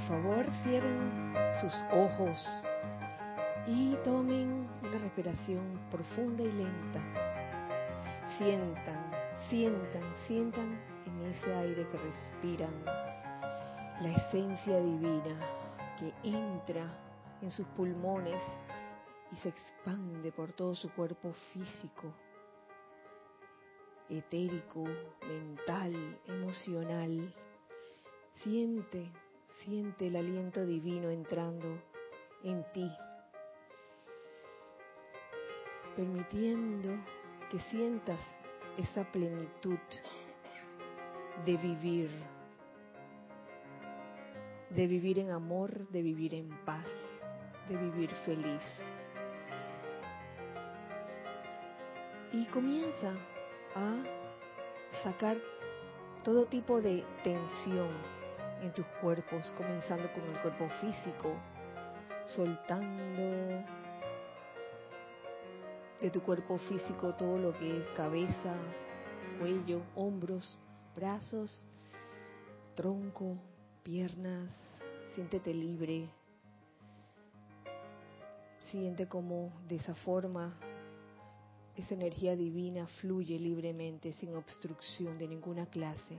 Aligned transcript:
por 0.00 0.22
favor 0.22 0.46
cierren 0.62 1.34
sus 1.60 1.74
ojos 1.92 2.48
y 3.66 3.96
tomen 4.04 4.68
una 4.82 4.98
respiración 4.98 5.80
profunda 5.90 6.42
y 6.42 6.52
lenta. 6.52 7.00
Sientan, 8.38 9.10
sientan, 9.48 10.02
sientan 10.26 10.80
en 11.06 11.30
ese 11.30 11.54
aire 11.54 11.86
que 11.88 11.98
respiran 11.98 12.84
la 12.84 14.10
esencia 14.16 14.78
divina 14.80 15.38
que 15.98 16.12
entra 16.22 16.86
en 17.42 17.50
sus 17.50 17.66
pulmones 17.68 18.42
y 19.32 19.36
se 19.36 19.48
expande 19.50 20.32
por 20.32 20.52
todo 20.52 20.74
su 20.74 20.90
cuerpo 20.92 21.32
físico, 21.52 22.12
etérico, 24.08 24.84
mental, 25.26 26.18
emocional. 26.26 27.34
Siente, 28.42 29.10
siente 29.64 30.06
el 30.06 30.16
aliento 30.16 30.64
divino 30.64 31.10
entrando 31.10 31.68
en 32.42 32.64
ti, 32.72 32.90
permitiendo 35.96 36.88
que 37.50 37.58
sientas 37.70 38.20
esa 38.78 39.04
plenitud 39.04 39.78
de 41.44 41.56
vivir, 41.56 42.10
de 44.70 44.86
vivir 44.86 45.18
en 45.18 45.30
amor, 45.30 45.88
de 45.88 46.02
vivir 46.02 46.34
en 46.34 46.48
paz, 46.64 46.86
de 47.68 47.76
vivir 47.76 48.10
feliz. 48.24 48.62
Y 52.32 52.46
comienza 52.46 53.12
a 53.74 55.02
sacar 55.02 55.36
todo 56.22 56.46
tipo 56.46 56.80
de 56.80 57.04
tensión 57.24 58.19
en 58.62 58.72
tus 58.72 58.86
cuerpos, 59.00 59.52
comenzando 59.56 60.12
con 60.12 60.22
el 60.24 60.40
cuerpo 60.40 60.68
físico, 60.80 61.34
soltando 62.26 63.64
de 66.00 66.10
tu 66.10 66.22
cuerpo 66.22 66.58
físico 66.58 67.14
todo 67.14 67.38
lo 67.38 67.58
que 67.58 67.78
es 67.78 67.86
cabeza, 67.96 68.54
cuello, 69.38 69.82
hombros, 69.94 70.58
brazos, 70.96 71.64
tronco, 72.74 73.36
piernas. 73.82 74.50
Siéntete 75.14 75.52
libre. 75.52 76.08
Siente 78.70 79.08
como 79.08 79.52
de 79.66 79.76
esa 79.76 79.94
forma 79.96 80.56
esa 81.76 81.94
energía 81.94 82.36
divina 82.36 82.86
fluye 83.00 83.38
libremente, 83.38 84.12
sin 84.14 84.34
obstrucción 84.34 85.18
de 85.18 85.28
ninguna 85.28 85.66
clase. 85.66 86.18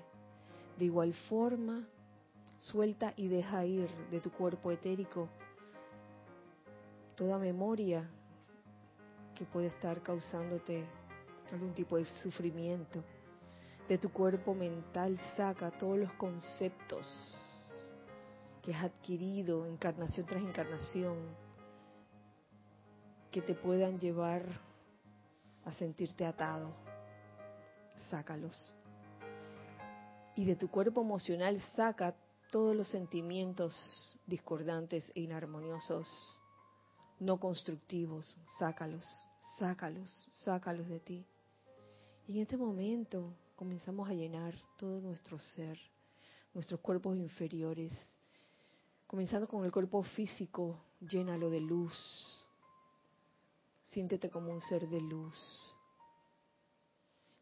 De 0.77 0.85
igual 0.85 1.13
forma, 1.29 1.87
suelta 2.61 3.13
y 3.17 3.27
deja 3.27 3.65
ir 3.65 3.89
de 4.11 4.19
tu 4.19 4.31
cuerpo 4.31 4.71
etérico 4.71 5.27
toda 7.15 7.39
memoria 7.39 8.07
que 9.35 9.45
puede 9.45 9.67
estar 9.67 10.01
causándote 10.01 10.85
algún 11.51 11.73
tipo 11.73 11.97
de 11.97 12.05
sufrimiento. 12.21 13.03
De 13.89 13.97
tu 13.97 14.11
cuerpo 14.11 14.53
mental 14.53 15.19
saca 15.35 15.71
todos 15.71 15.97
los 15.97 16.13
conceptos 16.13 17.07
que 18.61 18.73
has 18.73 18.85
adquirido 18.85 19.65
encarnación 19.65 20.27
tras 20.27 20.43
encarnación 20.43 21.17
que 23.31 23.41
te 23.41 23.55
puedan 23.55 23.99
llevar 23.99 24.45
a 25.65 25.71
sentirte 25.73 26.25
atado. 26.25 26.71
Sácalos. 28.09 28.75
Y 30.35 30.45
de 30.45 30.55
tu 30.55 30.69
cuerpo 30.69 31.01
emocional 31.01 31.59
saca 31.75 32.15
todos 32.51 32.75
los 32.75 32.87
sentimientos 32.87 34.19
discordantes 34.27 35.11
e 35.15 35.21
inarmoniosos, 35.21 36.07
no 37.19 37.39
constructivos. 37.39 38.37
Sácalos 38.59 39.05
sácalos, 39.57 40.27
sácalos 40.43 40.87
de 40.87 40.99
ti. 40.99 41.25
Y 42.27 42.33
en 42.33 42.41
este 42.41 42.57
momento 42.57 43.33
comenzamos 43.55 44.09
a 44.09 44.13
llenar 44.13 44.55
todo 44.77 44.99
nuestro 45.01 45.37
ser, 45.37 45.79
nuestros 46.53 46.79
cuerpos 46.79 47.17
inferiores, 47.17 47.93
comenzando 49.07 49.47
con 49.47 49.63
el 49.65 49.71
cuerpo 49.71 50.03
físico, 50.03 50.79
llénalo 50.99 51.49
de 51.49 51.59
luz. 51.59 51.93
Siéntete 53.89 54.29
como 54.29 54.51
un 54.51 54.61
ser 54.61 54.87
de 54.87 55.01
luz. 55.01 55.75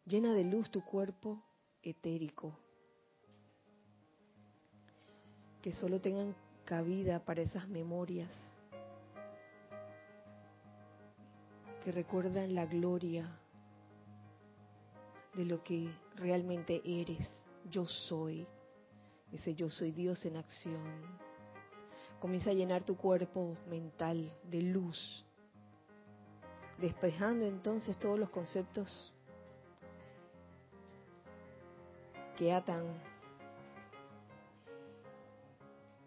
Llena 0.06 0.34
de 0.34 0.44
luz 0.44 0.72
tu 0.72 0.84
cuerpo 0.84 1.42
etérico. 1.84 2.58
Que 5.62 5.74
solo 5.74 6.00
tengan 6.00 6.36
cabida 6.66 7.20
para 7.25 7.42
esas 7.42 7.68
memorias 7.68 8.30
que 11.84 11.92
recuerdan 11.92 12.53
la 12.53 12.66
gloria 12.66 13.30
de 15.34 15.46
lo 15.46 15.64
que 15.64 15.90
realmente 16.16 16.81
eres. 16.84 17.28
Yo 17.69 17.86
soy. 17.86 18.46
Ese 19.31 19.53
yo 19.56 19.69
soy 19.69 19.92
Dios 19.92 20.25
en 20.25 20.38
acción. 20.38 20.84
Comienza 22.19 22.50
a 22.50 22.53
llenar 22.53 22.84
tu 22.84 22.98
cuerpo 22.98 23.56
mental 23.69 24.34
de 24.44 24.62
luz, 24.62 25.25
despejando 26.78 27.46
entonces 27.46 27.98
todos 27.98 28.19
los 28.19 28.30
conceptos 28.30 29.14
que 32.36 32.52
atan 32.52 33.02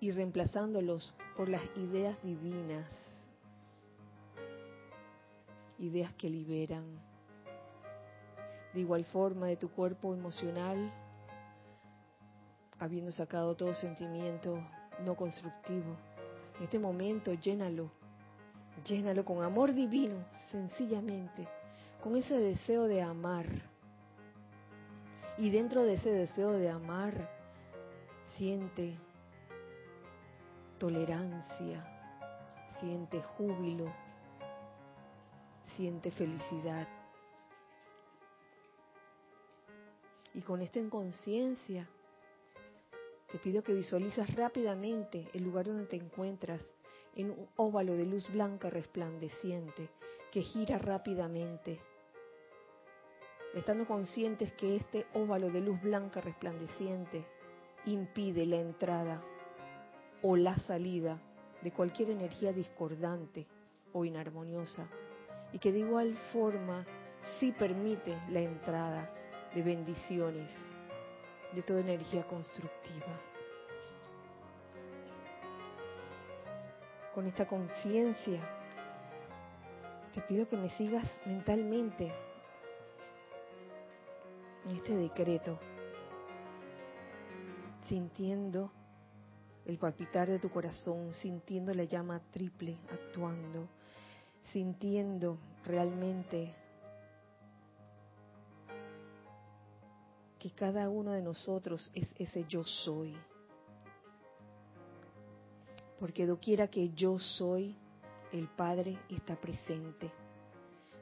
y 0.02 0.10
reemplazándolos 0.10 1.14
por 1.36 1.48
las 1.48 1.62
ideas 1.76 2.20
divinas 2.22 2.86
ideas 5.78 6.12
que 6.14 6.28
liberan. 6.28 6.84
De 8.74 8.80
igual 8.80 9.04
forma, 9.04 9.46
de 9.46 9.56
tu 9.56 9.70
cuerpo 9.70 10.14
emocional, 10.14 10.90
habiendo 12.78 13.12
sacado 13.12 13.54
todo 13.54 13.74
sentimiento 13.74 14.58
no 15.04 15.14
constructivo, 15.14 15.96
en 16.58 16.64
este 16.64 16.78
momento 16.78 17.34
llénalo, 17.34 17.90
llénalo 18.84 19.24
con 19.24 19.42
amor 19.42 19.74
divino, 19.74 20.24
sencillamente, 20.50 21.46
con 22.02 22.16
ese 22.16 22.38
deseo 22.38 22.84
de 22.84 23.02
amar. 23.02 23.46
Y 25.38 25.50
dentro 25.50 25.82
de 25.82 25.94
ese 25.94 26.10
deseo 26.10 26.52
de 26.52 26.70
amar, 26.70 27.28
siente 28.36 28.96
tolerancia, 30.82 31.80
siente 32.80 33.22
júbilo, 33.22 33.84
siente 35.76 36.10
felicidad. 36.10 36.88
Y 40.34 40.40
con 40.40 40.60
esto 40.60 40.80
en 40.80 40.90
conciencia, 40.90 41.88
te 43.30 43.38
pido 43.38 43.62
que 43.62 43.72
visualizas 43.72 44.34
rápidamente 44.34 45.28
el 45.32 45.44
lugar 45.44 45.66
donde 45.66 45.86
te 45.86 45.94
encuentras 45.94 46.60
en 47.14 47.30
un 47.30 47.48
óvalo 47.54 47.92
de 47.92 48.04
luz 48.04 48.28
blanca 48.32 48.68
resplandeciente 48.68 49.88
que 50.32 50.42
gira 50.42 50.78
rápidamente, 50.78 51.78
estando 53.54 53.86
conscientes 53.86 54.50
que 54.54 54.74
este 54.74 55.06
óvalo 55.14 55.48
de 55.48 55.60
luz 55.60 55.80
blanca 55.80 56.20
resplandeciente 56.20 57.24
impide 57.84 58.46
la 58.46 58.56
entrada 58.56 59.22
o 60.22 60.36
la 60.36 60.56
salida 60.56 61.20
de 61.62 61.70
cualquier 61.70 62.10
energía 62.10 62.52
discordante 62.52 63.46
o 63.92 64.04
inarmoniosa 64.04 64.88
y 65.52 65.58
que 65.58 65.72
de 65.72 65.80
igual 65.80 66.16
forma 66.32 66.86
sí 67.38 67.52
permite 67.52 68.16
la 68.30 68.40
entrada 68.40 69.10
de 69.54 69.62
bendiciones, 69.62 70.50
de 71.52 71.62
toda 71.62 71.80
energía 71.80 72.26
constructiva. 72.26 73.20
Con 77.14 77.26
esta 77.26 77.46
conciencia, 77.46 78.40
te 80.14 80.22
pido 80.22 80.48
que 80.48 80.56
me 80.56 80.70
sigas 80.70 81.10
mentalmente 81.26 82.10
en 84.64 84.76
este 84.76 84.96
decreto, 84.96 85.58
sintiendo 87.86 88.72
el 89.66 89.78
palpitar 89.78 90.28
de 90.28 90.38
tu 90.38 90.50
corazón, 90.50 91.12
sintiendo 91.14 91.72
la 91.74 91.84
llama 91.84 92.20
triple 92.32 92.78
actuando 92.90 93.68
sintiendo 94.52 95.38
realmente 95.64 96.54
que 100.38 100.50
cada 100.50 100.88
uno 100.88 101.12
de 101.12 101.22
nosotros 101.22 101.90
es 101.94 102.12
ese 102.18 102.44
yo 102.48 102.64
soy. 102.64 103.16
Porque 105.98 106.26
doquiera 106.26 106.68
que 106.68 106.90
yo 106.90 107.18
soy, 107.18 107.76
el 108.32 108.48
Padre 108.48 108.98
está 109.08 109.36
presente. 109.36 110.10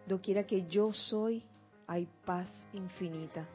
Doquiera 0.07 0.45
que 0.45 0.67
yo 0.67 0.93
soy, 0.93 1.43
hay 1.87 2.07
paz 2.25 2.49
infinita. 2.75 3.49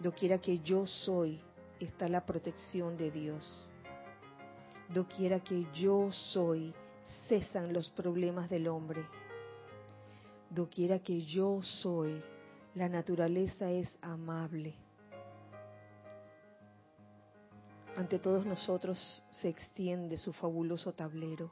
Doquiera 0.00 0.38
que 0.38 0.58
yo 0.58 0.86
soy, 0.86 1.40
está 1.78 2.08
la 2.08 2.26
protección 2.26 2.96
de 2.96 3.10
Dios. 3.12 3.70
Doquiera 4.92 5.40
que 5.40 5.66
yo 5.72 6.12
soy, 6.12 6.74
cesan 7.26 7.72
los 7.72 7.88
problemas 7.90 8.50
del 8.50 8.68
hombre. 8.68 9.02
Doquiera 10.50 10.98
que 10.98 11.22
yo 11.22 11.62
soy, 11.62 12.22
la 12.74 12.90
naturaleza 12.90 13.70
es 13.70 13.88
amable. 14.02 14.74
Ante 17.96 18.18
todos 18.18 18.44
nosotros 18.44 19.22
se 19.30 19.48
extiende 19.48 20.18
su 20.18 20.34
fabuloso 20.34 20.92
tablero. 20.92 21.50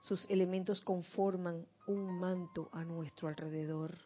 Sus 0.00 0.28
elementos 0.28 0.82
conforman 0.82 1.66
un 1.86 2.20
manto 2.20 2.68
a 2.72 2.84
nuestro 2.84 3.28
alrededor. 3.28 3.96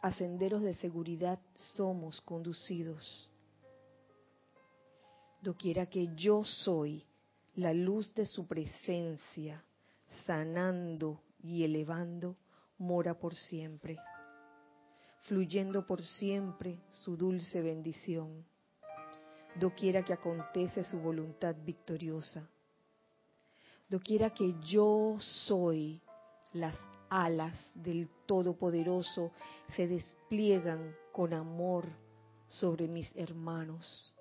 A 0.00 0.10
senderos 0.12 0.62
de 0.62 0.72
seguridad 0.72 1.38
somos 1.76 2.18
conducidos. 2.22 3.30
Doquiera 5.42 5.84
que 5.86 6.14
yo 6.14 6.44
soy, 6.44 7.04
la 7.54 7.72
luz 7.72 8.14
de 8.14 8.26
su 8.26 8.46
presencia, 8.46 9.64
sanando 10.26 11.22
y 11.42 11.64
elevando, 11.64 12.36
mora 12.78 13.18
por 13.18 13.34
siempre, 13.34 13.98
fluyendo 15.22 15.86
por 15.86 16.02
siempre 16.02 16.78
su 16.90 17.16
dulce 17.16 17.60
bendición, 17.60 18.44
doquiera 19.56 20.04
que 20.04 20.12
acontece 20.12 20.84
su 20.84 21.00
voluntad 21.00 21.54
victoriosa, 21.64 22.48
doquiera 23.88 24.30
que 24.30 24.54
yo 24.62 25.16
soy, 25.18 26.00
las 26.52 26.76
alas 27.08 27.56
del 27.74 28.08
Todopoderoso 28.26 29.32
se 29.74 29.86
despliegan 29.88 30.94
con 31.12 31.34
amor 31.34 31.86
sobre 32.46 32.86
mis 32.86 33.14
hermanos 33.16 34.14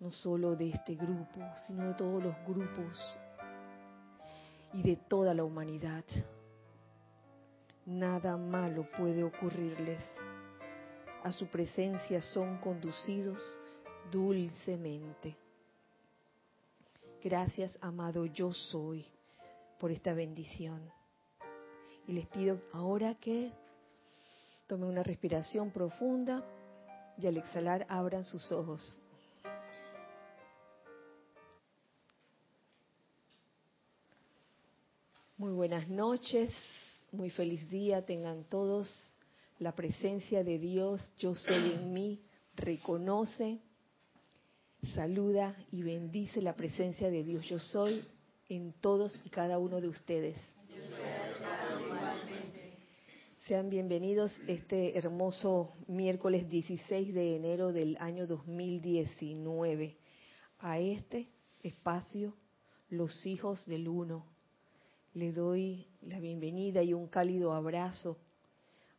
no 0.00 0.10
solo 0.10 0.56
de 0.56 0.70
este 0.70 0.94
grupo, 0.94 1.40
sino 1.66 1.88
de 1.88 1.94
todos 1.94 2.22
los 2.22 2.34
grupos 2.46 2.98
y 4.72 4.82
de 4.82 4.96
toda 4.96 5.34
la 5.34 5.44
humanidad. 5.44 6.04
Nada 7.84 8.36
malo 8.36 8.86
puede 8.96 9.22
ocurrirles. 9.22 10.02
A 11.22 11.30
su 11.32 11.46
presencia 11.48 12.22
son 12.22 12.58
conducidos 12.58 13.42
dulcemente. 14.10 15.36
Gracias, 17.22 17.76
amado 17.82 18.24
yo 18.24 18.54
soy, 18.54 19.04
por 19.78 19.90
esta 19.90 20.14
bendición. 20.14 20.80
Y 22.06 22.12
les 22.14 22.26
pido 22.28 22.58
ahora 22.72 23.14
que 23.16 23.52
tomen 24.66 24.88
una 24.88 25.02
respiración 25.02 25.70
profunda 25.70 26.42
y 27.18 27.26
al 27.26 27.36
exhalar 27.36 27.86
abran 27.90 28.24
sus 28.24 28.50
ojos. 28.50 28.98
Muy 35.40 35.52
buenas 35.52 35.88
noches, 35.88 36.50
muy 37.12 37.30
feliz 37.30 37.66
día 37.70 38.04
tengan 38.04 38.44
todos. 38.44 38.92
La 39.58 39.74
presencia 39.74 40.44
de 40.44 40.58
Dios, 40.58 41.00
yo 41.16 41.34
soy 41.34 41.72
en 41.72 41.94
mí, 41.94 42.20
reconoce, 42.56 43.58
saluda 44.94 45.56
y 45.72 45.82
bendice 45.82 46.42
la 46.42 46.54
presencia 46.54 47.08
de 47.08 47.24
Dios, 47.24 47.46
yo 47.46 47.58
soy 47.58 48.04
en 48.50 48.74
todos 48.82 49.18
y 49.24 49.30
cada 49.30 49.58
uno 49.58 49.80
de 49.80 49.88
ustedes. 49.88 50.36
Sean 53.40 53.70
bienvenidos 53.70 54.38
este 54.46 54.98
hermoso 54.98 55.72
miércoles 55.86 56.50
16 56.50 57.14
de 57.14 57.36
enero 57.36 57.72
del 57.72 57.96
año 57.98 58.26
2019 58.26 59.96
a 60.58 60.78
este 60.78 61.30
espacio, 61.62 62.36
los 62.90 63.24
hijos 63.24 63.64
del 63.64 63.88
uno 63.88 64.29
le 65.14 65.32
doy 65.32 65.86
la 66.02 66.20
bienvenida 66.20 66.82
y 66.82 66.94
un 66.94 67.08
cálido 67.08 67.52
abrazo 67.52 68.18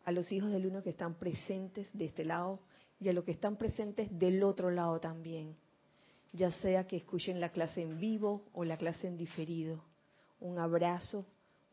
a 0.04 0.12
los 0.12 0.32
hijos 0.32 0.52
del 0.52 0.66
uno 0.66 0.84
que 0.84 0.90
están 0.90 1.16
presentes 1.16 1.88
de 1.94 2.06
este 2.06 2.26
lado 2.26 2.60
y 3.00 3.10
a 3.10 3.14
los 3.14 3.24
que 3.24 3.32
están 3.32 3.56
presentes 3.56 4.10
del 4.20 4.44
otro 4.44 4.72
lado 4.72 5.00
también, 5.00 5.56
ya 6.34 6.52
sea 6.52 6.86
que 6.86 6.98
escuchen 6.98 7.40
la 7.40 7.50
clase 7.50 7.82
en 7.82 8.00
vivo 8.00 8.44
o 8.54 8.66
la 8.66 8.78
clase 8.78 9.08
en 9.08 9.18
diferido. 9.18 9.84
Un 10.40 10.60
abrazo 10.60 11.26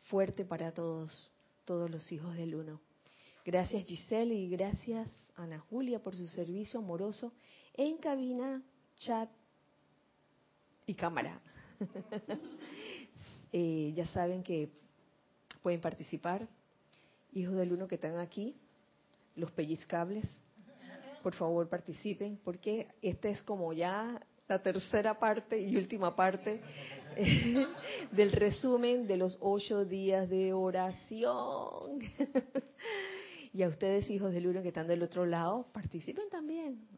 fuerte 0.02 0.44
para 0.44 0.72
todos, 0.72 1.32
todos 1.64 1.90
los 1.90 2.10
hijos 2.12 2.34
del 2.36 2.54
uno. 2.54 2.80
Gracias 3.44 3.84
Giselle 3.86 4.34
y 4.34 4.48
gracias 4.48 5.10
Ana 5.36 5.58
Julia 5.58 6.00
por 6.00 6.14
su 6.14 6.26
servicio 6.26 6.80
amoroso 6.80 7.32
en 7.74 7.96
cabina, 7.98 8.62
chat 8.96 9.28
y 10.86 10.94
cámara. 10.94 11.40
Eh, 13.52 13.92
ya 13.94 14.06
saben 14.06 14.42
que 14.42 14.70
pueden 15.62 15.80
participar. 15.80 16.48
Hijos 17.32 17.56
del 17.56 17.72
uno 17.72 17.88
que 17.88 17.96
están 17.96 18.18
aquí, 18.18 18.56
los 19.36 19.50
pellizcables, 19.52 20.24
por 21.22 21.34
favor 21.34 21.68
participen, 21.68 22.38
porque 22.42 22.88
esta 23.02 23.28
es 23.28 23.42
como 23.42 23.72
ya 23.72 24.20
la 24.48 24.62
tercera 24.62 25.18
parte 25.18 25.60
y 25.60 25.76
última 25.76 26.16
parte 26.16 26.60
del 28.12 28.32
resumen 28.32 29.06
de 29.06 29.18
los 29.18 29.36
ocho 29.40 29.84
días 29.84 30.28
de 30.28 30.52
oración. 30.52 32.00
y 33.52 33.62
a 33.62 33.68
ustedes, 33.68 34.08
hijos 34.10 34.32
del 34.32 34.46
uno 34.46 34.62
que 34.62 34.68
están 34.68 34.86
del 34.86 35.02
otro 35.02 35.26
lado, 35.26 35.66
participen 35.72 36.30
también 36.30 36.88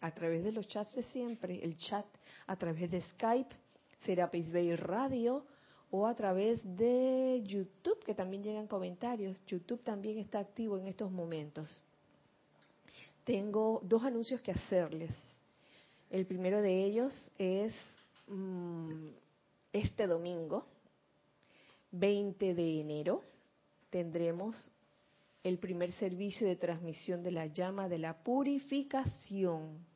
a 0.00 0.12
través 0.12 0.44
de 0.44 0.52
los 0.52 0.68
chats 0.68 0.94
de 0.94 1.02
siempre, 1.04 1.62
el 1.64 1.76
chat 1.76 2.06
a 2.46 2.56
través 2.56 2.90
de 2.90 3.00
Skype, 3.00 3.54
Serapis 4.04 4.52
Bay 4.52 4.76
Radio, 4.76 5.44
o 5.90 6.06
a 6.06 6.14
través 6.14 6.60
de 6.76 7.42
YouTube, 7.46 8.02
que 8.04 8.14
también 8.14 8.42
llegan 8.42 8.66
comentarios. 8.66 9.42
YouTube 9.46 9.82
también 9.82 10.18
está 10.18 10.38
activo 10.38 10.76
en 10.76 10.86
estos 10.86 11.10
momentos. 11.10 11.82
Tengo 13.24 13.80
dos 13.82 14.04
anuncios 14.04 14.40
que 14.40 14.52
hacerles. 14.52 15.16
El 16.10 16.26
primero 16.26 16.62
de 16.62 16.84
ellos 16.84 17.12
es 17.38 17.74
mm, 18.26 19.08
este 19.72 20.06
domingo, 20.06 20.66
20 21.92 22.54
de 22.54 22.80
enero, 22.80 23.22
tendremos 23.90 24.70
el 25.42 25.58
primer 25.58 25.92
servicio 25.92 26.46
de 26.46 26.56
transmisión 26.56 27.22
de 27.22 27.30
la 27.30 27.46
llama 27.46 27.88
de 27.88 27.98
la 27.98 28.14
purificación. 28.22 29.86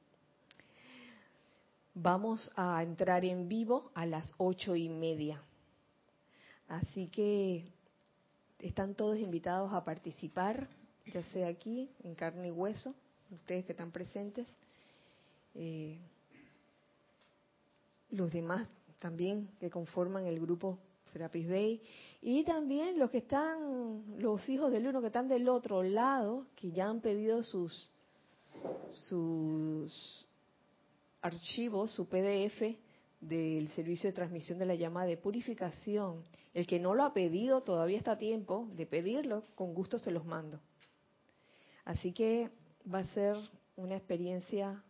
Vamos 1.94 2.50
a 2.56 2.82
entrar 2.82 3.24
en 3.24 3.48
vivo 3.48 3.90
a 3.94 4.06
las 4.06 4.34
ocho 4.38 4.74
y 4.74 4.88
media 4.88 5.42
Así 6.72 7.08
que 7.08 7.66
están 8.58 8.94
todos 8.94 9.18
invitados 9.18 9.74
a 9.74 9.84
participar, 9.84 10.66
ya 11.04 11.22
sea 11.24 11.48
aquí, 11.48 11.90
en 12.02 12.14
carne 12.14 12.48
y 12.48 12.50
hueso, 12.50 12.94
ustedes 13.30 13.66
que 13.66 13.72
están 13.72 13.90
presentes. 13.90 14.46
Eh, 15.54 15.98
los 18.08 18.32
demás 18.32 18.66
también 18.98 19.50
que 19.60 19.68
conforman 19.68 20.24
el 20.24 20.40
grupo 20.40 20.78
Serapis 21.12 21.46
Bay 21.46 21.82
y 22.22 22.42
también 22.42 22.98
los 22.98 23.10
que 23.10 23.18
están, 23.18 24.18
los 24.18 24.48
hijos 24.48 24.72
del 24.72 24.86
uno 24.86 25.02
que 25.02 25.08
están 25.08 25.28
del 25.28 25.50
otro 25.50 25.82
lado, 25.82 26.46
que 26.56 26.72
ya 26.72 26.88
han 26.88 27.02
pedido 27.02 27.42
sus, 27.42 27.90
sus 28.88 30.26
archivos, 31.20 31.92
su 31.92 32.06
PDF 32.06 32.62
del 33.22 33.68
servicio 33.68 34.10
de 34.10 34.14
transmisión 34.14 34.58
de 34.58 34.66
la 34.66 34.74
llama 34.74 35.06
de 35.06 35.16
purificación. 35.16 36.24
El 36.52 36.66
que 36.66 36.80
no 36.80 36.94
lo 36.94 37.04
ha 37.04 37.14
pedido 37.14 37.62
todavía 37.62 37.96
está 37.96 38.12
a 38.12 38.18
tiempo 38.18 38.68
de 38.74 38.84
pedirlo, 38.84 39.44
con 39.54 39.72
gusto 39.72 39.98
se 39.98 40.10
los 40.10 40.26
mando. 40.26 40.60
Así 41.84 42.12
que 42.12 42.50
va 42.92 42.98
a 42.98 43.14
ser 43.14 43.36
una 43.76 43.96
experiencia 43.96 44.82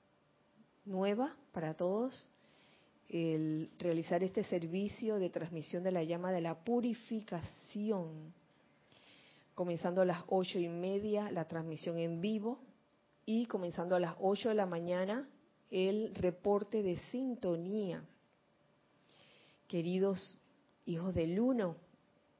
nueva 0.86 1.36
para 1.52 1.74
todos 1.74 2.28
el 3.10 3.70
realizar 3.78 4.24
este 4.24 4.42
servicio 4.44 5.18
de 5.18 5.28
transmisión 5.28 5.82
de 5.82 5.92
la 5.92 6.02
llama 6.02 6.32
de 6.32 6.40
la 6.40 6.64
purificación. 6.64 8.32
Comenzando 9.54 10.00
a 10.00 10.06
las 10.06 10.24
ocho 10.28 10.58
y 10.58 10.68
media 10.68 11.30
la 11.30 11.46
transmisión 11.46 11.98
en 11.98 12.22
vivo 12.22 12.58
y 13.26 13.44
comenzando 13.44 13.94
a 13.94 14.00
las 14.00 14.14
ocho 14.20 14.48
de 14.48 14.54
la 14.54 14.64
mañana 14.64 15.28
el 15.70 16.14
reporte 16.14 16.82
de 16.82 16.96
sintonía 17.10 18.02
queridos 19.72 20.38
hijos 20.84 21.14
del 21.14 21.40
uno, 21.40 21.76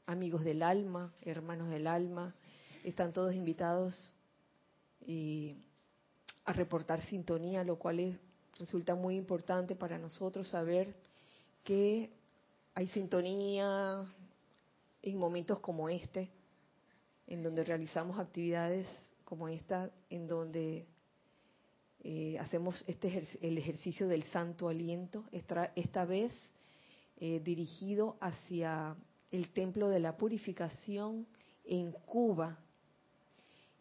amigos 0.05 0.45
del 0.45 0.63
alma, 0.63 1.15
hermanos 1.23 1.71
del 1.71 1.87
alma, 1.87 2.35
están 2.85 3.15
todos 3.15 3.35
invitados 3.35 4.15
a 6.45 6.53
reportar 6.53 7.01
sintonía, 7.07 7.65
lo 7.65 7.77
cual 7.79 8.21
resulta 8.59 8.95
muy 8.95 9.17
importante 9.17 9.75
para 9.75 9.97
nosotros 9.97 10.47
saber 10.47 10.95
que 11.65 12.11
hay 12.75 12.89
sintonía 12.89 14.05
en 15.01 15.17
momentos 15.17 15.59
como 15.61 15.89
este, 15.89 16.29
en 17.27 17.43
donde 17.43 17.65
realizamos 17.65 18.19
actividades 18.19 18.87
como 19.25 19.49
esta, 19.49 19.91
en 20.11 20.29
donde 20.29 20.85
eh, 22.05 22.37
hacemos 22.39 22.85
este 22.87 23.27
el 23.41 23.57
ejercicio 23.57 24.07
del 24.07 24.23
santo 24.25 24.69
aliento, 24.69 25.25
esta, 25.33 26.05
vez 26.05 26.35
eh, 27.25 27.39
dirigido 27.39 28.17
hacia 28.21 28.97
el 29.31 29.53
templo 29.53 29.89
de 29.89 30.01
la 30.01 30.17
purificación 30.17 31.25
en 31.65 31.93
Cuba 31.93 32.59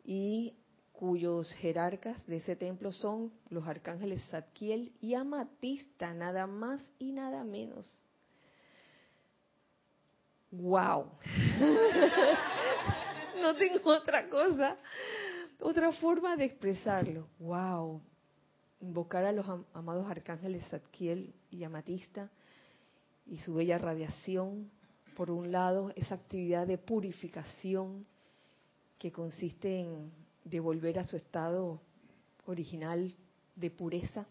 y 0.03 0.53
cuyos 0.91 1.51
jerarcas 1.53 2.23
de 2.27 2.37
ese 2.37 2.55
templo 2.55 2.91
son 2.91 3.33
los 3.49 3.67
arcángeles 3.67 4.23
Zadkiel 4.29 4.93
y 5.01 5.15
Amatista, 5.15 6.13
nada 6.13 6.45
más 6.45 6.83
y 6.99 7.13
nada 7.13 7.43
menos. 7.43 7.91
¡Wow! 10.51 11.09
no 13.41 13.55
tengo 13.55 13.89
otra 13.89 14.29
cosa, 14.29 14.77
otra 15.61 15.91
forma 15.93 16.37
de 16.37 16.45
expresarlo. 16.45 17.27
¡Wow! 17.39 18.03
Invocar 18.81 19.25
a 19.25 19.31
los 19.31 19.47
amados 19.73 20.05
arcángeles 20.07 20.63
Zadkiel 20.69 21.33
y 21.49 21.63
Amatista 21.63 22.29
y 23.31 23.39
su 23.39 23.55
bella 23.55 23.77
radiación, 23.77 24.69
por 25.15 25.31
un 25.31 25.51
lado, 25.51 25.91
esa 25.95 26.15
actividad 26.15 26.67
de 26.67 26.77
purificación 26.77 28.05
que 28.99 29.11
consiste 29.11 29.79
en 29.79 30.11
de 30.43 30.59
volver 30.59 30.99
a 30.99 31.05
su 31.05 31.15
estado 31.15 31.79
original 32.45 33.13
de 33.55 33.69
pureza, 33.69 34.25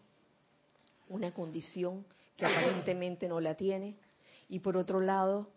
una 1.09 1.33
condición 1.33 2.05
que 2.37 2.45
aparentemente 2.45 3.27
no 3.27 3.39
la 3.39 3.55
tiene, 3.55 3.95
y 4.49 4.59
por 4.59 4.77
otro 4.77 4.99
lado, 4.99 5.49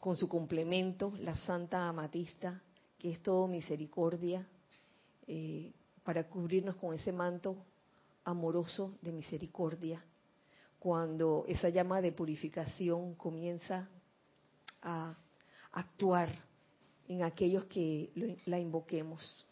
con 0.00 0.16
su 0.16 0.28
complemento, 0.28 1.12
la 1.20 1.36
Santa 1.36 1.88
Amatista, 1.88 2.60
que 2.98 3.12
es 3.12 3.22
todo 3.22 3.46
misericordia, 3.46 4.46
eh, 5.26 5.72
para 6.04 6.28
cubrirnos 6.28 6.76
con 6.76 6.94
ese 6.94 7.12
manto 7.12 7.56
amoroso 8.24 8.96
de 9.00 9.12
misericordia, 9.12 10.04
cuando 10.82 11.44
esa 11.46 11.68
llama 11.68 12.02
de 12.02 12.10
purificación 12.10 13.14
comienza 13.14 13.88
a 14.82 15.16
actuar 15.70 16.28
en 17.06 17.22
aquellos 17.22 17.66
que 17.66 18.10
la 18.46 18.58
invoquemos. 18.58 19.46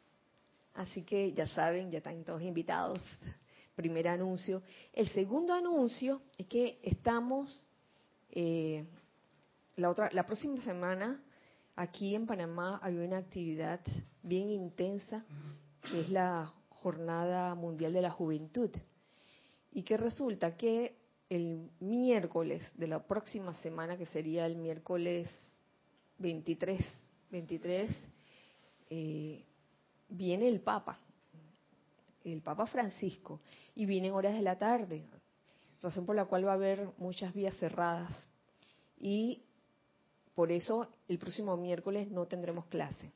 Así 0.74 1.04
que 1.04 1.32
ya 1.32 1.46
saben, 1.46 1.88
ya 1.88 1.98
están 1.98 2.24
todos 2.24 2.42
invitados. 2.42 2.98
Primer 3.76 4.08
anuncio. 4.08 4.60
El 4.92 5.08
segundo 5.08 5.54
anuncio 5.54 6.20
es 6.36 6.48
que 6.48 6.80
estamos 6.82 7.68
eh, 8.32 8.84
la 9.76 9.88
otra, 9.88 10.10
la 10.12 10.26
próxima 10.26 10.60
semana 10.62 11.22
aquí 11.76 12.16
en 12.16 12.26
Panamá 12.26 12.80
hay 12.82 12.96
una 12.96 13.18
actividad 13.18 13.78
bien 14.24 14.50
intensa 14.50 15.24
que 15.88 16.00
es 16.00 16.10
la 16.10 16.52
Jornada 16.70 17.54
Mundial 17.54 17.92
de 17.92 18.02
la 18.02 18.10
Juventud 18.10 18.70
y 19.70 19.84
que 19.84 19.96
resulta 19.96 20.56
que 20.56 20.98
el 21.30 21.70
miércoles 21.78 22.62
de 22.74 22.88
la 22.88 23.06
próxima 23.06 23.54
semana, 23.54 23.96
que 23.96 24.06
sería 24.06 24.46
el 24.46 24.56
miércoles 24.56 25.30
23, 26.18 26.84
23 27.30 27.96
eh, 28.90 29.44
viene 30.08 30.48
el 30.48 30.60
Papa, 30.60 30.98
el 32.24 32.42
Papa 32.42 32.66
Francisco, 32.66 33.40
y 33.76 33.86
viene 33.86 34.08
en 34.08 34.14
horas 34.14 34.34
de 34.34 34.42
la 34.42 34.58
tarde, 34.58 35.04
razón 35.80 36.04
por 36.04 36.16
la 36.16 36.24
cual 36.24 36.46
va 36.46 36.50
a 36.50 36.54
haber 36.54 36.88
muchas 36.98 37.32
vías 37.32 37.56
cerradas. 37.58 38.10
Y 38.98 39.44
por 40.34 40.50
eso 40.50 40.88
el 41.06 41.18
próximo 41.18 41.56
miércoles 41.56 42.10
no 42.10 42.26
tendremos 42.26 42.66
clase. 42.66 43.12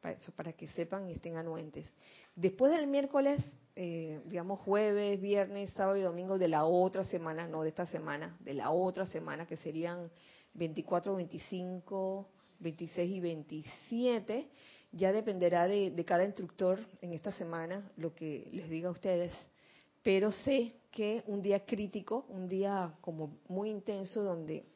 Para 0.00 0.16
para 0.36 0.52
que 0.52 0.68
sepan 0.68 1.08
y 1.08 1.12
estén 1.12 1.36
anuentes. 1.36 1.86
Después 2.34 2.72
del 2.72 2.86
miércoles, 2.86 3.44
eh, 3.74 4.20
digamos 4.26 4.60
jueves, 4.60 5.20
viernes, 5.20 5.70
sábado 5.70 5.96
y 5.96 6.02
domingo 6.02 6.38
de 6.38 6.48
la 6.48 6.64
otra 6.64 7.04
semana, 7.04 7.48
no 7.48 7.62
de 7.62 7.70
esta 7.70 7.86
semana, 7.86 8.36
de 8.40 8.54
la 8.54 8.70
otra 8.70 9.06
semana, 9.06 9.46
que 9.46 9.56
serían 9.56 10.10
24, 10.54 11.16
25, 11.16 12.28
26 12.60 13.10
y 13.10 13.20
27, 13.20 14.48
ya 14.92 15.12
dependerá 15.12 15.66
de, 15.66 16.04
cada 16.04 16.24
instructor 16.24 16.78
en 17.00 17.14
esta 17.14 17.32
semana 17.32 17.90
lo 17.96 18.14
que 18.14 18.48
les 18.52 18.68
diga 18.68 18.88
a 18.88 18.92
ustedes, 18.92 19.32
pero 20.02 20.30
sé 20.30 20.74
que 20.90 21.22
un 21.26 21.40
día 21.40 21.64
crítico, 21.64 22.26
un 22.28 22.48
día 22.48 22.94
como 23.00 23.38
muy 23.48 23.70
intenso 23.70 24.22
donde 24.22 24.66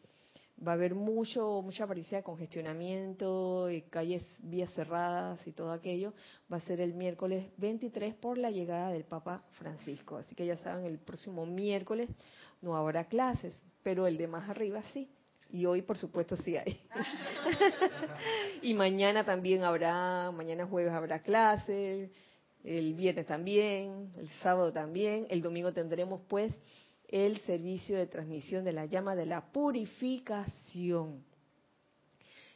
va 0.64 0.72
a 0.72 0.74
haber 0.74 0.94
mucho 0.94 1.60
mucha 1.62 1.84
aparición 1.84 2.20
de 2.20 2.24
congestionamiento, 2.24 3.70
y 3.70 3.82
calles, 3.82 4.22
vías 4.38 4.72
cerradas 4.74 5.44
y 5.46 5.52
todo 5.52 5.72
aquello, 5.72 6.14
va 6.52 6.58
a 6.58 6.60
ser 6.60 6.80
el 6.80 6.94
miércoles 6.94 7.46
23 7.58 8.14
por 8.14 8.38
la 8.38 8.50
llegada 8.50 8.90
del 8.90 9.04
Papa 9.04 9.42
Francisco. 9.58 10.16
Así 10.16 10.34
que 10.34 10.46
ya 10.46 10.56
saben, 10.56 10.86
el 10.86 10.98
próximo 10.98 11.46
miércoles 11.46 12.08
no 12.62 12.76
habrá 12.76 13.04
clases, 13.08 13.54
pero 13.82 14.06
el 14.06 14.16
de 14.16 14.28
más 14.28 14.48
arriba 14.48 14.82
sí. 14.92 15.08
Y 15.48 15.64
hoy, 15.64 15.82
por 15.82 15.96
supuesto, 15.96 16.36
sí 16.36 16.56
hay. 16.56 16.80
y 18.62 18.74
mañana 18.74 19.24
también 19.24 19.62
habrá, 19.62 20.32
mañana 20.32 20.66
jueves 20.66 20.92
habrá 20.92 21.20
clase, 21.20 22.10
el 22.64 22.94
viernes 22.94 23.26
también, 23.26 24.10
el 24.16 24.28
sábado 24.42 24.72
también, 24.72 25.26
el 25.30 25.40
domingo 25.40 25.72
tendremos 25.72 26.22
pues 26.26 26.52
el 27.08 27.38
servicio 27.40 27.96
de 27.96 28.06
transmisión 28.06 28.64
de 28.64 28.72
la 28.72 28.86
llama 28.86 29.14
de 29.14 29.26
la 29.26 29.52
purificación. 29.52 31.24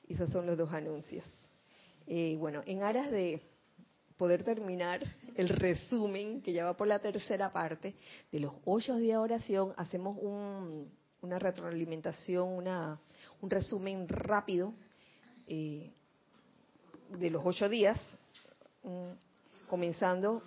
Esos 0.08 0.30
son 0.30 0.46
los 0.46 0.58
dos 0.58 0.72
anuncios. 0.72 1.24
Eh, 2.06 2.36
bueno, 2.38 2.62
en 2.66 2.82
aras 2.82 3.10
de 3.10 3.40
poder 4.16 4.42
terminar 4.42 5.00
el 5.36 5.48
resumen, 5.48 6.42
que 6.42 6.52
ya 6.52 6.64
va 6.64 6.76
por 6.76 6.88
la 6.88 6.98
tercera 6.98 7.52
parte, 7.52 7.94
de 8.30 8.40
los 8.40 8.54
ocho 8.64 8.96
días 8.96 9.16
de 9.16 9.22
oración, 9.22 9.72
hacemos 9.76 10.18
un, 10.20 10.90
una 11.22 11.38
retroalimentación, 11.38 12.48
una, 12.48 13.00
un 13.40 13.50
resumen 13.50 14.08
rápido 14.08 14.74
eh, 15.46 15.92
de 17.18 17.30
los 17.30 17.42
ocho 17.44 17.68
días, 17.68 17.98
comenzando 19.68 20.42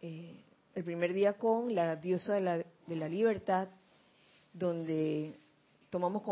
eh, 0.00 0.44
el 0.74 0.84
primer 0.84 1.12
día 1.12 1.32
con 1.32 1.74
la 1.74 1.96
diosa 1.96 2.34
de 2.34 2.40
la, 2.40 2.64
de 2.88 2.96
la 2.96 3.08
libertad, 3.08 3.68
donde 4.52 5.38
tomamos 5.90 6.22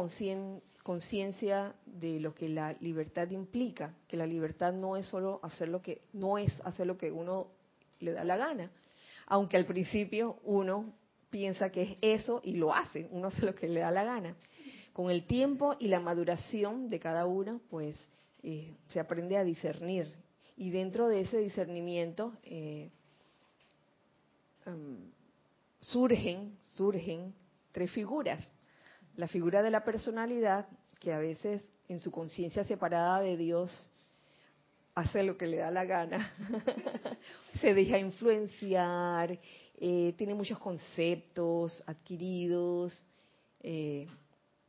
conciencia 0.82 1.74
de 1.84 2.20
lo 2.20 2.34
que 2.34 2.48
la 2.48 2.74
libertad 2.80 3.30
implica, 3.30 3.94
que 4.08 4.16
la 4.16 4.26
libertad 4.26 4.72
no 4.72 4.96
es 4.96 5.06
solo 5.06 5.40
hacer 5.42 5.68
lo 5.68 5.82
que 5.82 6.02
no 6.12 6.38
es 6.38 6.52
hacer 6.64 6.86
lo 6.86 6.96
que 6.96 7.10
uno 7.12 7.48
le 8.00 8.12
da 8.12 8.24
la 8.24 8.36
gana, 8.36 8.70
aunque 9.26 9.56
al 9.56 9.66
principio 9.66 10.38
uno 10.44 10.92
piensa 11.30 11.70
que 11.70 11.82
es 11.82 11.96
eso 12.00 12.40
y 12.44 12.54
lo 12.54 12.72
hace, 12.72 13.08
uno 13.10 13.28
hace 13.28 13.44
lo 13.44 13.54
que 13.54 13.68
le 13.68 13.80
da 13.80 13.90
la 13.90 14.04
gana. 14.04 14.36
Con 14.92 15.10
el 15.10 15.26
tiempo 15.26 15.76
y 15.78 15.88
la 15.88 16.00
maduración 16.00 16.88
de 16.88 16.98
cada 16.98 17.26
uno, 17.26 17.60
pues 17.68 17.96
eh, 18.42 18.74
se 18.88 18.98
aprende 18.98 19.36
a 19.36 19.44
discernir. 19.44 20.06
Y 20.56 20.70
dentro 20.70 21.08
de 21.08 21.20
ese 21.20 21.38
discernimiento 21.38 22.32
eh, 22.44 22.88
em, 24.64 25.10
surgen, 25.86 26.58
surgen 26.62 27.34
tres 27.72 27.90
figuras. 27.90 28.42
La 29.16 29.28
figura 29.28 29.62
de 29.62 29.70
la 29.70 29.84
personalidad, 29.84 30.66
que 30.98 31.12
a 31.12 31.18
veces 31.18 31.62
en 31.88 32.00
su 32.00 32.10
conciencia 32.10 32.64
separada 32.64 33.20
de 33.20 33.36
Dios 33.36 33.70
hace 34.94 35.22
lo 35.22 35.36
que 35.36 35.46
le 35.46 35.58
da 35.58 35.70
la 35.70 35.84
gana, 35.84 36.32
se 37.60 37.74
deja 37.74 37.98
influenciar, 37.98 39.38
eh, 39.78 40.14
tiene 40.16 40.34
muchos 40.34 40.58
conceptos 40.58 41.82
adquiridos, 41.86 42.96
eh, 43.60 44.06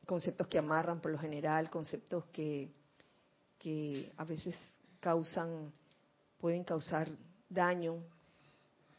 conceptos 0.06 0.48
que 0.48 0.60
amarran 0.60 1.00
por 1.02 1.12
lo 1.12 1.18
general, 1.18 1.70
conceptos 1.70 2.26
que, 2.26 2.70
que 3.58 4.12
a 4.18 4.26
veces 4.26 4.56
causan, 5.00 5.72
pueden 6.40 6.64
causar 6.64 7.10
daño, 7.50 8.04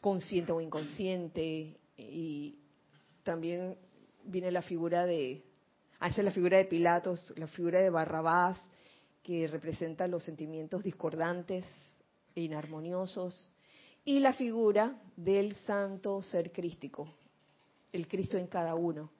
consciente 0.01 0.51
o 0.51 0.61
inconsciente, 0.61 1.78
y 1.99 2.59
también 3.23 3.77
viene 4.23 4.51
la 4.51 4.61
figura 4.61 5.05
de, 5.05 5.43
hace 5.99 6.23
la 6.23 6.31
figura 6.31 6.57
de 6.57 6.65
Pilatos, 6.65 7.33
la 7.37 7.47
figura 7.47 7.79
de 7.79 7.89
Barrabás, 7.89 8.57
que 9.23 9.47
representa 9.47 10.07
los 10.07 10.23
sentimientos 10.23 10.83
discordantes 10.83 11.65
e 12.35 12.41
inarmoniosos, 12.41 13.51
y 14.05 14.19
la 14.19 14.33
figura 14.33 14.99
del 15.15 15.55
santo 15.67 16.21
ser 16.21 16.51
crístico, 16.51 17.13
el 17.91 18.07
Cristo 18.07 18.37
en 18.37 18.47
cada 18.47 18.75
uno. 18.75 19.11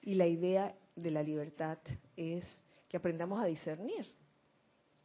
Y 0.00 0.14
la 0.14 0.26
idea 0.26 0.74
de 0.94 1.10
la 1.10 1.22
libertad 1.22 1.78
es 2.16 2.44
que 2.88 2.96
aprendamos 2.96 3.40
a 3.42 3.46
discernir. 3.46 4.06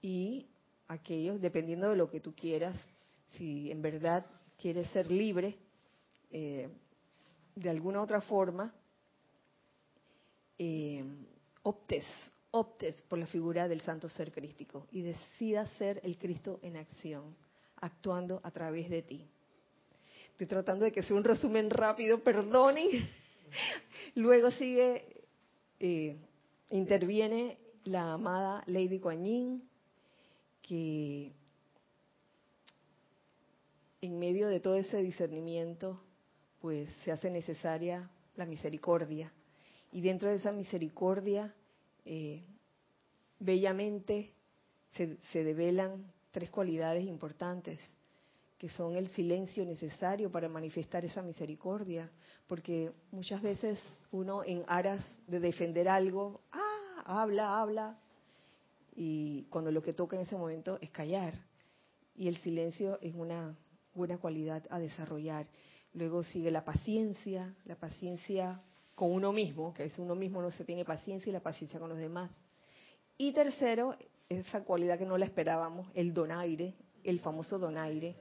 Y 0.01 0.47
aquellos, 0.87 1.41
dependiendo 1.41 1.89
de 1.89 1.97
lo 1.97 2.09
que 2.09 2.19
tú 2.19 2.33
quieras, 2.33 2.77
si 3.31 3.71
en 3.71 3.81
verdad 3.81 4.25
quieres 4.57 4.87
ser 4.91 5.09
libre, 5.11 5.57
eh, 6.31 6.69
de 7.55 7.69
alguna 7.69 8.01
otra 8.01 8.21
forma, 8.21 8.73
eh, 10.57 11.03
optes, 11.63 12.05
optes 12.51 13.01
por 13.03 13.19
la 13.19 13.27
figura 13.27 13.67
del 13.67 13.81
santo 13.81 14.09
ser 14.09 14.31
crístico 14.31 14.87
y 14.91 15.01
decidas 15.01 15.69
ser 15.71 15.99
el 16.03 16.17
Cristo 16.17 16.59
en 16.61 16.77
acción 16.77 17.35
actuando 17.77 18.39
a 18.43 18.51
través 18.51 18.89
de 18.89 19.01
ti. 19.01 19.27
Estoy 20.31 20.47
tratando 20.47 20.85
de 20.85 20.91
que 20.91 21.03
sea 21.03 21.15
un 21.15 21.23
resumen 21.23 21.69
rápido, 21.69 22.23
perdonen. 22.23 22.87
Luego 24.15 24.51
sigue, 24.51 25.25
eh, 25.79 26.17
interviene 26.71 27.57
la 27.83 28.13
amada 28.13 28.63
Lady 28.67 28.97
Guanyin, 28.97 29.67
que 30.61 31.31
en 34.01 34.19
medio 34.19 34.47
de 34.47 34.59
todo 34.59 34.75
ese 34.75 34.97
discernimiento, 35.03 36.01
pues 36.63 36.87
se 37.03 37.11
hace 37.11 37.29
necesaria 37.29 38.09
la 38.37 38.45
misericordia. 38.45 39.29
Y 39.91 39.99
dentro 39.99 40.29
de 40.29 40.37
esa 40.37 40.53
misericordia, 40.53 41.53
eh, 42.05 42.41
bellamente 43.37 44.29
se, 44.93 45.17
se 45.33 45.43
develan 45.43 46.09
tres 46.31 46.49
cualidades 46.49 47.03
importantes, 47.03 47.81
que 48.57 48.69
son 48.69 48.95
el 48.95 49.09
silencio 49.09 49.65
necesario 49.65 50.31
para 50.31 50.47
manifestar 50.47 51.03
esa 51.03 51.21
misericordia, 51.21 52.09
porque 52.47 52.93
muchas 53.11 53.41
veces 53.41 53.77
uno 54.13 54.41
en 54.45 54.63
aras 54.65 55.05
de 55.27 55.41
defender 55.41 55.89
algo, 55.89 56.39
ah, 56.53 57.03
habla, 57.03 57.59
habla, 57.59 57.99
y 58.95 59.43
cuando 59.49 59.69
lo 59.69 59.83
que 59.83 59.91
toca 59.91 60.15
en 60.15 60.21
ese 60.21 60.37
momento 60.37 60.77
es 60.79 60.91
callar, 60.91 61.33
y 62.15 62.29
el 62.29 62.37
silencio 62.37 63.01
es 63.01 63.13
una 63.13 63.53
buena 63.93 64.17
cualidad 64.17 64.63
a 64.69 64.79
desarrollar. 64.79 65.45
Luego 65.93 66.23
sigue 66.23 66.49
la 66.49 66.65
paciencia, 66.65 67.53
la 67.65 67.75
paciencia 67.75 68.61
con 68.95 69.11
uno 69.11 69.31
mismo, 69.31 69.73
que 69.73 69.85
es 69.85 69.97
uno 69.99 70.15
mismo 70.15 70.41
no 70.41 70.51
se 70.51 70.65
tiene 70.65 70.85
paciencia 70.85 71.29
y 71.29 71.33
la 71.33 71.39
paciencia 71.39 71.79
con 71.79 71.89
los 71.89 71.97
demás. 71.97 72.31
Y 73.17 73.31
tercero, 73.31 73.95
esa 74.27 74.63
cualidad 74.63 74.97
que 74.97 75.05
no 75.05 75.17
la 75.17 75.25
esperábamos, 75.25 75.87
el 75.93 76.13
donaire, 76.13 76.73
el 77.03 77.19
famoso 77.19 77.59
donaire. 77.59 78.15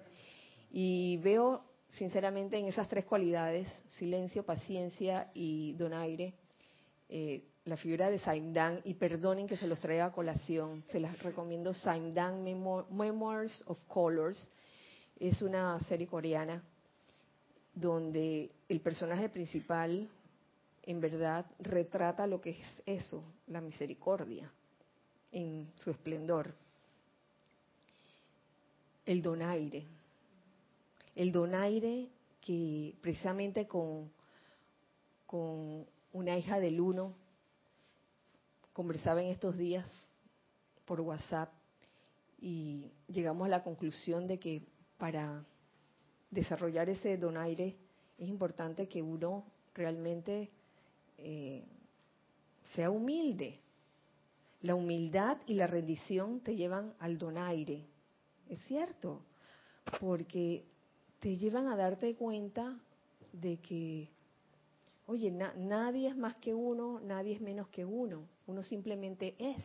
Y 0.70 1.16
veo 1.18 1.64
sinceramente 1.88 2.58
en 2.58 2.66
esas 2.66 2.88
tres 2.88 3.04
cualidades, 3.04 3.68
silencio, 3.98 4.44
paciencia 4.44 5.30
y 5.34 5.72
donaire, 5.72 6.34
eh, 7.08 7.44
la 7.64 7.76
figura 7.76 8.10
de 8.10 8.18
Saimdan, 8.18 8.80
y 8.84 8.94
perdonen 8.94 9.46
que 9.46 9.56
se 9.56 9.66
los 9.66 9.80
traiga 9.80 10.06
a 10.06 10.12
colación, 10.12 10.82
se 10.90 11.00
las 11.00 11.18
recomiendo 11.22 11.72
Saimdan 11.72 12.42
Memoirs 12.42 13.62
of 13.66 13.78
Colors, 13.86 14.48
es 15.18 15.40
una 15.42 15.78
serie 15.80 16.06
coreana 16.06 16.62
donde 17.74 18.50
el 18.68 18.80
personaje 18.80 19.28
principal 19.28 20.08
en 20.82 21.00
verdad 21.00 21.46
retrata 21.58 22.26
lo 22.26 22.40
que 22.40 22.50
es 22.50 22.82
eso, 22.86 23.24
la 23.46 23.60
misericordia 23.60 24.50
en 25.30 25.72
su 25.76 25.90
esplendor. 25.90 26.54
El 29.06 29.22
donaire. 29.22 29.86
El 31.14 31.32
donaire 31.32 32.08
que 32.40 32.94
precisamente 33.00 33.66
con, 33.66 34.10
con 35.26 35.86
una 36.12 36.36
hija 36.36 36.58
del 36.58 36.80
uno 36.80 37.14
conversaba 38.72 39.22
en 39.22 39.28
estos 39.28 39.56
días 39.56 39.88
por 40.84 41.00
WhatsApp 41.00 41.52
y 42.40 42.90
llegamos 43.08 43.46
a 43.46 43.50
la 43.50 43.62
conclusión 43.62 44.26
de 44.26 44.38
que 44.38 44.62
para 44.98 45.44
desarrollar 46.32 46.88
ese 46.88 47.16
donaire 47.18 47.76
es 48.18 48.28
importante 48.28 48.88
que 48.88 49.02
uno 49.02 49.44
realmente 49.74 50.50
eh, 51.18 51.62
sea 52.74 52.90
humilde. 52.90 53.58
La 54.62 54.74
humildad 54.74 55.38
y 55.46 55.54
la 55.54 55.66
rendición 55.66 56.40
te 56.40 56.56
llevan 56.56 56.94
al 57.00 57.18
donaire, 57.18 57.84
es 58.48 58.60
cierto, 58.66 59.22
porque 60.00 60.64
te 61.20 61.36
llevan 61.36 61.66
a 61.66 61.76
darte 61.76 62.14
cuenta 62.14 62.78
de 63.32 63.58
que, 63.58 64.08
oye, 65.06 65.30
nadie 65.30 66.08
es 66.08 66.16
más 66.16 66.36
que 66.36 66.54
uno, 66.54 67.00
nadie 67.00 67.34
es 67.34 67.40
menos 67.40 67.68
que 67.68 67.84
uno, 67.84 68.26
uno 68.46 68.62
simplemente 68.62 69.34
es. 69.38 69.62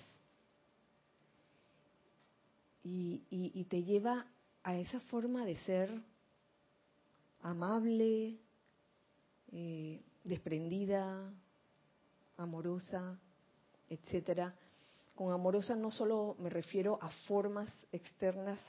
Y, 2.83 3.21
y 3.29 3.63
te 3.65 3.83
lleva 3.83 4.25
a 4.63 4.77
esa 4.77 4.99
forma 5.01 5.45
de 5.45 5.57
ser 5.57 5.91
amable, 7.47 8.37
eh, 9.53 10.01
desprendida, 10.23 11.31
amorosa, 12.35 13.17
etcétera. 13.89 14.53
Con 15.15 15.31
amorosa 15.31 15.75
no 15.75 15.89
solo 15.89 16.35
me 16.39 16.49
refiero 16.49 16.99
a 17.01 17.09
formas 17.27 17.69
externas 17.91 18.59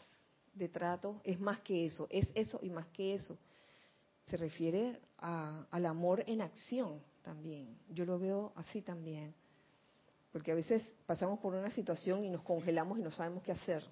de 0.55 0.69
trato, 0.69 1.21
es 1.25 1.41
más 1.41 1.61
que 1.61 1.87
eso, 1.87 2.07
es 2.09 2.29
eso 2.35 2.61
y 2.63 2.71
más 2.71 2.87
que 2.89 3.15
eso. 3.15 3.37
Se 4.27 4.37
refiere 4.37 5.01
al 5.19 5.87
amor 5.87 6.23
en 6.27 6.41
acción 6.41 7.01
también. 7.23 7.77
Yo 7.91 8.05
lo 8.05 8.19
veo 8.19 8.53
así 8.55 8.83
también. 8.83 9.35
Porque 10.31 10.53
a 10.53 10.55
veces 10.55 10.83
pasamos 11.07 11.41
por 11.41 11.55
una 11.55 11.71
situación 11.71 12.25
y 12.25 12.31
nos 12.31 12.43
congelamos 12.43 12.99
y 12.99 13.03
no 13.03 13.11
sabemos 13.11 13.43
qué 13.43 13.53
hacer. 13.53 13.85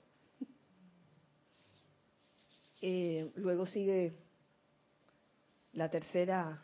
Eh, 2.83 3.33
luego 3.37 3.65
sigue 3.65 4.26
la 5.77 5.91
tercera 5.91 6.63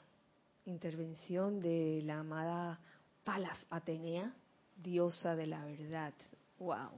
intervención 0.64 1.60
de 1.60 2.00
la 2.02 2.20
amada 2.20 2.80
Palas 3.24 3.58
Atenea, 3.68 4.34
diosa 4.74 5.36
de 5.36 5.46
la 5.46 5.62
verdad. 5.66 6.14
¡Wow! 6.58 6.92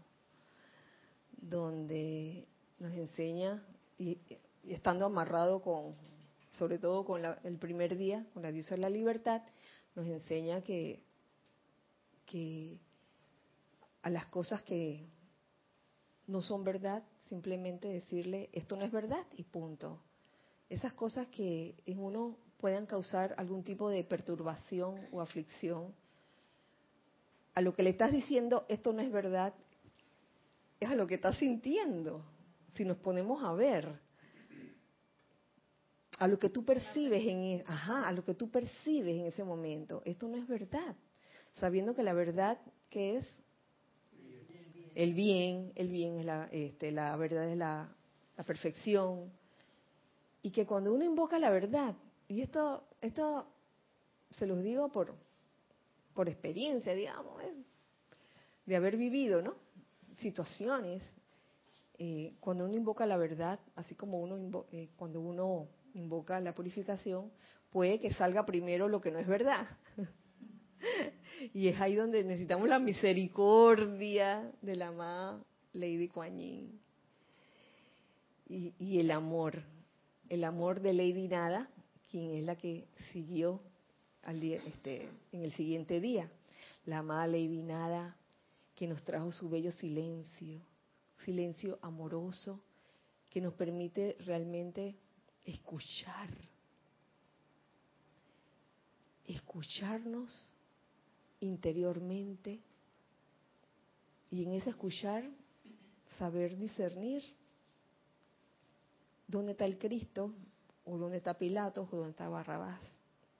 Donde 1.32 2.46
nos 2.78 2.92
enseña, 2.92 3.60
y, 3.98 4.16
estando 4.62 5.06
amarrado 5.06 5.60
con, 5.60 5.96
sobre 6.52 6.78
todo 6.78 7.04
con 7.04 7.22
el 7.24 7.58
primer 7.58 7.96
día, 7.96 8.24
con 8.32 8.44
la 8.44 8.52
diosa 8.52 8.76
de 8.76 8.82
la 8.82 8.90
libertad, 8.90 9.42
nos 9.96 10.06
enseña 10.06 10.62
que, 10.62 11.02
que 12.26 12.78
a 14.02 14.10
las 14.10 14.26
cosas 14.26 14.62
que 14.62 15.04
no 16.28 16.42
son 16.42 16.62
verdad 16.62 17.02
simplemente 17.28 17.88
decirle, 17.88 18.50
esto 18.52 18.76
no 18.76 18.84
es 18.84 18.92
verdad 18.92 19.26
y 19.36 19.42
punto. 19.42 19.98
Esas 20.68 20.92
cosas 20.92 21.26
que 21.28 21.74
en 21.86 22.00
uno 22.00 22.36
puedan 22.58 22.86
causar 22.86 23.34
algún 23.36 23.62
tipo 23.62 23.90
de 23.90 24.04
perturbación 24.04 25.06
o 25.12 25.20
aflicción, 25.20 25.94
a 27.54 27.60
lo 27.60 27.74
que 27.74 27.82
le 27.82 27.90
estás 27.90 28.10
diciendo, 28.10 28.66
esto 28.68 28.92
no 28.92 29.00
es 29.00 29.12
verdad, 29.12 29.54
es 30.80 30.90
a 30.90 30.94
lo 30.94 31.06
que 31.06 31.14
estás 31.14 31.36
sintiendo. 31.38 32.24
Si 32.74 32.84
nos 32.84 32.96
ponemos 32.96 33.44
a 33.44 33.52
ver, 33.52 34.00
a 36.18 36.26
lo 36.26 36.38
que 36.38 36.48
tú 36.48 36.64
percibes 36.64 37.24
en, 37.26 37.44
e, 37.44 37.64
ajá, 37.66 38.08
a 38.08 38.12
lo 38.12 38.24
que 38.24 38.34
tú 38.34 38.50
percibes 38.50 39.14
en 39.14 39.26
ese 39.26 39.44
momento, 39.44 40.02
esto 40.04 40.28
no 40.28 40.36
es 40.36 40.46
verdad, 40.46 40.96
sabiendo 41.54 41.94
que 41.94 42.02
la 42.02 42.12
verdad 42.12 42.58
que 42.90 43.18
es 43.18 43.28
el 44.94 45.14
bien, 45.14 45.72
el 45.74 45.88
bien 45.88 46.18
es 46.18 46.24
la, 46.24 46.48
este, 46.52 46.92
la 46.92 47.16
verdad 47.16 47.48
es 47.48 47.56
la, 47.56 47.94
perfección. 48.46 49.32
Y 50.44 50.50
que 50.50 50.66
cuando 50.66 50.92
uno 50.92 51.04
invoca 51.04 51.38
la 51.38 51.48
verdad, 51.48 51.96
y 52.28 52.42
esto, 52.42 52.84
esto 53.00 53.46
se 54.30 54.46
los 54.46 54.62
digo 54.62 54.92
por, 54.92 55.14
por 56.12 56.28
experiencia, 56.28 56.94
digamos, 56.94 57.42
¿eh? 57.42 57.54
de 58.66 58.76
haber 58.76 58.98
vivido, 58.98 59.40
¿no? 59.40 59.54
Situaciones, 60.18 61.02
eh, 61.98 62.34
cuando 62.40 62.66
uno 62.66 62.76
invoca 62.76 63.06
la 63.06 63.16
verdad, 63.16 63.58
así 63.74 63.94
como 63.94 64.20
uno 64.20 64.66
eh, 64.70 64.90
cuando 64.96 65.22
uno 65.22 65.66
invoca 65.94 66.38
la 66.40 66.54
purificación, 66.54 67.32
puede 67.70 67.98
que 67.98 68.12
salga 68.12 68.44
primero 68.44 68.86
lo 68.86 69.00
que 69.00 69.10
no 69.10 69.18
es 69.18 69.26
verdad. 69.26 69.66
Y 71.52 71.68
es 71.68 71.80
ahí 71.80 71.94
donde 71.94 72.22
necesitamos 72.24 72.68
la 72.68 72.78
misericordia 72.78 74.52
de 74.62 74.76
la 74.76 74.88
amada 74.88 75.42
Lady 75.72 76.08
Kuan 76.08 76.38
Yin. 76.38 76.80
Y, 78.46 79.00
el 79.00 79.10
amor, 79.10 79.62
el 80.28 80.44
amor 80.44 80.80
de 80.80 80.92
Lady 80.92 81.28
Nada, 81.28 81.68
quien 82.10 82.34
es 82.34 82.44
la 82.44 82.56
que 82.56 82.86
siguió 83.12 83.60
al 84.22 84.40
día, 84.40 84.62
este, 84.66 85.08
en 85.32 85.42
el 85.42 85.52
siguiente 85.52 86.00
día. 86.00 86.30
La 86.86 86.98
amada 86.98 87.26
Lady 87.26 87.62
Nada, 87.62 88.16
que 88.74 88.86
nos 88.86 89.02
trajo 89.04 89.32
su 89.32 89.48
bello 89.48 89.72
silencio, 89.72 90.60
silencio 91.24 91.78
amoroso, 91.82 92.60
que 93.30 93.40
nos 93.40 93.54
permite 93.54 94.16
realmente 94.20 94.96
escuchar, 95.44 96.28
escucharnos 99.26 100.54
interiormente 101.40 102.60
y 104.30 104.44
en 104.44 104.54
ese 104.54 104.70
escuchar 104.70 105.28
saber 106.18 106.56
discernir 106.56 107.22
dónde 109.34 109.52
está 109.52 109.64
el 109.64 109.78
Cristo 109.78 110.32
o 110.84 110.96
dónde 110.96 111.18
está 111.18 111.34
Pilatos 111.34 111.88
o 111.92 111.96
dónde 111.96 112.10
está 112.10 112.28
Barrabás 112.28 112.80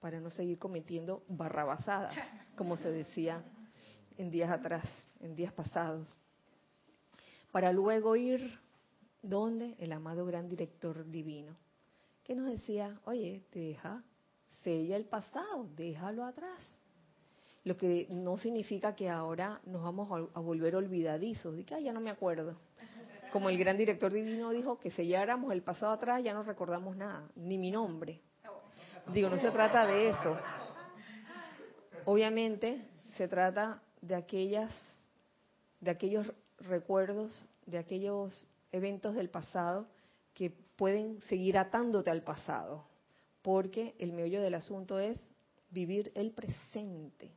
para 0.05 0.21
no 0.21 0.29
seguir 0.29 0.59
cometiendo 0.59 1.23
barrabasadas, 1.29 2.15
como 2.57 2.77
se 2.77 2.91
decía 2.91 3.43
en 4.19 4.31
días 4.31 4.51
atrás, 4.51 4.85
en 5.21 5.35
días 5.35 5.53
pasados. 5.55 6.07
Para 7.51 7.73
luego 7.73 8.15
ir 8.15 8.61
donde 9.23 9.77
el 9.79 9.93
amado 9.93 10.27
gran 10.27 10.47
director 10.47 11.11
divino, 11.11 11.57
que 12.23 12.35
nos 12.35 12.51
decía, 12.51 13.01
oye, 13.07 13.45
deja, 13.51 14.05
sella 14.63 14.97
el 14.97 15.07
pasado, 15.07 15.69
déjalo 15.75 16.25
atrás. 16.25 16.71
Lo 17.65 17.79
que 17.79 18.07
no 18.11 18.37
significa 18.37 18.95
que 18.95 19.09
ahora 19.09 19.63
nos 19.65 19.83
vamos 19.83 20.29
a, 20.35 20.41
volver 20.41 20.77
olvidadizos, 20.77 21.57
de 21.57 21.65
que 21.65 21.83
ya 21.83 21.95
no 21.95 22.01
me 22.01 22.11
acuerdo. 22.11 22.59
Como 23.35 23.49
el 23.49 23.59
gran 23.59 23.77
director 23.77 24.13
divino 24.13 24.51
dijo 24.53 24.79
que 24.79 24.93
selláramos 24.93 25.53
el 25.53 25.61
pasado 25.61 25.91
atrás, 25.91 26.23
ya 26.23 26.33
no 26.33 26.45
recordamos 26.45 26.97
nada, 26.97 27.29
ni 27.35 27.59
mi 27.59 27.73
nombre. 27.73 28.21
Digo, 29.13 29.29
no 29.29 29.37
se 29.39 29.51
trata 29.51 29.85
de 29.89 30.11
eso. 30.11 30.37
Obviamente 32.05 32.79
se 33.17 33.27
trata 33.27 33.83
de 34.01 34.15
aquellas, 34.15 34.71
de 35.81 35.91
aquellos 35.91 36.33
recuerdos, 36.61 37.45
de 37.67 37.79
aquellos 37.79 38.47
eventos 38.71 39.17
del 39.17 39.29
pasado 39.31 39.89
que 40.33 40.51
pueden 40.77 41.21
seguir 41.23 41.59
atándote 41.59 42.13
al 42.13 42.23
pasado, 42.23 42.85
porque 43.43 43.97
el 43.99 44.13
meollo 44.13 44.43
del 44.43 44.55
asunto 44.55 45.01
es 45.01 45.21
vivir 45.71 46.13
el 46.15 46.31
presente. 46.31 47.33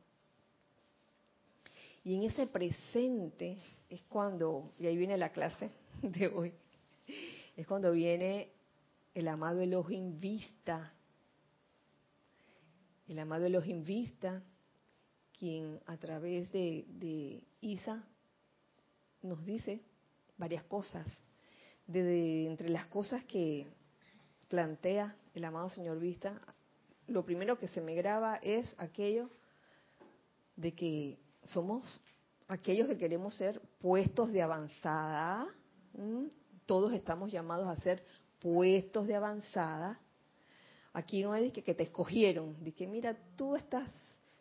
Y 2.04 2.14
en 2.14 2.22
ese 2.22 2.46
presente 2.46 3.58
es 3.90 4.00
cuando, 4.04 4.70
y 4.78 4.86
ahí 4.86 4.96
viene 4.96 5.18
la 5.18 5.30
clase 5.32 5.72
de 6.02 6.28
hoy, 6.28 6.52
es 7.56 7.66
cuando 7.66 7.92
viene 7.92 8.50
el 9.14 9.26
amado 9.26 9.60
Elohim 9.60 10.18
Vista. 10.20 10.92
El 13.08 13.18
amado 13.18 13.46
Elohim 13.46 13.82
Vista, 13.82 14.42
quien 15.38 15.80
a 15.86 15.96
través 15.96 16.52
de, 16.52 16.84
de 16.88 17.42
Isa 17.60 18.04
nos 19.22 19.44
dice 19.44 19.80
varias 20.36 20.62
cosas 20.64 21.06
de, 21.86 22.46
entre 22.46 22.68
las 22.68 22.86
cosas 22.86 23.24
que 23.24 23.66
plantea 24.48 25.16
el 25.34 25.44
amado 25.44 25.70
señor 25.70 25.98
Vista, 25.98 26.40
lo 27.08 27.24
primero 27.24 27.58
que 27.58 27.68
se 27.68 27.80
me 27.80 27.94
graba 27.94 28.36
es 28.36 28.72
aquello 28.78 29.30
de 30.54 30.74
que 30.74 31.18
somos 31.44 32.02
aquellos 32.46 32.86
que 32.88 32.98
queremos 32.98 33.34
ser 33.34 33.60
puestos 33.80 34.32
de 34.32 34.42
avanzada, 34.42 35.48
todos 36.66 36.92
estamos 36.92 37.30
llamados 37.30 37.68
a 37.68 37.80
ser 37.80 38.02
puestos 38.38 39.06
de 39.06 39.14
avanzada. 39.14 39.98
Aquí 40.92 41.22
no 41.22 41.34
es 41.34 41.52
que, 41.52 41.62
que 41.62 41.74
te 41.74 41.84
escogieron, 41.84 42.62
de 42.62 42.72
que 42.72 42.86
mira, 42.86 43.16
tú 43.36 43.56
estás, 43.56 43.88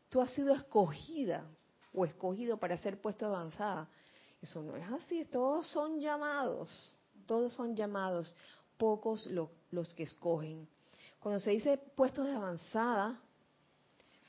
tú 0.09 0.21
has 0.21 0.31
sido 0.31 0.53
escogida 0.55 1.45
o 1.93 2.05
escogido 2.05 2.57
para 2.57 2.77
ser 2.77 2.99
puesto 3.01 3.29
de 3.29 3.35
avanzada. 3.35 3.89
Eso 4.41 4.61
no 4.61 4.75
es 4.75 4.85
así, 4.91 5.25
todos 5.25 5.67
son 5.67 5.99
llamados 5.99 6.97
todos 7.27 7.53
son 7.53 7.75
llamados, 7.75 8.33
pocos 8.77 9.29
los 9.71 9.93
que 9.93 10.03
escogen. 10.03 10.67
Cuando 11.19 11.39
se 11.39 11.51
dice 11.51 11.77
puestos 11.77 12.25
de 12.25 12.33
avanzada, 12.33 13.21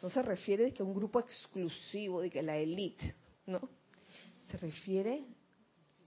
no 0.03 0.11
se 0.11 0.21
refiere 0.23 0.75
a 0.79 0.83
un 0.83 0.95
grupo 0.95 1.21
exclusivo, 1.21 2.21
de 2.21 2.31
que 2.31 2.43
la 2.43 2.57
élite, 2.57 3.15
¿no? 3.47 3.61
Se 4.51 4.59
refiere 4.59 5.25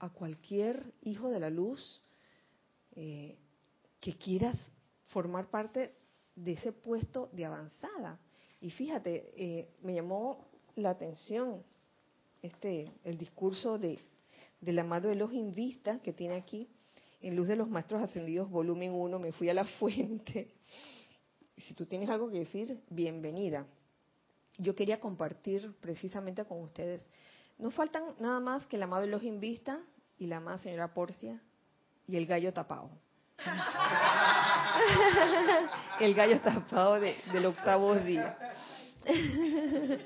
a 0.01 0.09
cualquier 0.09 0.93
hijo 1.01 1.29
de 1.29 1.39
la 1.39 1.49
luz 1.49 2.01
eh, 2.95 3.37
que 3.99 4.17
quieras 4.17 4.57
formar 5.05 5.49
parte 5.49 5.95
de 6.35 6.53
ese 6.53 6.71
puesto 6.71 7.29
de 7.33 7.45
avanzada. 7.45 8.19
Y 8.59 8.71
fíjate, 8.71 9.31
eh, 9.35 9.69
me 9.81 9.93
llamó 9.93 10.47
la 10.75 10.89
atención 10.89 11.63
este 12.41 12.91
el 13.03 13.17
discurso 13.17 13.77
de 13.77 13.99
del 14.59 14.79
amado 14.79 15.11
Elohim 15.11 15.53
Vista 15.53 15.99
que 15.99 16.13
tiene 16.13 16.35
aquí, 16.35 16.67
en 17.19 17.35
Luz 17.35 17.47
de 17.47 17.55
los 17.55 17.69
Maestros 17.69 18.01
Ascendidos, 18.01 18.49
volumen 18.49 18.91
1, 18.91 19.19
me 19.19 19.31
fui 19.31 19.49
a 19.49 19.53
la 19.53 19.65
fuente. 19.79 20.53
Si 21.57 21.73
tú 21.73 21.85
tienes 21.85 22.09
algo 22.09 22.29
que 22.29 22.39
decir, 22.39 22.79
bienvenida. 22.89 23.67
Yo 24.57 24.73
quería 24.75 24.99
compartir 24.99 25.73
precisamente 25.79 26.43
con 26.45 26.61
ustedes. 26.61 27.07
No 27.61 27.69
faltan 27.69 28.03
nada 28.19 28.39
más 28.39 28.65
que 28.65 28.75
el 28.75 28.83
amado 28.83 29.05
los 29.05 29.21
Vista 29.39 29.79
y 30.17 30.25
la 30.25 30.37
amada 30.37 30.57
señora 30.57 30.95
Porcia 30.95 31.39
y 32.07 32.17
el 32.17 32.25
gallo 32.25 32.51
tapado. 32.51 32.89
el 35.99 36.15
gallo 36.15 36.41
tapado 36.41 36.99
del 36.99 37.45
octavo 37.45 37.93
día. 37.95 38.35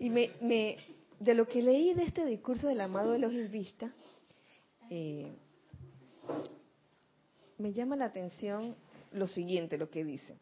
y 0.00 0.08
me, 0.08 0.32
me, 0.40 0.78
de 1.20 1.34
lo 1.34 1.46
que 1.46 1.60
leí 1.60 1.92
de 1.92 2.04
este 2.04 2.24
discurso 2.24 2.66
del 2.66 2.80
amado 2.80 3.12
de 3.12 3.18
los 3.18 3.34
Vista, 3.50 3.92
eh, 4.88 5.36
me 7.58 7.74
llama 7.74 7.96
la 7.96 8.06
atención 8.06 8.74
lo 9.12 9.26
siguiente, 9.26 9.76
lo 9.76 9.90
que 9.90 10.02
dice. 10.02 10.38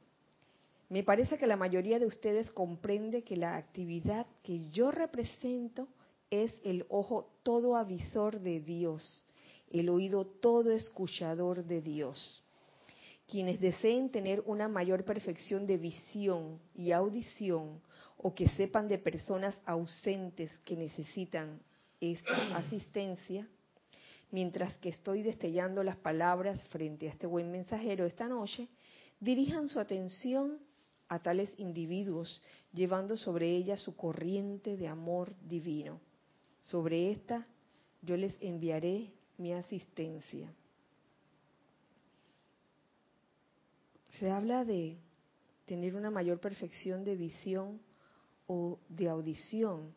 Me 0.93 1.03
parece 1.03 1.39
que 1.39 1.47
la 1.47 1.57
mayoría 1.57 1.99
de 1.99 2.05
ustedes 2.05 2.51
comprende 2.51 3.25
que 3.25 3.35
la 3.35 3.57
actividad 3.57 4.27
que 4.43 4.69
yo 4.69 4.91
represento 4.91 5.89
es 6.29 6.53
el 6.65 6.85
ojo 6.91 7.31
todo 7.43 7.77
avisor 7.77 8.39
de 8.41 8.61
Dios, 8.61 9.25
el 9.71 9.89
oído 9.89 10.27
todo 10.27 10.71
escuchador 10.71 11.65
de 11.65 11.81
Dios. 11.81 12.45
Quienes 13.27 13.59
deseen 13.59 14.11
tener 14.11 14.43
una 14.45 14.69
mayor 14.69 15.07
perfección 15.07 15.65
de 15.65 15.79
visión 15.79 16.61
y 16.75 16.93
audición 16.93 17.81
o 18.19 18.35
que 18.35 18.51
sepan 18.51 18.87
de 18.87 18.99
personas 18.99 19.59
ausentes 19.65 20.53
que 20.67 20.77
necesitan 20.77 21.59
esta 22.03 22.55
asistencia, 22.59 23.49
mientras 24.31 24.77
que 24.77 24.91
estoy 24.91 25.23
destellando 25.23 25.83
las 25.83 25.97
palabras 25.97 26.63
frente 26.69 27.09
a 27.09 27.13
este 27.13 27.27
buen 27.27 27.51
mensajero 27.51 28.05
esta 28.05 28.29
noche, 28.29 28.69
dirijan 29.21 29.69
su 29.69 29.81
atención 29.81 30.59
a 31.13 31.19
tales 31.19 31.53
individuos, 31.59 32.41
llevando 32.73 33.19
sobre 33.19 33.55
ella 33.55 33.77
su 33.77 33.95
corriente 33.95 34.79
de 34.79 34.89
amor 34.89 35.35
divino. 35.43 36.01
Sobre 36.63 37.11
esta 37.11 37.47
yo 38.01 38.17
les 38.17 38.35
enviaré 38.41 39.13
mi 39.37 39.53
asistencia. 39.53 40.51
Se 44.19 44.31
habla 44.31 44.65
de 44.65 44.97
tener 45.67 45.97
una 45.97 46.11
mayor 46.11 46.41
perfección 46.41 47.05
de 47.05 47.15
visión 47.15 47.79
o 48.47 48.79
de 48.89 49.11
audición. 49.11 49.95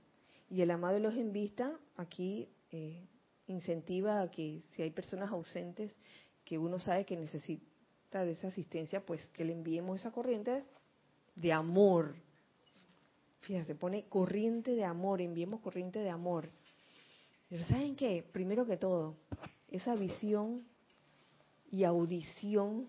Y 0.49 0.63
el 0.63 0.71
amado 0.71 0.99
los 0.99 1.15
invita 1.15 1.79
aquí 1.95 2.49
eh, 2.71 3.07
incentiva 3.47 4.21
a 4.21 4.29
que 4.29 4.63
si 4.75 4.81
hay 4.81 4.91
personas 4.91 5.31
ausentes 5.31 5.97
que 6.43 6.57
uno 6.57 6.77
sabe 6.77 7.05
que 7.05 7.15
necesita 7.15 8.25
de 8.25 8.33
esa 8.33 8.49
asistencia, 8.49 9.05
pues 9.05 9.25
que 9.27 9.45
le 9.45 9.53
enviemos 9.53 10.01
esa 10.01 10.11
corriente 10.11 10.65
de 11.35 11.53
amor. 11.53 12.15
Fíjate, 13.41 13.75
pone 13.75 14.05
corriente 14.05 14.71
de 14.71 14.83
amor, 14.83 15.21
enviemos 15.21 15.61
corriente 15.61 15.99
de 15.99 16.09
amor. 16.09 16.49
Pero 17.49 17.63
¿saben 17.65 17.95
qué? 17.95 18.23
Primero 18.31 18.65
que 18.65 18.77
todo, 18.77 19.17
esa 19.69 19.95
visión 19.95 20.65
y 21.71 21.83
audición 21.83 22.87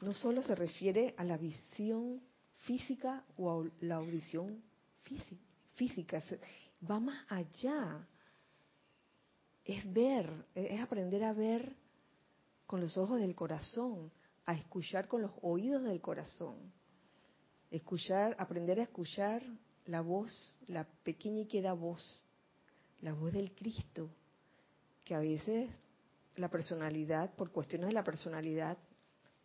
no 0.00 0.14
solo 0.14 0.42
se 0.42 0.54
refiere 0.54 1.14
a 1.16 1.24
la 1.24 1.36
visión 1.36 2.20
física 2.64 3.24
o 3.36 3.50
a 3.50 3.70
la 3.80 3.96
audición 3.96 4.62
física, 5.74 6.22
va 6.88 7.00
más 7.00 7.24
allá 7.28 8.06
es 9.64 9.90
ver, 9.92 10.30
es 10.54 10.80
aprender 10.80 11.24
a 11.24 11.32
ver 11.32 11.74
con 12.66 12.80
los 12.80 12.96
ojos 12.98 13.20
del 13.20 13.34
corazón, 13.34 14.10
a 14.46 14.54
escuchar 14.54 15.08
con 15.08 15.22
los 15.22 15.30
oídos 15.42 15.82
del 15.82 16.00
corazón. 16.00 16.56
Escuchar, 17.70 18.36
aprender 18.38 18.78
a 18.78 18.84
escuchar 18.84 19.42
la 19.86 20.00
voz, 20.00 20.58
la 20.66 20.84
pequeña 21.02 21.40
y 21.40 21.46
queda 21.46 21.72
voz, 21.72 22.24
la 23.00 23.12
voz 23.12 23.32
del 23.32 23.52
Cristo, 23.52 24.08
que 25.04 25.14
a 25.14 25.20
veces 25.20 25.68
la 26.36 26.48
personalidad, 26.48 27.34
por 27.34 27.50
cuestiones 27.50 27.88
de 27.88 27.94
la 27.94 28.04
personalidad, 28.04 28.76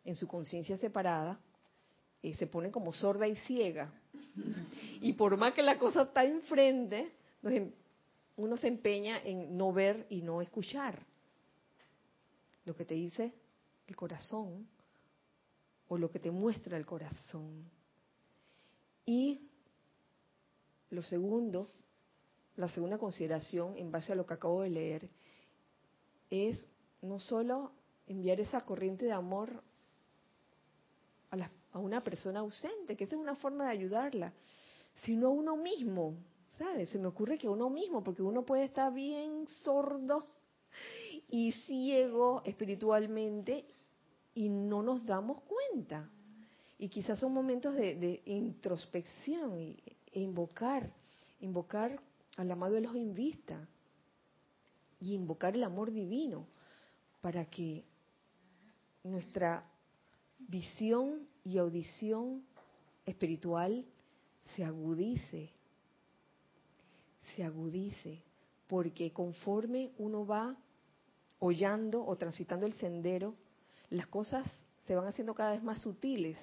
en 0.05 0.15
su 0.15 0.27
conciencia 0.27 0.77
separada, 0.77 1.39
eh, 2.21 2.35
se 2.35 2.47
pone 2.47 2.71
como 2.71 2.93
sorda 2.93 3.27
y 3.27 3.35
ciega. 3.35 3.91
Y 5.01 5.13
por 5.13 5.37
más 5.37 5.53
que 5.53 5.61
la 5.61 5.79
cosa 5.79 6.03
está 6.03 6.25
enfrente, 6.25 7.13
em, 7.43 7.71
uno 8.35 8.57
se 8.57 8.67
empeña 8.67 9.21
en 9.23 9.57
no 9.57 9.71
ver 9.71 10.05
y 10.09 10.21
no 10.21 10.41
escuchar 10.41 11.05
lo 12.65 12.75
que 12.75 12.85
te 12.85 12.95
dice 12.95 13.33
el 13.87 13.95
corazón 13.95 14.67
o 15.89 15.97
lo 15.97 16.09
que 16.09 16.19
te 16.19 16.31
muestra 16.31 16.77
el 16.77 16.85
corazón. 16.85 17.69
Y 19.05 19.41
lo 20.91 21.01
segundo, 21.01 21.67
la 22.55 22.69
segunda 22.69 22.97
consideración 22.97 23.75
en 23.75 23.91
base 23.91 24.13
a 24.13 24.15
lo 24.15 24.25
que 24.25 24.35
acabo 24.35 24.61
de 24.61 24.69
leer, 24.69 25.09
es 26.29 26.65
no 27.01 27.19
solo 27.19 27.71
enviar 28.07 28.39
esa 28.39 28.61
corriente 28.61 29.05
de 29.05 29.11
amor 29.11 29.63
a, 31.31 31.49
a 31.73 31.79
una 31.79 32.03
persona 32.03 32.39
ausente, 32.39 32.95
que 32.95 33.03
esa 33.03 33.15
es 33.15 33.21
una 33.21 33.35
forma 33.35 33.65
de 33.65 33.71
ayudarla, 33.71 34.33
sino 35.03 35.27
a 35.27 35.31
uno 35.31 35.57
mismo, 35.57 36.15
se 36.91 36.99
me 36.99 37.07
ocurre 37.07 37.37
que 37.37 37.47
uno 37.47 37.69
mismo, 37.69 38.03
porque 38.03 38.21
uno 38.21 38.45
puede 38.45 38.65
estar 38.65 38.93
bien 38.93 39.47
sordo 39.47 40.27
y 41.29 41.51
ciego 41.51 42.41
espiritualmente 42.43 43.65
y 44.33 44.49
no 44.49 44.81
nos 44.81 45.05
damos 45.05 45.41
cuenta. 45.43 46.09
Y 46.77 46.89
quizás 46.89 47.19
son 47.19 47.33
momentos 47.33 47.75
de, 47.75 48.21
introspección 48.25 49.59
y, 49.59 49.77
e 50.11 50.21
invocar, 50.21 50.91
invocar 51.41 51.99
al 52.37 52.51
amado 52.51 52.75
de 52.75 52.81
los 52.81 52.95
invista 52.95 53.67
y 54.99 55.13
invocar 55.13 55.55
el 55.55 55.63
amor 55.63 55.91
divino 55.91 56.47
para 57.21 57.45
que 57.45 57.83
nuestra 59.03 59.65
visión 60.39 61.27
y 61.43 61.57
audición 61.57 62.43
espiritual 63.05 63.85
se 64.55 64.63
agudice, 64.63 65.51
se 67.35 67.43
agudice, 67.43 68.21
porque 68.67 69.11
conforme 69.11 69.91
uno 69.97 70.25
va 70.25 70.55
hollando 71.39 72.05
o 72.05 72.15
transitando 72.15 72.65
el 72.65 72.73
sendero, 72.73 73.35
las 73.89 74.07
cosas 74.07 74.45
se 74.85 74.95
van 74.95 75.07
haciendo 75.07 75.33
cada 75.33 75.51
vez 75.51 75.63
más 75.63 75.81
sutiles 75.81 76.37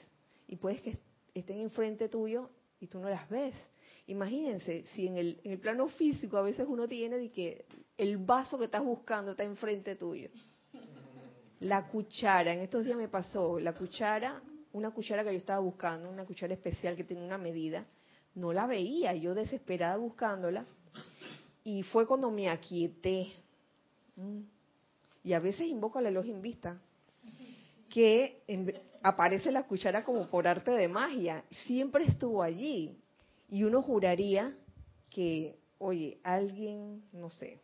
y 0.48 0.56
puedes 0.56 0.80
que 0.80 0.98
estén 1.34 1.60
enfrente 1.60 2.08
tuyo 2.08 2.50
y 2.80 2.86
tú 2.86 2.98
no 2.98 3.08
las 3.08 3.28
ves. 3.28 3.54
Imagínense, 4.08 4.84
si 4.94 5.06
en 5.06 5.16
el, 5.16 5.40
en 5.42 5.52
el 5.52 5.58
plano 5.58 5.88
físico 5.88 6.36
a 6.36 6.42
veces 6.42 6.66
uno 6.68 6.86
tiene 6.86 7.16
de 7.18 7.30
que 7.30 7.64
el 7.98 8.18
vaso 8.18 8.58
que 8.58 8.66
estás 8.66 8.84
buscando 8.84 9.32
está 9.32 9.42
enfrente 9.42 9.96
tuyo. 9.96 10.28
La 11.60 11.88
cuchara, 11.88 12.52
en 12.52 12.60
estos 12.60 12.84
días 12.84 12.96
me 12.96 13.08
pasó, 13.08 13.58
la 13.58 13.72
cuchara, 13.72 14.40
una 14.72 14.90
cuchara 14.90 15.24
que 15.24 15.32
yo 15.32 15.38
estaba 15.38 15.58
buscando, 15.60 16.08
una 16.08 16.24
cuchara 16.24 16.54
especial 16.54 16.96
que 16.96 17.04
tiene 17.04 17.24
una 17.24 17.38
medida, 17.38 17.84
no 18.34 18.52
la 18.52 18.66
veía, 18.66 19.14
yo 19.14 19.34
desesperada 19.34 19.96
buscándola, 19.96 20.66
y 21.64 21.82
fue 21.82 22.06
cuando 22.06 22.30
me 22.30 22.48
aquieté. 22.48 23.26
Mm. 24.16 24.40
Y 25.24 25.32
a 25.32 25.40
veces 25.40 25.66
invoco 25.66 25.98
al 25.98 26.06
elogio 26.06 26.34
en 26.34 26.42
vista, 26.42 26.80
que 27.96 28.42
aparece 29.02 29.50
la 29.50 29.62
cuchara 29.62 30.04
como 30.04 30.28
por 30.28 30.46
arte 30.46 30.70
de 30.70 30.86
magia, 30.86 31.42
siempre 31.48 32.04
estuvo 32.04 32.42
allí. 32.42 32.94
Y 33.48 33.64
uno 33.64 33.80
juraría 33.80 34.54
que, 35.08 35.56
oye, 35.78 36.18
alguien, 36.22 37.08
no 37.10 37.30
sé, 37.30 37.62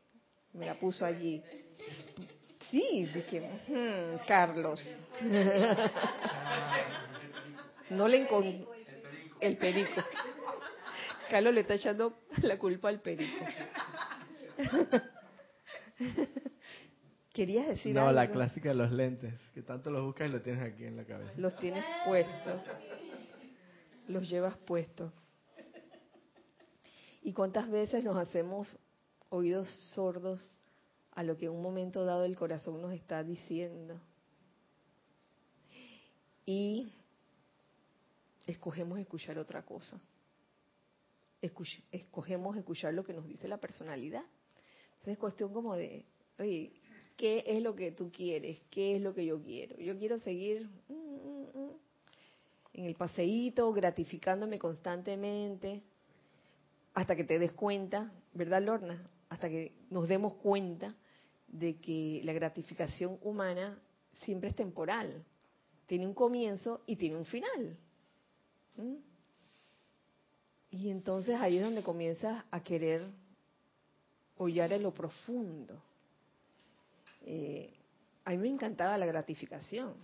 me 0.55 0.64
la 0.64 0.81
puso 0.81 1.05
allí. 1.05 1.42
Sí, 2.71 3.11
dije, 3.12 3.42
hmm, 3.68 4.27
Carlos. 4.27 4.81
no 7.90 8.09
le 8.09 8.23
encontré. 8.23 8.66
El 9.38 9.59
perico. 9.59 10.03
Carlos 11.29 11.53
le 11.53 11.61
está 11.61 11.75
echando 11.75 12.21
la 12.40 12.59
culpa 12.59 12.88
al 12.88 13.03
perico. 13.03 13.45
¿Querías 17.33 17.66
decir 17.66 17.97
algo? 17.99 18.11
No, 18.11 18.14
la 18.14 18.31
clásica 18.31 18.68
de 18.68 18.75
los 18.75 18.92
lentes, 18.92 19.35
que 19.55 19.62
tanto 19.62 19.90
los 19.90 20.05
buscas 20.05 20.29
y 20.29 20.33
los 20.33 20.42
tienes 20.42 20.62
aquí 20.71 20.85
en 20.85 20.97
la 20.97 21.05
cabeza. 21.05 21.33
Los 21.37 21.57
tienes 21.57 21.85
puestos. 22.05 22.61
Los 24.09 24.29
llevas 24.29 24.57
puestos. 24.59 25.12
¿Y 27.23 27.33
cuántas 27.33 27.71
veces 27.71 28.05
nos 28.05 28.16
hacemos 28.16 28.79
oídos 29.31 29.68
sordos 29.95 30.59
a 31.12 31.23
lo 31.23 31.38
que 31.38 31.47
en 31.47 31.53
un 31.53 31.62
momento 31.62 32.05
dado 32.05 32.25
el 32.25 32.37
corazón 32.37 32.83
nos 32.83 32.92
está 32.92 33.23
diciendo? 33.23 33.99
Y 36.45 36.92
escogemos 38.47 38.99
escuchar 38.99 39.38
otra 39.38 39.62
cosa. 39.62 40.01
escogemos 41.90 42.57
escuchar 42.57 42.92
lo 42.92 43.05
que 43.05 43.14
nos 43.14 43.27
dice 43.27 43.49
la 43.49 43.59
personalidad. 43.59 44.25
Entonces 44.90 45.14
es 45.14 45.18
cuestión 45.18 45.53
como 45.53 45.77
de, 45.77 46.05
oye, 46.38 46.73
¿qué 47.16 47.44
es 47.46 47.62
lo 47.62 47.75
que 47.75 47.92
tú 47.92 48.11
quieres? 48.11 48.59
¿Qué 48.70 48.96
es 48.96 49.03
lo 49.03 49.14
que 49.14 49.25
yo 49.25 49.40
quiero? 49.42 49.77
Yo 49.79 49.98
quiero 49.98 50.18
seguir 50.20 50.68
mm, 50.88 50.94
mm, 50.94 51.42
mm, 51.55 51.77
en 52.75 52.85
el 52.85 52.94
paseíto, 52.94 53.72
gratificándome 53.72 54.59
constantemente, 54.59 55.83
hasta 56.94 57.16
que 57.16 57.25
te 57.25 57.38
des 57.38 57.53
cuenta, 57.53 58.12
¿verdad, 58.35 58.62
Lorna? 58.62 59.11
Hasta 59.29 59.48
que 59.48 59.72
nos 59.90 60.09
demos 60.09 60.35
cuenta 60.35 60.94
de 61.48 61.77
que 61.77 62.20
la 62.25 62.33
gratificación 62.33 63.18
humana 63.22 63.79
siempre 64.25 64.51
es 64.51 64.57
temporal. 64.57 65.25
Tiene 65.87 66.07
un 66.07 66.14
comienzo 66.14 66.83
y 66.87 66.96
tiene 66.96 67.16
un 67.16 67.25
final. 67.25 67.77
Y 70.70 70.88
entonces 70.88 71.38
ahí 71.40 71.59
es 71.59 71.64
donde 71.64 71.83
comienzas 71.83 72.44
a 72.51 72.62
querer 72.62 73.07
hollar 74.37 74.72
en 74.72 74.83
lo 74.83 74.92
profundo. 74.92 75.81
Eh, 77.24 77.72
a 78.24 78.30
mí 78.30 78.38
me 78.38 78.48
encantaba 78.48 78.98
la 78.98 79.06
gratificación. 79.06 79.94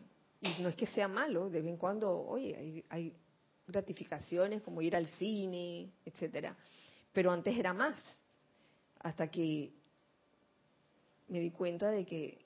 Y 0.40 0.62
no 0.62 0.68
es 0.68 0.76
que 0.76 0.86
sea 0.86 1.08
malo, 1.08 1.50
de 1.50 1.60
vez 1.60 1.70
en 1.70 1.76
cuando, 1.76 2.16
oye, 2.16 2.56
hay, 2.56 2.84
hay 2.88 3.16
gratificaciones 3.66 4.62
como 4.62 4.80
ir 4.82 4.94
al 4.94 5.06
cine, 5.06 5.90
etcétera. 6.04 6.56
Pero 7.12 7.32
antes 7.32 7.56
era 7.56 7.72
más, 7.72 7.98
hasta 9.00 9.28
que 9.28 9.72
me 11.28 11.40
di 11.40 11.50
cuenta 11.50 11.90
de 11.90 12.04
que 12.04 12.38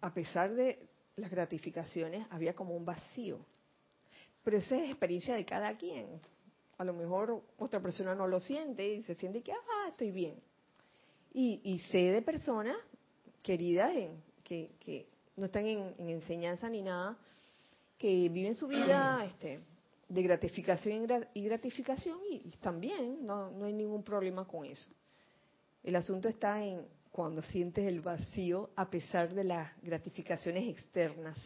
a 0.00 0.12
pesar 0.12 0.54
de 0.54 0.88
las 1.16 1.30
gratificaciones 1.30 2.26
había 2.30 2.54
como 2.54 2.74
un 2.74 2.84
vacío. 2.84 3.38
Pero 4.44 4.56
esa 4.56 4.76
es 4.76 4.90
experiencia 4.90 5.34
de 5.34 5.44
cada 5.44 5.76
quien. 5.76 6.20
A 6.78 6.84
lo 6.84 6.94
mejor 6.94 7.42
otra 7.58 7.80
persona 7.80 8.14
no 8.14 8.26
lo 8.26 8.40
siente 8.40 8.94
y 8.94 9.02
se 9.02 9.14
siente 9.14 9.42
que, 9.42 9.52
ah, 9.52 9.88
estoy 9.88 10.10
bien. 10.10 10.40
Y, 11.34 11.60
y 11.64 11.80
sé 11.90 11.98
de 12.12 12.22
personas 12.22 12.76
queridas 13.42 13.94
en, 13.94 14.22
que, 14.44 14.72
que 14.80 15.06
no 15.36 15.46
están 15.46 15.66
en, 15.66 15.94
enseñanza 16.08 16.68
ni 16.68 16.82
nada, 16.82 17.16
que 17.96 18.28
viven 18.28 18.54
su 18.54 18.68
vida 18.68 19.24
este, 19.26 19.60
de 20.08 20.22
gratificación 20.22 21.06
y 21.34 21.42
gratificación 21.42 22.18
y, 22.30 22.48
están 22.48 22.80
bien, 22.80 23.24
no, 23.24 23.50
no 23.50 23.66
hay 23.66 23.72
ningún 23.72 24.02
problema 24.02 24.46
con 24.46 24.64
eso. 24.64 24.90
El 25.82 25.96
asunto 25.96 26.28
está 26.28 26.64
en 26.64 26.86
cuando 27.10 27.42
sientes 27.42 27.86
el 27.86 28.00
vacío 28.00 28.70
a 28.76 28.88
pesar 28.88 29.34
de 29.34 29.44
las 29.44 29.70
gratificaciones 29.82 30.68
externas. 30.68 31.36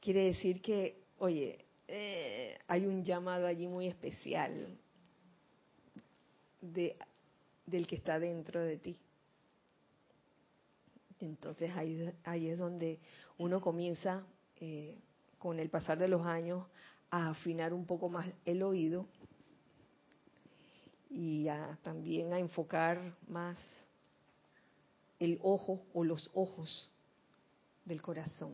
Quiere 0.00 0.24
decir 0.26 0.62
que, 0.62 1.04
oye, 1.18 1.64
eh, 1.86 2.58
hay 2.68 2.86
un 2.86 3.04
llamado 3.04 3.46
allí 3.46 3.66
muy 3.66 3.86
especial 3.86 4.78
de, 6.60 6.96
del 7.66 7.86
que 7.86 7.96
está 7.96 8.18
dentro 8.18 8.60
de 8.60 8.78
ti. 8.78 8.96
Entonces 11.20 11.70
ahí, 11.76 12.12
ahí 12.24 12.48
es 12.48 12.58
donde 12.58 12.98
uno 13.38 13.60
comienza 13.60 14.24
eh, 14.60 14.98
con 15.38 15.58
el 15.58 15.70
pasar 15.70 15.98
de 15.98 16.08
los 16.08 16.26
años 16.26 16.66
a 17.10 17.30
afinar 17.30 17.72
un 17.72 17.86
poco 17.86 18.08
más 18.08 18.26
el 18.44 18.62
oído 18.62 19.06
y 21.10 21.46
también 21.82 22.32
a 22.32 22.38
enfocar 22.38 23.16
más 23.26 23.58
el 25.18 25.38
ojo 25.42 25.82
o 25.92 26.04
los 26.04 26.30
ojos 26.34 26.88
del 27.84 28.00
corazón. 28.00 28.52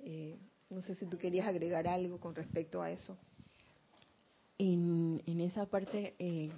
Eh, 0.00 0.36
no 0.68 0.82
sé 0.82 0.94
si 0.96 1.06
tú 1.06 1.18
querías 1.18 1.46
agregar 1.46 1.86
algo 1.86 2.18
con 2.18 2.34
respecto 2.34 2.82
a 2.82 2.90
eso. 2.90 3.16
En, 4.58 5.22
esa 5.40 5.66
parte 5.66 6.14
eh, 6.18 6.50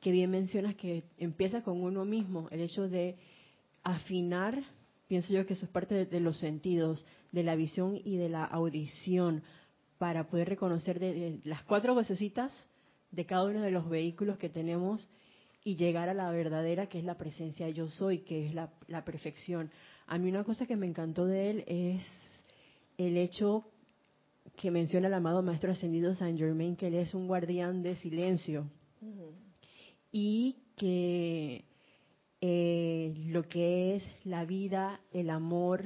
que 0.00 0.10
bien 0.10 0.30
mencionas 0.30 0.74
que 0.74 1.04
empieza 1.18 1.62
con 1.62 1.82
uno 1.82 2.04
mismo, 2.04 2.48
el 2.50 2.60
hecho 2.60 2.88
de 2.88 3.16
afinar 3.82 4.62
pienso 5.12 5.34
yo 5.34 5.44
que 5.44 5.52
eso 5.52 5.66
es 5.66 5.70
parte 5.70 6.06
de, 6.06 6.20
los 6.20 6.38
sentidos, 6.38 7.04
de 7.32 7.42
la 7.42 7.54
visión 7.54 8.00
y 8.02 8.16
de 8.16 8.30
la 8.30 8.46
audición, 8.46 9.42
para 9.98 10.26
poder 10.30 10.48
reconocer 10.48 10.98
de, 10.98 11.38
las 11.44 11.62
cuatro 11.64 11.92
vocecitas 11.92 12.50
de 13.10 13.26
cada 13.26 13.44
uno 13.44 13.60
de 13.60 13.70
los 13.70 13.90
vehículos 13.90 14.38
que 14.38 14.48
tenemos 14.48 15.06
y 15.64 15.76
llegar 15.76 16.08
a 16.08 16.14
la 16.14 16.30
verdadera 16.30 16.86
que 16.86 16.98
es 16.98 17.04
la 17.04 17.18
presencia 17.18 17.68
yo 17.68 17.88
soy, 17.88 18.20
que 18.20 18.46
es 18.46 18.54
la, 18.54 18.72
la 18.88 19.04
perfección. 19.04 19.70
A 20.06 20.16
mí 20.16 20.30
una 20.30 20.44
cosa 20.44 20.64
que 20.64 20.76
me 20.76 20.86
encantó 20.86 21.26
de 21.26 21.50
él 21.50 21.64
es 21.66 22.02
el 22.96 23.18
hecho 23.18 23.66
que 24.56 24.70
menciona 24.70 25.08
el 25.08 25.14
amado 25.14 25.42
Maestro 25.42 25.72
Ascendido 25.72 26.14
San 26.14 26.38
Germain, 26.38 26.74
que 26.74 26.86
él 26.86 26.94
es 26.94 27.12
un 27.12 27.26
guardián 27.26 27.82
de 27.82 27.96
silencio. 27.96 28.64
Y 30.10 30.56
que 30.74 31.66
eh, 32.44 33.14
lo 33.28 33.44
que 33.44 33.94
es 33.94 34.04
la 34.24 34.44
vida, 34.44 34.98
el 35.12 35.30
amor, 35.30 35.84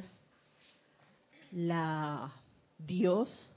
la 1.53 2.33
Dios, 2.79 3.53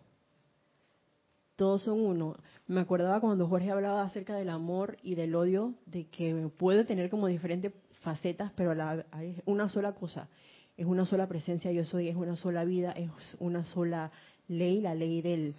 todos 1.56 1.84
son 1.84 2.02
uno. 2.02 2.36
Me 2.68 2.82
acordaba 2.82 3.22
cuando 3.22 3.48
Jorge 3.48 3.72
hablaba 3.72 4.04
acerca 4.04 4.36
del 4.36 4.50
amor 4.50 4.98
y 5.02 5.16
del 5.16 5.34
odio, 5.34 5.76
de 5.86 6.08
que 6.08 6.50
puede 6.58 6.84
tener 6.84 7.10
como 7.10 7.28
diferentes 7.28 7.72
facetas, 8.02 8.52
pero 8.58 8.76
la, 8.76 9.06
es 9.22 9.42
una 9.46 9.70
sola 9.70 9.94
cosa, 9.94 10.28
es 10.76 10.86
una 10.86 11.06
sola 11.06 11.26
presencia, 11.30 11.72
yo 11.72 11.86
soy, 11.86 12.10
es 12.10 12.18
una 12.18 12.36
sola 12.36 12.66
vida, 12.66 12.92
es 12.92 13.10
una 13.40 13.64
sola 13.64 14.12
ley, 14.50 14.82
la 14.82 14.94
ley 14.94 15.22
del, 15.22 15.56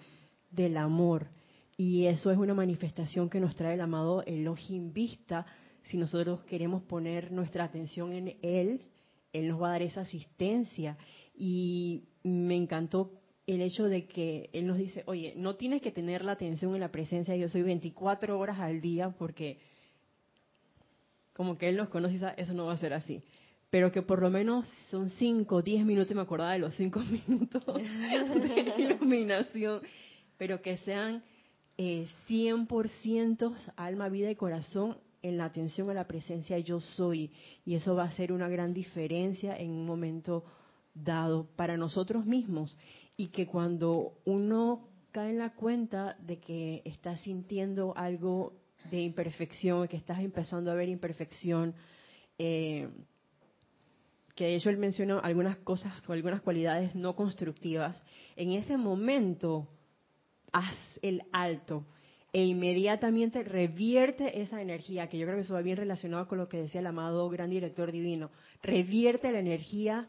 del 0.51 0.77
amor. 0.77 1.29
Y 1.79 2.05
eso 2.05 2.31
es 2.31 2.37
una 2.37 2.53
manifestación 2.53 3.31
que 3.31 3.41
nos 3.41 3.57
trae 3.57 3.75
el 3.75 3.81
amado 3.81 4.23
Elohim 4.25 4.93
Vista, 4.93 5.47
si 5.91 5.97
nosotros 5.97 6.41
queremos 6.45 6.83
poner 6.83 7.33
nuestra 7.33 7.65
atención 7.65 8.13
en 8.13 8.37
Él, 8.43 8.83
Él 9.33 9.49
nos 9.49 9.61
va 9.61 9.69
a 9.69 9.73
dar 9.73 9.83
esa 9.83 10.03
asistencia. 10.03 10.97
Y 11.35 12.05
me 12.23 12.57
encantó 12.57 13.11
el 13.47 13.61
hecho 13.61 13.87
de 13.87 14.07
que 14.07 14.51
Él 14.53 14.67
nos 14.67 14.79
dice, 14.79 15.03
oye, 15.07 15.35
no 15.37 15.57
tienes 15.57 15.83
que 15.83 15.91
tener 15.91 16.25
la 16.25 16.33
atención 16.33 16.75
en 16.75 16.81
la 16.81 16.93
presencia, 16.93 17.35
yo 17.35 17.49
soy 17.49 17.63
24 17.63 18.39
horas 18.39 18.61
al 18.61 18.81
día 18.81 19.11
porque 19.11 19.59
como 21.33 21.59
que 21.59 21.69
Él 21.69 21.77
nos 21.77 21.89
conoce 21.89 22.21
eso 22.37 22.55
no 22.55 22.67
va 22.67 22.75
a 22.75 22.79
ser 22.79 22.93
así. 22.93 23.23
Pero 23.71 23.91
que 23.91 24.03
por 24.03 24.21
lo 24.21 24.31
menos 24.31 24.71
son 24.91 25.11
5, 25.11 25.63
10 25.63 25.85
minutos, 25.85 26.15
me 26.15 26.23
acordaba 26.23 26.53
de 26.53 26.59
los 26.61 26.75
5 26.75 27.01
minutos 27.29 27.65
de 27.67 28.75
iluminación, 28.79 29.81
pero 30.37 30.63
que 30.63 30.77
sean 30.79 31.23
eh, 31.79 32.07
100% 32.29 33.55
alma, 33.77 34.09
vida 34.09 34.31
y 34.31 34.37
corazón 34.37 34.97
en 35.23 35.39
la 35.39 35.47
atención 35.47 35.91
a 35.91 35.95
la 35.95 36.07
presencia 36.07 36.59
yo 36.59 36.81
soy. 36.81 37.33
Y 37.65 37.75
eso 37.75 37.95
va 37.95 38.05
a 38.05 38.11
ser 38.13 38.33
una 38.33 38.49
gran 38.49 38.73
diferencia 38.73 39.57
en 39.57 39.71
un 39.71 39.87
momento 39.87 40.45
dado 40.95 41.49
para 41.57 41.77
nosotros 41.77 42.27
mismos. 42.27 42.77
Y 43.17 43.29
que 43.29 43.47
cuando 43.47 44.15
uno 44.25 44.89
cae 45.13 45.31
en 45.31 45.39
la 45.39 45.55
cuenta 45.55 46.17
de 46.21 46.39
que 46.39 46.83
está 46.85 47.17
sintiendo 47.17 47.97
algo 47.97 48.55
de 48.91 49.01
imperfección, 49.01 49.89
que 49.89 49.97
estás 49.97 50.21
empezando 50.21 50.71
a 50.71 50.75
ver 50.75 50.89
imperfección, 50.89 51.75
eh, 52.39 52.89
que 54.35 54.47
de 54.47 54.57
hecho 54.57 54.71
él 54.71 54.79
mencionó 54.79 55.21
algunas 55.21 55.59
cosas 55.59 55.93
o 56.09 56.13
algunas 56.13 56.41
cualidades 56.41 56.95
no 56.95 57.15
constructivas, 57.15 58.03
en 58.37 58.53
ese 58.53 58.77
momento 58.79 59.69
haz 60.53 60.77
el 61.03 61.23
alto 61.33 61.85
e 62.33 62.45
inmediatamente 62.45 63.43
revierte 63.43 64.41
esa 64.41 64.63
energía, 64.63 65.09
que 65.09 65.19
yo 65.19 65.27
creo 65.27 65.37
que 65.37 65.43
eso 65.43 65.55
va 65.55 65.63
bien 65.63 65.77
relacionado 65.77 66.29
con 66.29 66.39
lo 66.39 66.49
que 66.49 66.59
decía 66.63 66.81
el 66.81 66.87
amado 66.87 67.29
gran 67.29 67.51
director 67.51 67.91
divino, 67.91 68.31
revierte 68.63 69.33
la 69.33 69.41
energía 69.41 70.09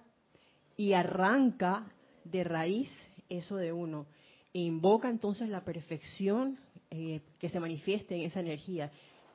y 0.77 0.93
arranca 0.93 1.91
de 2.23 2.43
raíz 2.43 2.89
eso 3.29 3.55
de 3.55 3.73
uno. 3.73 4.05
E 4.53 4.59
invoca 4.59 5.09
entonces 5.09 5.49
la 5.49 5.63
perfección 5.63 6.59
eh, 6.91 7.21
que 7.39 7.49
se 7.49 7.59
manifieste 7.59 8.15
en 8.15 8.21
esa 8.21 8.41
energía, 8.41 8.91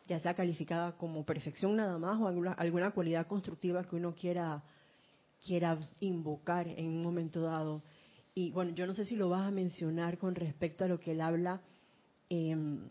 ya 0.06 0.20
sea 0.20 0.34
calificada 0.34 0.92
como 0.92 1.24
perfección 1.24 1.74
nada 1.76 1.98
más 1.98 2.20
o 2.20 2.28
alguna, 2.28 2.52
alguna 2.52 2.92
cualidad 2.92 3.26
constructiva 3.26 3.82
que 3.84 3.96
uno 3.96 4.14
quiera, 4.14 4.62
quiera 5.44 5.78
invocar 6.00 6.68
en 6.68 6.86
un 6.86 7.02
momento 7.02 7.40
dado. 7.40 7.82
Y 8.34 8.52
bueno, 8.52 8.72
yo 8.74 8.86
no 8.86 8.94
sé 8.94 9.06
si 9.06 9.16
lo 9.16 9.30
vas 9.30 9.48
a 9.48 9.50
mencionar 9.50 10.18
con 10.18 10.34
respecto 10.34 10.84
a 10.84 10.88
lo 10.88 11.00
que 11.00 11.12
él 11.12 11.20
habla 11.20 11.62
em, 12.28 12.88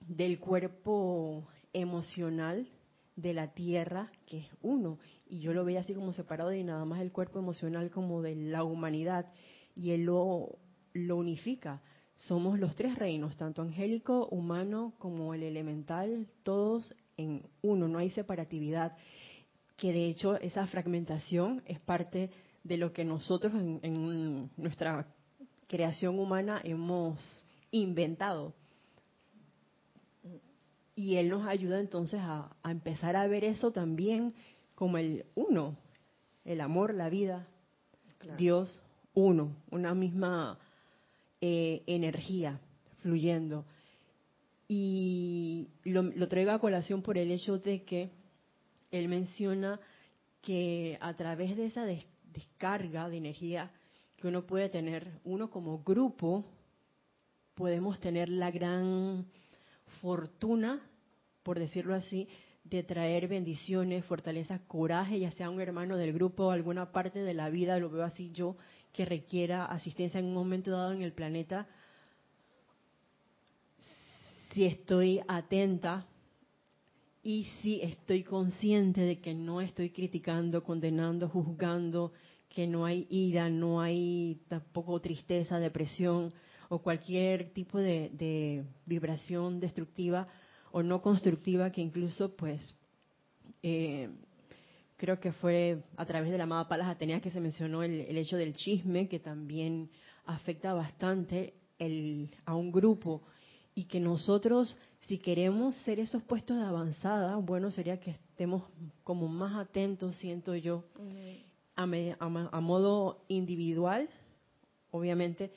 del 0.00 0.38
cuerpo 0.38 1.48
emocional 1.72 2.68
de 3.16 3.34
la 3.34 3.52
tierra, 3.52 4.10
que 4.26 4.38
es 4.38 4.46
uno, 4.62 4.98
y 5.28 5.40
yo 5.40 5.52
lo 5.52 5.64
veía 5.64 5.80
así 5.80 5.94
como 5.94 6.12
separado 6.12 6.50
de 6.50 6.64
nada 6.64 6.84
más 6.84 7.00
el 7.00 7.12
cuerpo 7.12 7.38
emocional 7.38 7.90
como 7.90 8.22
de 8.22 8.34
la 8.34 8.64
humanidad, 8.64 9.32
y 9.74 9.92
él 9.92 10.04
lo, 10.04 10.58
lo 10.92 11.16
unifica. 11.16 11.82
Somos 12.16 12.58
los 12.58 12.76
tres 12.76 12.96
reinos, 12.96 13.36
tanto 13.36 13.62
angélico, 13.62 14.28
humano 14.28 14.94
como 14.98 15.34
el 15.34 15.42
elemental, 15.42 16.28
todos 16.42 16.94
en 17.16 17.42
uno, 17.62 17.88
no 17.88 17.98
hay 17.98 18.10
separatividad, 18.10 18.96
que 19.76 19.92
de 19.92 20.06
hecho 20.06 20.36
esa 20.36 20.66
fragmentación 20.66 21.62
es 21.66 21.80
parte 21.80 22.30
de 22.64 22.76
lo 22.76 22.92
que 22.92 23.04
nosotros 23.04 23.52
en, 23.54 24.50
nuestra 24.56 25.06
creación 25.66 26.18
humana 26.18 26.60
hemos 26.62 27.46
inventado. 27.70 28.54
Y 30.94 31.16
Él 31.16 31.28
nos 31.30 31.46
ayuda 31.46 31.80
entonces 31.80 32.20
a, 32.20 32.54
a 32.62 32.70
empezar 32.70 33.16
a 33.16 33.26
ver 33.26 33.44
eso 33.44 33.72
también 33.72 34.34
como 34.74 34.98
el 34.98 35.26
uno, 35.34 35.76
el 36.44 36.60
amor, 36.60 36.94
la 36.94 37.08
vida, 37.08 37.46
Dios 38.36 38.82
uno, 39.14 39.56
una 39.70 39.94
misma 39.94 40.58
eh, 41.40 41.82
energía 41.86 42.60
fluyendo. 42.98 43.64
Y 44.68 45.68
lo, 45.84 46.02
lo 46.02 46.28
traigo 46.28 46.50
a 46.52 46.60
colación 46.60 47.02
por 47.02 47.18
el 47.18 47.30
hecho 47.30 47.58
de 47.58 47.84
que 47.84 48.10
él 48.90 49.08
menciona 49.08 49.80
que 50.40 50.98
a 51.00 51.14
través 51.14 51.56
de 51.56 51.66
esa 51.66 51.84
descarga 51.84 53.08
de 53.08 53.18
energía 53.18 53.70
que 54.16 54.28
uno 54.28 54.46
puede 54.46 54.68
tener, 54.68 55.20
uno 55.24 55.50
como 55.50 55.82
grupo, 55.82 56.44
podemos 57.54 58.00
tener 58.00 58.28
la 58.28 58.50
gran 58.50 59.26
fortuna, 60.00 60.80
por 61.42 61.58
decirlo 61.58 61.94
así, 61.94 62.28
de 62.64 62.82
traer 62.82 63.28
bendiciones, 63.28 64.04
fortaleza, 64.04 64.60
coraje, 64.66 65.18
ya 65.18 65.30
sea 65.32 65.50
un 65.50 65.60
hermano 65.60 65.96
del 65.96 66.12
grupo 66.12 66.46
o 66.46 66.50
alguna 66.50 66.92
parte 66.92 67.20
de 67.20 67.34
la 67.34 67.50
vida, 67.50 67.78
lo 67.78 67.90
veo 67.90 68.04
así 68.04 68.30
yo, 68.30 68.56
que 68.92 69.04
requiera 69.04 69.64
asistencia 69.64 70.20
en 70.20 70.26
un 70.26 70.34
momento 70.34 70.70
dado 70.70 70.92
en 70.92 71.02
el 71.02 71.12
planeta, 71.12 71.66
si 74.52 74.64
estoy 74.64 75.20
atenta 75.28 76.06
y 77.22 77.44
si 77.60 77.80
estoy 77.80 78.22
consciente 78.22 79.00
de 79.00 79.20
que 79.20 79.34
no 79.34 79.60
estoy 79.60 79.90
criticando, 79.90 80.62
condenando, 80.62 81.28
juzgando, 81.28 82.12
que 82.48 82.66
no 82.66 82.84
hay 82.84 83.06
ira, 83.08 83.48
no 83.48 83.80
hay 83.80 84.42
tampoco 84.48 85.00
tristeza, 85.00 85.58
depresión 85.58 86.34
o 86.72 86.78
cualquier 86.78 87.52
tipo 87.52 87.76
de, 87.76 88.08
de 88.14 88.64
vibración 88.86 89.60
destructiva 89.60 90.26
o 90.70 90.82
no 90.82 91.02
constructiva 91.02 91.70
que 91.70 91.82
incluso 91.82 92.34
pues 92.34 92.62
eh, 93.62 94.08
creo 94.96 95.20
que 95.20 95.32
fue 95.32 95.82
a 95.98 96.06
través 96.06 96.30
de 96.30 96.38
la 96.38 96.44
amada 96.44 96.68
Palas 96.68 96.88
Ateneas 96.88 97.20
que 97.20 97.30
se 97.30 97.40
mencionó 97.40 97.82
el, 97.82 98.16
hecho 98.16 98.38
del 98.38 98.54
chisme, 98.54 99.06
que 99.06 99.18
también 99.18 99.90
afecta 100.24 100.72
bastante 100.72 101.52
el, 101.78 102.30
a 102.46 102.54
un 102.54 102.72
grupo. 102.72 103.20
Y 103.74 103.84
que 103.84 104.00
nosotros, 104.00 104.78
si 105.08 105.18
queremos 105.18 105.74
ser 105.78 106.00
esos 106.00 106.22
puestos 106.22 106.56
de 106.56 106.64
avanzada, 106.64 107.36
bueno, 107.36 107.70
sería 107.70 108.00
que 108.00 108.12
estemos 108.12 108.62
como 109.04 109.28
más 109.28 109.56
atentos, 109.56 110.16
siento 110.16 110.54
yo, 110.54 110.84
a, 111.76 111.82
a, 111.82 112.60
modo 112.60 113.24
individual, 113.28 114.08
obviamente, 114.90 115.52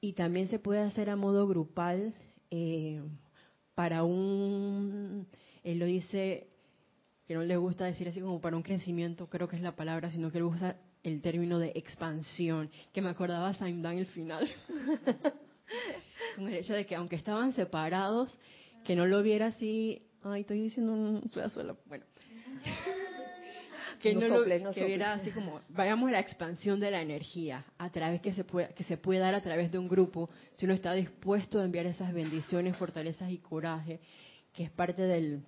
y 0.00 0.12
también 0.12 0.48
se 0.48 0.58
puede 0.58 0.80
hacer 0.80 1.10
a 1.10 1.16
modo 1.16 1.46
grupal 1.46 2.14
eh, 2.50 3.02
para 3.74 4.04
un, 4.04 5.26
él 5.64 5.78
lo 5.78 5.86
dice 5.86 6.48
que 7.26 7.34
no 7.34 7.42
le 7.42 7.56
gusta 7.56 7.84
decir 7.84 8.08
así 8.08 8.20
como 8.20 8.40
para 8.40 8.56
un 8.56 8.62
crecimiento, 8.62 9.28
creo 9.28 9.48
que 9.48 9.56
es 9.56 9.62
la 9.62 9.76
palabra, 9.76 10.10
sino 10.10 10.30
que 10.32 10.38
él 10.38 10.44
usa 10.44 10.76
el 11.02 11.20
término 11.20 11.58
de 11.58 11.72
expansión, 11.74 12.70
que 12.92 13.02
me 13.02 13.10
acordaba 13.10 13.52
Saint 13.54 13.82
Dan 13.82 13.98
el 13.98 14.06
final. 14.06 14.48
Con 16.36 16.48
el 16.48 16.54
hecho 16.54 16.72
de 16.72 16.86
que 16.86 16.96
aunque 16.96 17.16
estaban 17.16 17.52
separados, 17.52 18.38
que 18.84 18.96
no 18.96 19.06
lo 19.06 19.22
viera 19.22 19.48
así, 19.48 20.02
ay, 20.22 20.40
estoy 20.40 20.62
diciendo 20.62 20.92
un 20.92 21.30
pedazo 21.32 21.62
de 21.62 21.74
bueno. 21.86 22.04
Que 23.98 24.14
no, 24.14 24.28
lo, 24.28 24.72
que 24.72 24.84
viera 24.84 25.14
así 25.14 25.30
como 25.30 25.60
vayamos 25.68 26.08
a 26.08 26.12
la 26.12 26.20
expansión 26.20 26.80
de 26.80 26.90
la 26.90 27.02
energía 27.02 27.64
a 27.78 27.90
través 27.90 28.20
que 28.20 28.32
se 28.32 28.44
puede 28.44 28.72
que 28.74 28.84
se 28.84 28.96
puede 28.96 29.20
dar 29.20 29.34
a 29.34 29.42
través 29.42 29.70
de 29.70 29.78
un 29.78 29.88
grupo 29.88 30.30
si 30.54 30.66
uno 30.66 30.74
está 30.74 30.92
dispuesto 30.92 31.60
a 31.60 31.64
enviar 31.64 31.86
esas 31.86 32.12
bendiciones 32.12 32.76
fortalezas 32.76 33.30
y 33.30 33.38
coraje 33.38 34.00
que 34.54 34.64
es 34.64 34.70
parte 34.70 35.02
del 35.02 35.42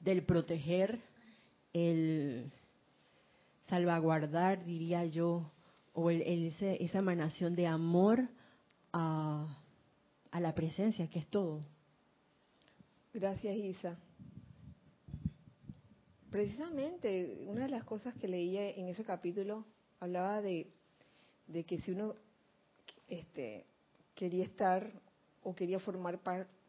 del 0.00 0.22
proteger 0.22 1.00
el 1.72 2.50
salvaguardar, 3.70 4.64
diría 4.64 5.06
yo, 5.06 5.50
o 5.92 6.10
el, 6.10 6.22
esa 6.22 6.98
emanación 6.98 7.54
de 7.54 7.66
amor 7.66 8.28
a, 8.92 9.58
a 10.30 10.40
la 10.40 10.54
presencia, 10.54 11.08
que 11.08 11.20
es 11.20 11.26
todo. 11.28 11.64
Gracias, 13.14 13.56
Isa. 13.56 13.96
Precisamente, 16.30 17.44
una 17.46 17.62
de 17.62 17.70
las 17.70 17.82
cosas 17.82 18.14
que 18.14 18.28
leía 18.28 18.70
en 18.70 18.88
ese 18.88 19.04
capítulo 19.04 19.64
hablaba 19.98 20.40
de, 20.40 20.70
que 21.66 21.78
si 21.78 21.90
uno 21.90 22.14
este, 23.08 23.66
quería 24.14 24.44
estar 24.44 24.92
o 25.42 25.54
quería 25.54 25.80
formar 25.80 26.20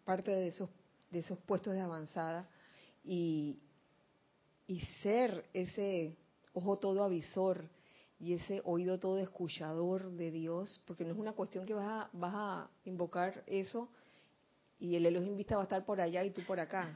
parte 0.03 0.31
de 0.31 0.47
esos, 0.47 0.67
de 1.11 1.19
esos 1.19 1.37
puestos 1.39 1.73
de 1.73 1.79
avanzada 1.79 2.49
y, 3.03 3.59
y 4.65 4.79
ser 5.03 5.45
ese 5.53 6.17
ojo 6.53 6.79
todo 6.79 7.03
avisor 7.03 7.69
y 8.19 8.33
ese 8.33 8.61
oído 8.65 8.99
todo 8.99 9.19
escuchador 9.19 10.11
de 10.11 10.31
Dios, 10.31 10.81
porque 10.87 11.03
no 11.03 11.11
es 11.11 11.19
una 11.19 11.33
cuestión 11.33 11.67
que 11.67 11.73
vas 11.75 11.87
a, 11.87 12.09
vas 12.13 12.33
a 12.33 12.69
invocar 12.85 13.43
eso 13.45 13.89
y 14.79 14.95
el 14.95 15.05
Elohim 15.05 15.37
vista 15.37 15.55
va 15.55 15.61
a 15.61 15.65
estar 15.65 15.85
por 15.85 16.01
allá 16.01 16.23
y 16.23 16.31
tú 16.31 16.41
por 16.45 16.59
acá. 16.59 16.91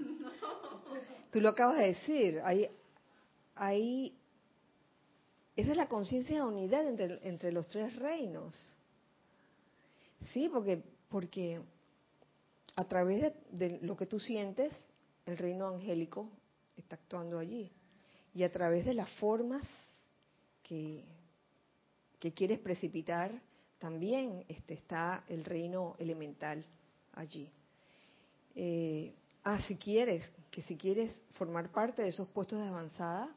Tú 1.35 1.41
lo 1.41 1.49
acabas 1.49 1.79
de 1.79 1.87
decir, 1.87 2.39
ahí, 2.45 2.65
ahí 3.55 4.17
esa 5.53 5.71
es 5.71 5.75
la 5.75 5.89
conciencia 5.89 6.37
de 6.37 6.41
unidad 6.41 6.87
entre, 6.87 7.19
entre 7.27 7.51
los 7.51 7.67
tres 7.67 7.93
reinos. 7.97 8.55
Sí, 10.31 10.47
porque, 10.47 10.81
porque 11.09 11.59
a 12.77 12.85
través 12.85 13.33
de 13.51 13.79
lo 13.81 13.97
que 13.97 14.05
tú 14.05 14.17
sientes, 14.17 14.71
el 15.25 15.37
reino 15.37 15.67
angélico 15.67 16.29
está 16.77 16.95
actuando 16.95 17.37
allí. 17.37 17.69
Y 18.33 18.43
a 18.43 18.49
través 18.49 18.85
de 18.85 18.93
las 18.93 19.09
formas 19.15 19.61
que, 20.63 21.03
que 22.17 22.31
quieres 22.31 22.59
precipitar, 22.59 23.41
también 23.77 24.45
este, 24.47 24.75
está 24.75 25.25
el 25.27 25.43
reino 25.43 25.97
elemental 25.99 26.63
allí. 27.11 27.51
Eh, 28.55 29.13
ah, 29.43 29.61
si 29.67 29.75
quieres, 29.75 30.31
que 30.55 30.61
si 30.61 30.77
quieres 30.77 31.21
formar 31.33 31.69
parte 31.69 32.01
de 32.01 32.07
esos 32.07 32.29
puestos 32.29 32.57
de 32.59 32.67
avanzada, 32.69 33.29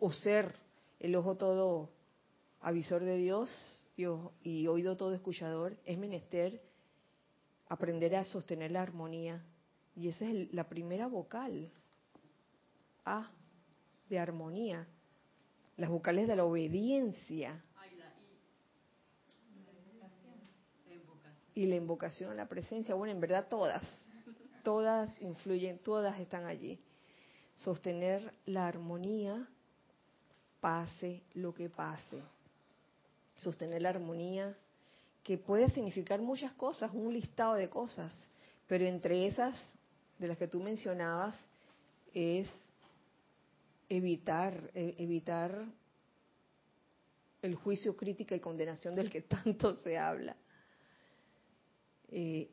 o 0.00 0.10
ser 0.10 0.52
el 0.98 1.14
ojo 1.14 1.36
todo 1.36 1.90
avisor 2.60 3.04
de 3.04 3.18
Dios 3.18 3.48
y, 3.96 4.02
y 4.42 4.66
oído 4.66 4.96
todo 4.96 5.14
escuchador, 5.14 5.76
es 5.84 5.96
menester 5.96 6.60
aprender 7.68 8.16
a 8.16 8.24
sostener 8.24 8.72
la 8.72 8.82
armonía. 8.82 9.44
Y 9.94 10.08
esa 10.08 10.24
es 10.24 10.52
la 10.52 10.68
primera 10.68 11.06
vocal. 11.06 11.70
A, 13.04 13.30
de 14.08 14.18
armonía. 14.18 14.88
Las 15.76 15.88
vocales 15.88 16.26
de 16.26 16.34
la 16.34 16.44
obediencia. 16.44 17.62
Y 21.54 21.66
la 21.66 21.76
invocación 21.76 22.32
a 22.32 22.34
la 22.34 22.48
presencia. 22.48 22.96
Bueno, 22.96 23.14
en 23.14 23.20
verdad 23.20 23.46
todas. 23.48 23.84
Todas 24.62 25.10
influyen, 25.20 25.78
todas 25.78 26.18
están 26.20 26.46
allí. 26.46 26.78
Sostener 27.54 28.32
la 28.46 28.66
armonía, 28.66 29.48
pase 30.60 31.22
lo 31.34 31.52
que 31.54 31.68
pase. 31.68 32.22
Sostener 33.36 33.82
la 33.82 33.90
armonía 33.90 34.56
que 35.22 35.38
puede 35.38 35.68
significar 35.68 36.20
muchas 36.20 36.52
cosas, 36.52 36.90
un 36.92 37.12
listado 37.12 37.54
de 37.54 37.68
cosas, 37.68 38.12
pero 38.66 38.84
entre 38.84 39.26
esas 39.26 39.54
de 40.18 40.28
las 40.28 40.38
que 40.38 40.48
tú 40.48 40.60
mencionabas 40.60 41.34
es 42.14 42.48
evitar 43.88 44.70
e, 44.74 44.94
evitar 44.98 45.64
el 47.42 47.54
juicio, 47.56 47.96
crítica 47.96 48.34
y 48.34 48.40
condenación 48.40 48.94
del 48.94 49.10
que 49.10 49.22
tanto 49.34 49.76
se 49.82 49.98
habla. 49.98 50.36
Eh, 52.08 52.50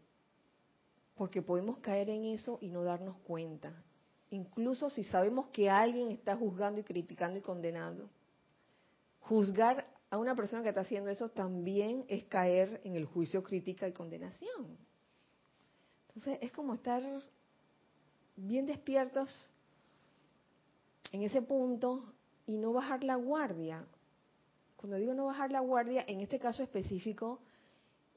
porque 1.20 1.42
podemos 1.42 1.80
caer 1.80 2.10
en 2.10 2.24
eso 2.24 2.60
y 2.62 2.70
no 2.70 2.82
darnos 2.82 3.18
cuenta. 3.26 3.74
Incluso 4.30 4.90
si 4.90 5.04
sabemos 5.04 5.48
que 5.48 5.70
alguien 5.70 6.12
está 6.12 6.38
juzgando 6.38 6.80
y 6.80 6.86
criticando 6.86 7.38
y 7.38 7.42
condenando. 7.42 8.10
Juzgar 9.20 9.86
a 10.10 10.18
una 10.18 10.34
persona 10.34 10.64
que 10.64 10.70
está 10.70 10.80
haciendo 10.80 11.10
eso 11.10 11.28
también 11.28 12.06
es 12.08 12.24
caer 12.24 12.80
en 12.86 12.96
el 12.96 13.04
juicio, 13.04 13.44
crítica 13.44 13.86
y 13.86 13.92
condenación. 13.92 14.78
Entonces 16.08 16.40
es 16.42 16.54
como 16.54 16.74
estar 16.74 17.04
bien 18.38 18.66
despiertos 18.66 19.52
en 21.12 21.24
ese 21.24 21.42
punto 21.42 22.14
y 22.46 22.56
no 22.56 22.72
bajar 22.72 23.04
la 23.04 23.16
guardia. 23.16 23.86
Cuando 24.78 24.96
digo 24.96 25.14
no 25.14 25.26
bajar 25.26 25.52
la 25.52 25.60
guardia, 25.60 26.06
en 26.08 26.22
este 26.22 26.40
caso 26.40 26.64
específico, 26.64 27.42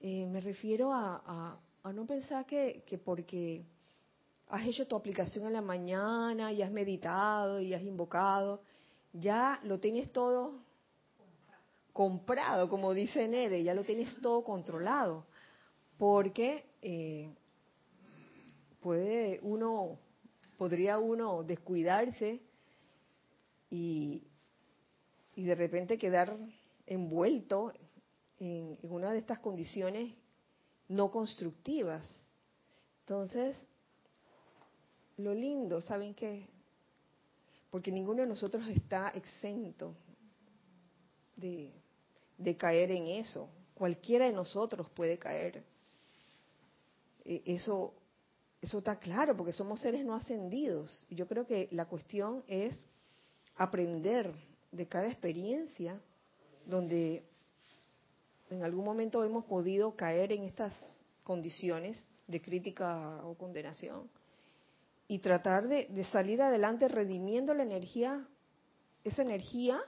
eh, 0.00 0.24
me 0.26 0.40
refiero 0.40 0.92
a, 0.92 1.59
no 1.91 2.07
pensar 2.07 2.47
que, 2.47 2.85
que 2.87 2.99
porque 2.99 3.64
has 4.49 4.66
hecho 4.66 4.87
tu 4.87 4.95
aplicación 4.95 5.47
en 5.47 5.55
la 5.55 5.62
mañana 5.62 6.53
y 6.53 6.62
has 6.62 6.70
meditado 6.70 7.61
y 7.61 7.74
has 7.74 7.83
invocado, 7.83 8.62
ya 9.12 9.59
lo 9.64 9.80
tienes 9.80 10.12
todo 10.12 10.61
comprado, 11.93 12.68
como 12.68 12.95
dice 12.95 13.26
Nede, 13.28 13.62
ya 13.62 13.74
lo 13.74 13.85
tienes 13.85 14.16
todo 14.20 14.45
controlado, 14.45 15.26
porque 15.99 16.66
eh, 16.83 17.30
puede 18.80 19.41
uno, 19.43 19.99
podría 20.59 20.99
uno 20.99 21.43
descuidarse 21.43 22.41
y, 23.70 24.22
y 25.35 25.45
de 25.45 25.55
repente 25.55 25.99
quedar 25.99 26.37
envuelto 26.87 27.72
en, 28.39 28.78
en 28.83 28.93
una 28.93 29.12
de 29.12 29.18
estas 29.18 29.39
condiciones 29.39 30.14
no 30.89 31.11
constructivas. 31.11 32.05
Entonces, 33.01 33.57
lo 35.16 35.35
lindo, 35.35 35.80
¿saben 35.80 36.14
qué? 36.14 36.47
Porque 37.70 37.91
ninguno 37.91 38.22
de 38.22 38.28
nosotros 38.28 38.66
está 38.68 39.09
exento 39.11 39.95
de, 41.37 41.72
de 42.39 42.57
caer 42.57 42.91
en 42.91 43.07
eso. 43.07 43.49
Cualquiera 43.74 44.26
de 44.26 44.33
nosotros 44.33 44.89
puede 44.91 45.18
caer. 45.18 45.64
E, 47.24 47.43
eso, 47.47 47.95
eso 48.61 48.78
está 48.78 48.97
claro, 48.99 49.37
porque 49.37 49.53
somos 49.53 49.80
seres 49.80 50.05
no 50.05 50.14
ascendidos. 50.14 51.07
Yo 51.11 51.26
creo 51.26 51.47
que 51.47 51.68
la 51.72 51.87
cuestión 51.87 52.45
es 52.47 52.78
aprender 53.57 54.33
de 54.70 54.87
cada 54.87 55.09
experiencia 55.09 56.01
donde 56.66 57.24
en 58.53 58.64
algún 58.64 58.84
momento 58.84 59.24
hemos 59.24 59.44
podido 59.46 59.96
caer 59.96 60.32
en 60.32 60.44
estas 60.44 60.74
condiciones 61.24 62.07
de 62.26 62.40
crítica 62.40 63.24
o 63.24 63.34
condenación 63.34 64.11
y 65.09 65.18
tratar 65.18 65.68
de, 65.68 66.05
salir 66.12 66.42
adelante 66.42 66.88
redimiendo 66.88 67.55
la 67.55 67.62
energía, 67.62 68.26
esa 69.05 69.22
energía 69.22 69.80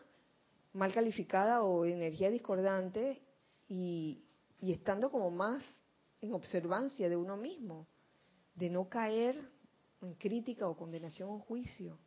mal 0.72 0.92
calificada 0.92 1.62
o 1.62 1.84
energía 1.84 2.30
discordante 2.30 3.22
y, 3.68 4.24
estando 4.60 5.10
como 5.10 5.30
más 5.30 5.62
en 6.20 6.32
observancia 6.32 7.08
de 7.08 7.16
uno 7.16 7.36
mismo, 7.36 7.86
de 8.54 8.70
no 8.70 8.88
caer 8.88 9.36
en 10.00 10.14
crítica 10.14 10.68
o 10.68 10.76
condenación 10.76 11.30
o 11.30 11.38
juicio, 11.38 11.98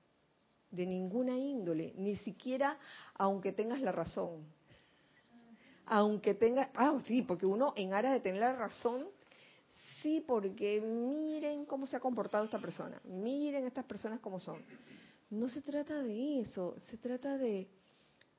de 0.72 0.86
ninguna 0.86 1.38
índole, 1.38 1.94
ni 1.98 2.16
siquiera 2.18 2.78
aunque 3.16 3.54
tengas 3.54 3.80
la 3.82 3.92
razón. 3.92 4.57
Aunque 5.88 6.34
tengas, 6.34 6.70
ah, 6.76 6.98
sí, 7.06 7.22
porque 7.22 7.46
uno 7.46 7.74
en 7.76 7.94
aras 7.94 8.14
de 8.14 8.20
tener 8.20 8.42
la 8.42 8.54
razón, 8.54 9.08
sí, 10.02 10.24
porque 10.28 10.82
miren 10.82 11.66
cómo 11.66 11.88
se 11.88 11.96
ha 11.96 12.00
comportado 12.00 12.44
esta 12.44 12.60
persona, 12.60 13.02
miren 13.06 13.66
estas 13.66 13.86
personas 13.86 14.20
cómo 14.20 14.40
son. 14.40 14.62
No 15.30 15.48
se 15.50 15.62
trata 15.62 16.02
de 16.04 16.42
eso, 16.42 16.76
se 16.90 16.98
trata 16.98 17.38
de 17.38 17.70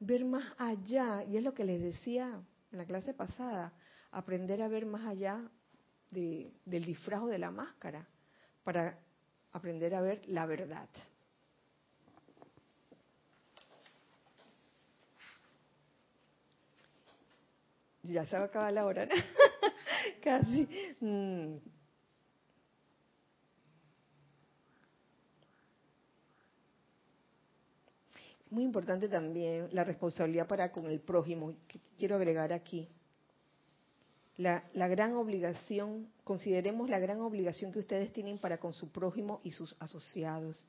ver 0.00 0.24
más 0.24 0.44
allá, 0.58 1.24
y 1.24 1.36
es 1.36 1.42
lo 1.42 1.54
que 1.54 1.64
les 1.64 1.80
decía 1.80 2.40
en 2.70 2.78
la 2.78 2.84
clase 2.84 3.14
pasada, 3.14 3.72
aprender 4.10 4.62
a 4.62 4.68
ver 4.68 4.86
más 4.86 5.06
allá 5.06 5.40
del 6.10 6.84
disfraz 6.84 7.26
de 7.26 7.38
la 7.38 7.50
máscara, 7.50 8.06
para 8.62 8.98
aprender 9.52 9.94
a 9.94 10.02
ver 10.02 10.22
la 10.26 10.46
verdad. 10.46 10.88
Ya 18.08 18.24
se 18.26 18.36
va 18.36 18.42
a 18.42 18.46
acabar 18.46 18.72
la 18.72 18.86
hora, 18.86 19.04
¿no? 19.04 19.14
Casi. 20.22 20.66
Mm. 21.00 21.56
Muy 28.50 28.64
importante 28.64 29.08
también 29.08 29.68
la 29.72 29.84
responsabilidad 29.84 30.46
para 30.46 30.72
con 30.72 30.86
el 30.86 31.00
prójimo, 31.00 31.54
que 31.68 31.80
quiero 31.98 32.16
agregar 32.16 32.50
aquí. 32.54 32.88
La, 34.38 34.64
la, 34.72 34.88
gran 34.88 35.14
obligación, 35.14 36.10
consideremos 36.24 36.88
la 36.88 36.98
gran 36.98 37.20
obligación 37.20 37.72
que 37.72 37.80
ustedes 37.80 38.12
tienen 38.12 38.38
para 38.38 38.58
con 38.58 38.72
su 38.72 38.90
prójimo 38.90 39.40
y 39.44 39.50
sus 39.50 39.76
asociados. 39.80 40.66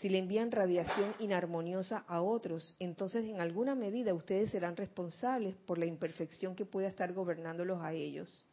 Si 0.00 0.08
le 0.08 0.18
envían 0.18 0.50
radiación 0.50 1.14
inarmoniosa 1.18 2.04
a 2.06 2.20
otros, 2.20 2.76
entonces 2.78 3.24
en 3.24 3.40
alguna 3.40 3.74
medida 3.74 4.12
ustedes 4.12 4.50
serán 4.50 4.76
responsables 4.76 5.56
por 5.66 5.78
la 5.78 5.86
imperfección 5.86 6.54
que 6.54 6.66
pueda 6.66 6.88
estar 6.88 7.12
gobernándolos 7.12 7.80
a 7.80 7.92
ellos. 7.92 8.48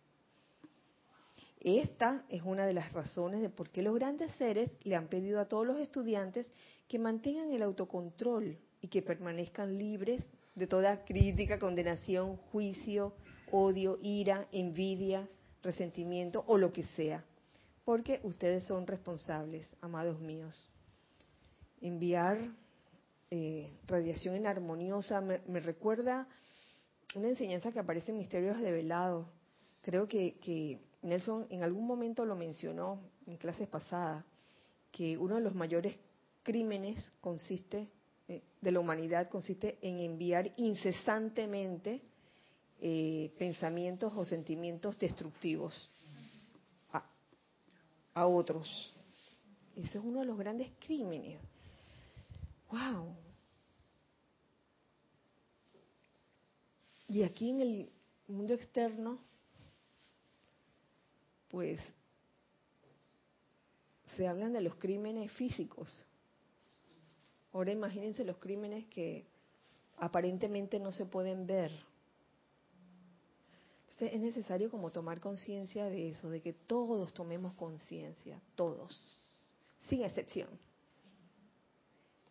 Esta 1.60 2.24
es 2.30 2.42
una 2.42 2.66
de 2.66 2.74
las 2.74 2.92
razones 2.92 3.42
de 3.42 3.50
por 3.50 3.70
qué 3.70 3.84
los 3.84 3.94
grandes 3.96 4.32
seres 4.32 4.72
le 4.84 4.96
han 4.96 5.08
pedido 5.08 5.40
a 5.40 5.46
todos 5.46 5.66
los 5.66 5.80
estudiantes 5.80 6.52
que 6.88 6.98
mantengan 6.98 7.52
el 7.52 7.62
autocontrol 7.62 8.58
y 8.82 8.88
que 8.88 9.04
permanezcan 9.04 9.78
libres 9.78 10.26
de 10.56 10.68
toda 10.68 11.06
crítica, 11.06 11.60
condenación, 11.60 12.38
juicio, 12.52 13.14
odio, 13.52 14.00
ira, 14.02 14.48
envidia, 14.52 15.28
resentimiento 15.62 16.44
o 16.48 16.58
lo 16.58 16.74
que 16.74 16.84
sea, 16.96 17.24
porque 17.86 18.20
ustedes 18.24 18.64
son 18.64 18.88
responsables, 18.88 19.68
amados 19.82 20.20
míos. 20.20 20.70
Enviar 21.82 22.38
eh, 23.30 23.78
radiación 23.88 24.36
inarmoniosa 24.36 25.20
me, 25.22 25.42
me, 25.48 25.60
recuerda 25.60 26.28
una 27.16 27.28
enseñanza 27.28 27.72
que 27.72 27.80
aparece 27.80 28.12
en 28.12 28.18
Misterios 28.18 28.60
de 28.62 28.72
Velado. 28.72 29.28
Creo 29.82 30.08
que, 30.08 30.38
que 30.40 30.80
Nelson 31.02 31.48
en 31.50 31.64
algún 31.64 31.88
momento 31.88 32.26
lo 32.26 32.36
mencionó 32.36 33.02
en 33.26 33.38
clases 33.38 33.68
pasadas, 33.68 34.24
que 34.92 35.18
uno 35.18 35.36
de 35.36 35.42
los 35.42 35.56
mayores 35.56 35.98
crímenes 36.44 37.04
consiste 37.20 37.88
eh, 38.32 38.42
de 38.62 38.72
la 38.72 38.80
humanidad 38.80 39.28
consiste 39.28 39.78
en 39.82 40.00
enviar 40.00 40.54
incesantemente 40.56 42.02
eh, 42.80 43.34
pensamientos 43.38 44.14
o 44.16 44.24
sentimientos 44.24 44.98
destructivos 44.98 45.92
a, 48.14 48.26
otros. 48.26 48.94
Ese 49.76 49.98
es 49.98 50.04
uno 50.04 50.22
de 50.22 50.26
los 50.26 50.38
grandes 50.38 50.70
crímenes. 50.80 51.42
¡Wow! 52.72 53.16
Y 57.10 57.24
aquí 57.24 57.50
en 57.50 57.62
el 57.62 57.92
mundo 58.28 58.54
externo, 58.54 59.20
pues 61.50 61.80
se 64.16 64.28
hablan 64.28 64.54
de 64.54 64.62
los 64.62 64.76
crímenes 64.76 65.32
físicos. 65.34 65.90
Ahora 67.52 67.72
imagínense 67.72 68.24
los 68.24 68.38
crímenes 68.38 68.88
que 68.88 69.26
aparentemente 69.98 70.80
no 70.80 70.94
se 70.94 71.06
pueden 71.06 71.46
ver. 71.46 71.72
Entonces 73.82 74.14
es 74.14 74.22
necesario 74.22 74.72
como 74.72 74.92
tomar 74.92 75.20
conciencia 75.20 75.86
de 75.86 76.12
eso, 76.12 76.30
de 76.30 76.42
que 76.42 76.54
todos 76.54 77.14
tomemos 77.14 77.54
conciencia, 77.56 78.42
todos, 78.56 78.98
sin 79.90 80.04
excepción. 80.04 80.50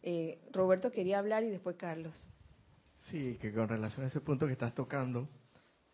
Eh, 0.02 0.38
Roberto 0.52 0.90
quería 0.90 1.18
hablar 1.18 1.44
y 1.44 1.50
después 1.50 1.76
Carlos. 1.76 2.14
Sí, 3.10 3.38
que 3.40 3.52
con 3.52 3.68
relación 3.68 4.04
a 4.04 4.08
ese 4.08 4.20
punto 4.20 4.46
que 4.46 4.52
estás 4.52 4.74
tocando, 4.74 5.28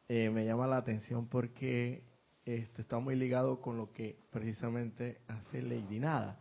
eh, 0.09 0.31
me 0.31 0.45
llama 0.45 0.67
la 0.67 0.77
atención 0.77 1.29
porque 1.29 2.05
este, 2.45 2.83
está 2.83 2.99
muy 2.99 3.17
ligado 3.17 3.61
con 3.61 3.77
lo 3.77 3.93
que 3.93 4.19
precisamente 4.31 5.21
hace 5.27 5.63
Lady 5.63 5.99
Nada, 5.99 6.39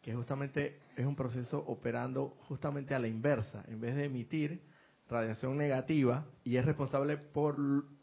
que 0.00 0.14
justamente 0.14 0.80
es 0.96 1.06
un 1.06 1.16
proceso 1.16 1.58
operando 1.66 2.36
justamente 2.48 2.94
a 2.94 2.98
la 2.98 3.08
inversa, 3.08 3.64
en 3.68 3.80
vez 3.80 3.96
de 3.96 4.04
emitir 4.04 4.62
radiación 5.08 5.56
negativa 5.56 6.26
y 6.44 6.56
es 6.56 6.64
responsable 6.64 7.16
por, 7.16 7.56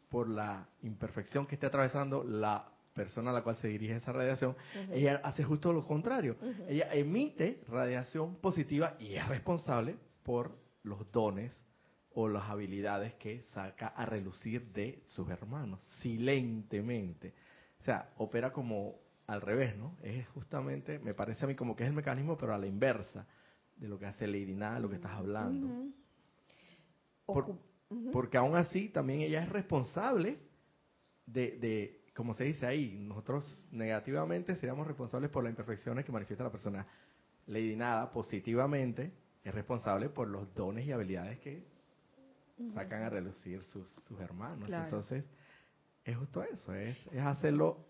por 0.10 0.30
la 0.30 0.70
imperfección 0.82 1.48
que 1.48 1.56
esté 1.56 1.68
atravesando 1.68 2.24
la 2.24 2.72
persona 3.00 3.30
a 3.30 3.34
la 3.34 3.44
cual 3.44 3.56
se 3.56 3.70
dirige 3.70 3.96
esa 3.96 4.12
radiación, 4.12 4.58
ella 4.92 5.22
hace 5.24 5.42
justo 5.46 5.72
lo 5.72 5.88
contrario. 5.88 6.36
Ella 6.68 6.90
emite 6.92 7.62
radiación 7.70 8.36
positiva 8.42 8.98
y 9.00 9.14
es 9.14 9.26
responsable 9.30 9.96
por 10.22 10.52
los 10.84 11.10
dones 11.14 11.56
o 12.12 12.28
las 12.28 12.50
habilidades 12.50 13.14
que 13.14 13.44
saca 13.54 13.88
a 13.88 14.06
relucir 14.06 14.74
de 14.74 15.02
sus 15.08 15.30
hermanos, 15.30 15.80
silentemente. 16.02 17.34
O 17.80 17.84
sea, 17.84 18.10
opera 18.18 18.52
como 18.52 19.00
al 19.28 19.40
revés, 19.40 19.78
¿no? 19.78 19.96
Es 20.04 20.28
justamente, 20.30 21.00
me 21.00 21.14
parece 21.14 21.46
a 21.46 21.48
mí 21.48 21.56
como 21.56 21.78
que 21.78 21.84
es 21.84 21.90
el 21.90 21.96
mecanismo, 21.96 22.38
pero 22.38 22.54
a 22.54 22.58
la 22.58 22.68
inversa 22.68 23.26
de 23.78 23.88
lo 23.88 23.98
que 23.98 24.08
hace 24.08 24.28
Lady 24.28 24.56
Nada, 24.56 24.78
lo 24.80 24.90
que 24.90 24.96
estás 24.96 25.14
hablando. 25.14 25.88
Porque 28.12 28.38
aún 28.38 28.58
así 28.58 28.90
también 28.90 29.22
ella 29.22 29.42
es 29.42 29.48
responsable 29.48 30.38
de, 31.26 31.58
de, 31.60 31.99
como 32.20 32.34
se 32.34 32.44
dice 32.44 32.66
ahí, 32.66 32.98
nosotros 33.00 33.46
negativamente 33.72 34.54
seríamos 34.56 34.86
responsables 34.86 35.32
por 35.32 35.42
las 35.42 35.52
imperfecciones 35.52 36.04
que 36.04 36.12
manifiesta 36.12 36.44
la 36.44 36.52
persona. 36.52 36.86
Lady 37.48 37.78
Nada, 37.78 38.12
positivamente, 38.12 39.14
es 39.42 39.56
responsable 39.56 40.10
por 40.10 40.28
los 40.28 40.54
dones 40.54 40.86
y 40.86 40.92
habilidades 40.92 41.40
que 41.40 41.64
sacan 42.74 43.04
a 43.04 43.10
relucir 43.10 43.64
sus, 43.64 43.88
sus 44.06 44.20
hermanos. 44.20 44.70
Entonces, 44.70 45.24
es 46.04 46.18
justo 46.18 46.44
eso, 46.44 46.74
es, 46.74 46.98
es 47.10 47.22
hacerlo 47.22 47.86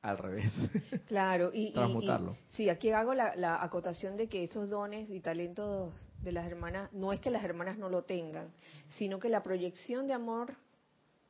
al 0.00 0.18
revés. 0.18 0.52
Claro, 1.06 1.52
y, 1.54 1.72
transmutarlo. 1.72 2.34
sí, 2.56 2.68
aquí 2.68 2.90
hago 2.90 3.14
la, 3.14 3.36
la, 3.36 3.62
acotación 3.62 4.16
de 4.16 4.28
que 4.28 4.42
esos 4.42 4.70
dones 4.70 5.08
y 5.08 5.20
talentos 5.20 5.94
de 6.20 6.32
las 6.32 6.48
hermanas, 6.48 6.92
no 6.92 7.12
es 7.12 7.20
que 7.20 7.30
las 7.30 7.44
hermanas 7.44 7.78
no 7.78 7.88
lo 7.88 8.02
tengan, 8.02 8.48
sino 8.98 9.20
que 9.20 9.28
la 9.28 9.44
proyección 9.44 10.08
de 10.08 10.14
amor 10.14 10.56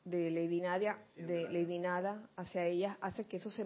de 0.04 0.30
Lady 0.30 0.60
Nadia, 0.60 0.98
de 1.16 1.48
Lady 1.48 1.78
Nada 1.78 2.28
hacia 2.36 2.66
ellas 2.66 2.96
hace 3.00 3.24
que 3.24 3.36
eso 3.36 3.50
se 3.50 3.64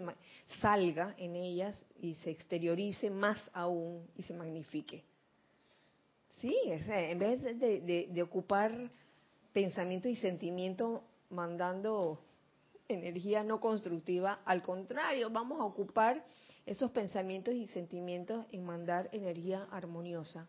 salga 0.61 1.15
en 1.17 1.35
ellas 1.35 1.79
y 1.99 2.15
se 2.15 2.29
exteriorice 2.29 3.09
más 3.09 3.49
aún 3.53 4.07
y 4.15 4.23
se 4.23 4.33
magnifique. 4.33 5.03
Sí, 6.41 6.55
en 6.65 7.17
vez 7.17 7.41
de, 7.41 8.07
de, 8.11 8.21
ocupar 8.21 8.91
pensamiento 9.53 10.07
y 10.07 10.15
sentimiento 10.15 11.03
mandando 11.31 12.19
energía 12.87 13.43
no 13.43 13.59
constructiva, 13.59 14.41
al 14.45 14.61
contrario, 14.61 15.31
vamos 15.31 15.59
a 15.59 15.65
ocupar 15.65 16.23
esos 16.65 16.91
pensamientos 16.91 17.55
y 17.55 17.67
sentimientos 17.67 18.45
en 18.51 18.63
mandar 18.63 19.09
energía 19.11 19.67
armoniosa, 19.71 20.47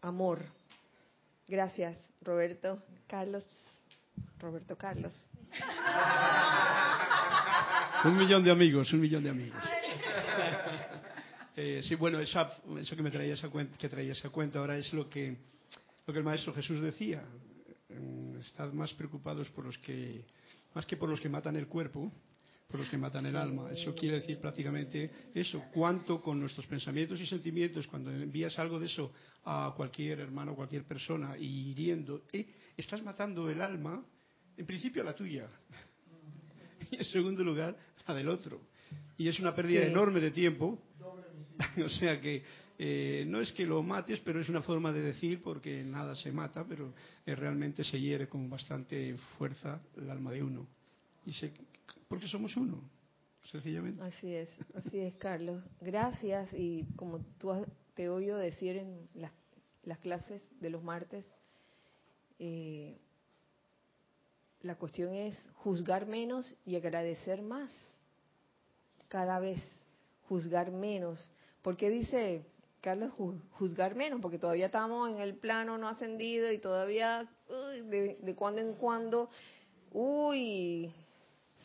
amor. 0.00 0.44
Gracias, 1.46 1.96
Roberto, 2.20 2.82
Carlos, 3.06 3.44
Roberto 4.44 4.76
Carlos. 4.76 5.12
Un 8.04 8.18
millón 8.18 8.44
de 8.44 8.50
amigos, 8.50 8.92
un 8.92 9.00
millón 9.00 9.24
de 9.24 9.30
amigos. 9.30 9.58
Eh, 11.56 11.82
sí, 11.84 11.94
bueno, 11.94 12.18
eso 12.18 12.96
que 12.96 13.02
me 13.02 13.12
traía 13.12 13.34
esa 13.34 13.48
cuenta, 13.48 13.78
que 13.78 13.88
traía 13.88 14.10
esa 14.10 14.28
cuenta 14.28 14.58
ahora 14.58 14.76
es 14.76 14.92
lo 14.92 15.08
que, 15.08 15.36
lo 16.04 16.12
que 16.12 16.18
el 16.18 16.24
Maestro 16.24 16.52
Jesús 16.52 16.80
decía. 16.80 17.22
Mm, 17.90 18.38
estad 18.38 18.72
más 18.72 18.92
preocupados 18.94 19.48
por 19.50 19.64
los 19.64 19.78
que, 19.78 20.24
más 20.74 20.84
que 20.84 20.96
por 20.96 21.08
los 21.08 21.20
que 21.20 21.28
matan 21.28 21.54
el 21.54 21.68
cuerpo, 21.68 22.10
por 22.66 22.80
los 22.80 22.90
que 22.90 22.98
matan 22.98 23.26
el 23.26 23.36
alma. 23.36 23.70
Eso 23.70 23.94
quiere 23.94 24.16
decir 24.16 24.40
prácticamente 24.40 25.30
eso. 25.32 25.62
Cuánto 25.72 26.20
con 26.20 26.40
nuestros 26.40 26.66
pensamientos 26.66 27.20
y 27.20 27.26
sentimientos, 27.28 27.86
cuando 27.86 28.10
envías 28.10 28.58
algo 28.58 28.80
de 28.80 28.86
eso 28.86 29.12
a 29.44 29.74
cualquier 29.76 30.18
hermano, 30.18 30.56
cualquier 30.56 30.82
persona, 30.82 31.38
y 31.38 31.70
hiriendo, 31.70 32.24
eh, 32.32 32.48
estás 32.76 33.00
matando 33.04 33.48
el 33.48 33.60
alma, 33.60 34.04
en 34.56 34.66
principio 34.66 35.02
la 35.02 35.14
tuya, 35.14 35.48
y 36.90 36.96
en 36.96 37.04
segundo 37.04 37.42
lugar 37.44 37.76
la 38.06 38.14
del 38.14 38.28
otro. 38.28 38.60
Y 39.16 39.28
es 39.28 39.38
una 39.38 39.54
pérdida 39.54 39.84
enorme 39.86 40.20
de 40.20 40.30
tiempo 40.30 40.80
o 41.84 41.88
sea 41.88 42.20
que 42.20 42.42
eh, 42.78 43.24
no 43.26 43.40
es 43.40 43.52
que 43.52 43.66
lo 43.66 43.82
mates, 43.82 44.20
pero 44.20 44.40
es 44.40 44.48
una 44.48 44.62
forma 44.62 44.92
de 44.92 45.00
decir, 45.00 45.42
porque 45.42 45.84
nada 45.84 46.16
se 46.16 46.32
mata, 46.32 46.66
pero 46.66 46.92
eh, 47.24 47.34
realmente 47.34 47.84
se 47.84 48.00
hiere 48.00 48.28
con 48.28 48.50
bastante 48.50 49.16
fuerza 49.38 49.80
el 49.96 50.10
alma 50.10 50.32
de 50.32 50.42
uno. 50.42 50.66
Y 51.24 51.32
se, 51.32 51.52
porque 52.08 52.26
somos 52.26 52.56
uno, 52.56 52.82
sencillamente. 53.44 54.02
Así 54.02 54.34
es, 54.34 54.50
así 54.74 54.98
es, 54.98 55.14
Carlos. 55.16 55.62
Gracias. 55.80 56.52
Y 56.52 56.84
como 56.96 57.20
tú 57.38 57.64
te 57.94 58.04
he 58.04 58.08
oído 58.08 58.36
decir 58.38 58.76
en 58.76 59.08
las, 59.14 59.32
las 59.84 59.98
clases 60.00 60.42
de 60.60 60.70
los 60.70 60.82
martes, 60.82 61.24
eh, 62.40 62.98
la 64.64 64.74
cuestión 64.74 65.14
es 65.14 65.38
juzgar 65.54 66.06
menos 66.06 66.56
y 66.66 66.74
agradecer 66.74 67.42
más. 67.42 67.72
Cada 69.08 69.38
vez 69.38 69.62
juzgar 70.28 70.72
menos 70.72 71.30
¿Por 71.64 71.78
qué 71.78 71.88
dice 71.88 72.44
Carlos 72.82 73.14
juzgar 73.52 73.94
menos? 73.94 74.20
Porque 74.20 74.38
todavía 74.38 74.66
estamos 74.66 75.10
en 75.10 75.18
el 75.18 75.34
plano 75.34 75.78
no 75.78 75.88
ascendido 75.88 76.52
y 76.52 76.58
todavía 76.58 77.26
de, 77.48 78.34
cuando 78.36 78.60
en 78.60 78.74
cuando, 78.74 79.30
uy, 79.92 80.90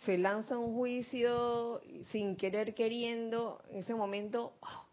se 0.06 0.18
lanza 0.18 0.58
un 0.58 0.74
juicio 0.74 1.82
sin 2.14 2.38
querer 2.38 2.74
queriendo, 2.74 3.62
en 3.70 3.80
ese 3.80 3.94
momento 3.94 4.54
oh, 4.62 4.86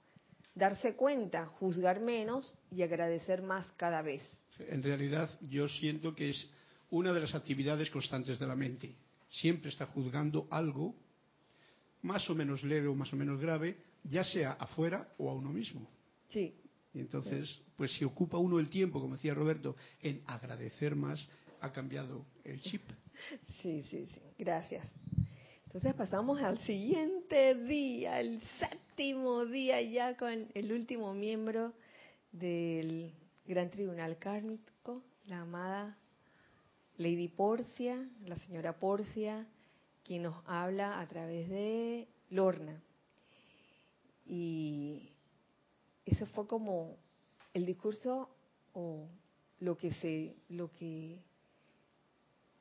darse 0.57 0.97
cuenta, 0.97 1.47
juzgar 1.61 2.01
menos 2.01 2.59
y 2.73 2.83
agradecer 2.83 3.43
más 3.43 3.71
cada 3.77 4.03
vez. 4.03 4.29
En 4.59 4.83
realidad 4.83 5.31
yo 5.41 5.69
siento 5.69 6.17
que 6.17 6.31
es 6.31 6.51
una 6.97 7.13
de 7.13 7.21
las 7.21 7.35
actividades 7.35 7.91
constantes 7.91 8.39
de 8.39 8.47
la 8.47 8.57
mente. 8.57 8.95
Siempre 9.29 9.71
está 9.71 9.87
juzgando 9.87 10.47
algo 10.51 10.95
más 12.03 12.29
o 12.31 12.35
menos 12.35 12.63
leve 12.63 12.89
o 12.89 12.95
más 12.95 13.13
o 13.13 13.17
menos 13.17 13.41
grave 13.41 13.77
ya 14.05 14.25
sea 14.25 14.53
afuera 14.53 15.09
o 15.19 15.31
a 15.31 15.35
uno 15.35 15.51
mismo. 15.51 15.89
Sí. 16.29 16.55
Y 16.95 17.01
entonces, 17.01 17.61
pues 17.77 17.93
si 17.93 18.05
ocupa 18.05 18.39
uno 18.39 18.59
el 18.59 18.71
tiempo, 18.71 19.01
como 19.01 19.17
decía 19.17 19.35
Roberto, 19.35 19.77
en 20.01 20.23
agradecer 20.27 20.97
más, 20.97 21.29
ha 21.61 21.73
cambiado 21.73 22.25
el 22.45 22.61
chip. 22.61 22.83
Sí, 23.63 23.83
sí, 23.85 24.07
sí. 24.07 24.21
Gracias. 24.39 24.87
Entonces 25.65 25.95
pasamos 25.95 26.39
al 26.43 26.59
siguiente 26.65 27.55
día, 27.55 28.21
el 28.21 28.43
séptimo 28.59 29.47
día 29.47 29.81
ya 29.81 30.19
con 30.19 30.49
el 30.53 30.71
último 30.71 31.15
miembro 31.15 31.73
del 32.31 33.11
Gran 33.47 33.71
Tribunal 33.71 34.19
Kármico, 34.19 35.03
la 35.25 35.41
amada 35.41 35.97
Lady 36.99 37.29
Porcia, 37.29 38.09
la 38.25 38.37
señora 38.37 38.79
Porcia, 38.79 39.47
quien 40.05 40.23
nos 40.23 40.37
habla 40.47 41.01
a 41.01 41.07
través 41.07 41.49
de 41.49 42.09
Lorna. 42.31 42.81
Y 44.25 45.11
eso 46.05 46.27
fue 46.27 46.47
como 46.47 46.97
el 47.53 47.67
discurso 47.67 48.31
o 48.73 49.09
lo 49.61 49.77
que 49.77 49.93
se, 49.95 50.37
lo 50.49 50.71
que 50.73 51.19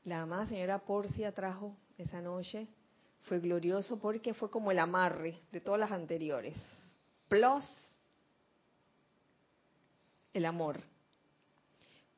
la 0.04 0.22
amada 0.22 0.48
señora 0.48 0.80
Porcia 0.80 1.32
trajo 1.34 1.76
esa 1.98 2.22
noche 2.22 2.68
fue 3.24 3.40
glorioso 3.40 4.00
porque 4.00 4.34
fue 4.34 4.50
como 4.52 4.72
el 4.72 4.80
amarre 4.80 5.36
de 5.52 5.62
todas 5.62 5.80
las 5.80 5.92
anteriores. 5.92 6.56
Plus 7.28 7.64
el 10.34 10.46
amor. 10.46 10.80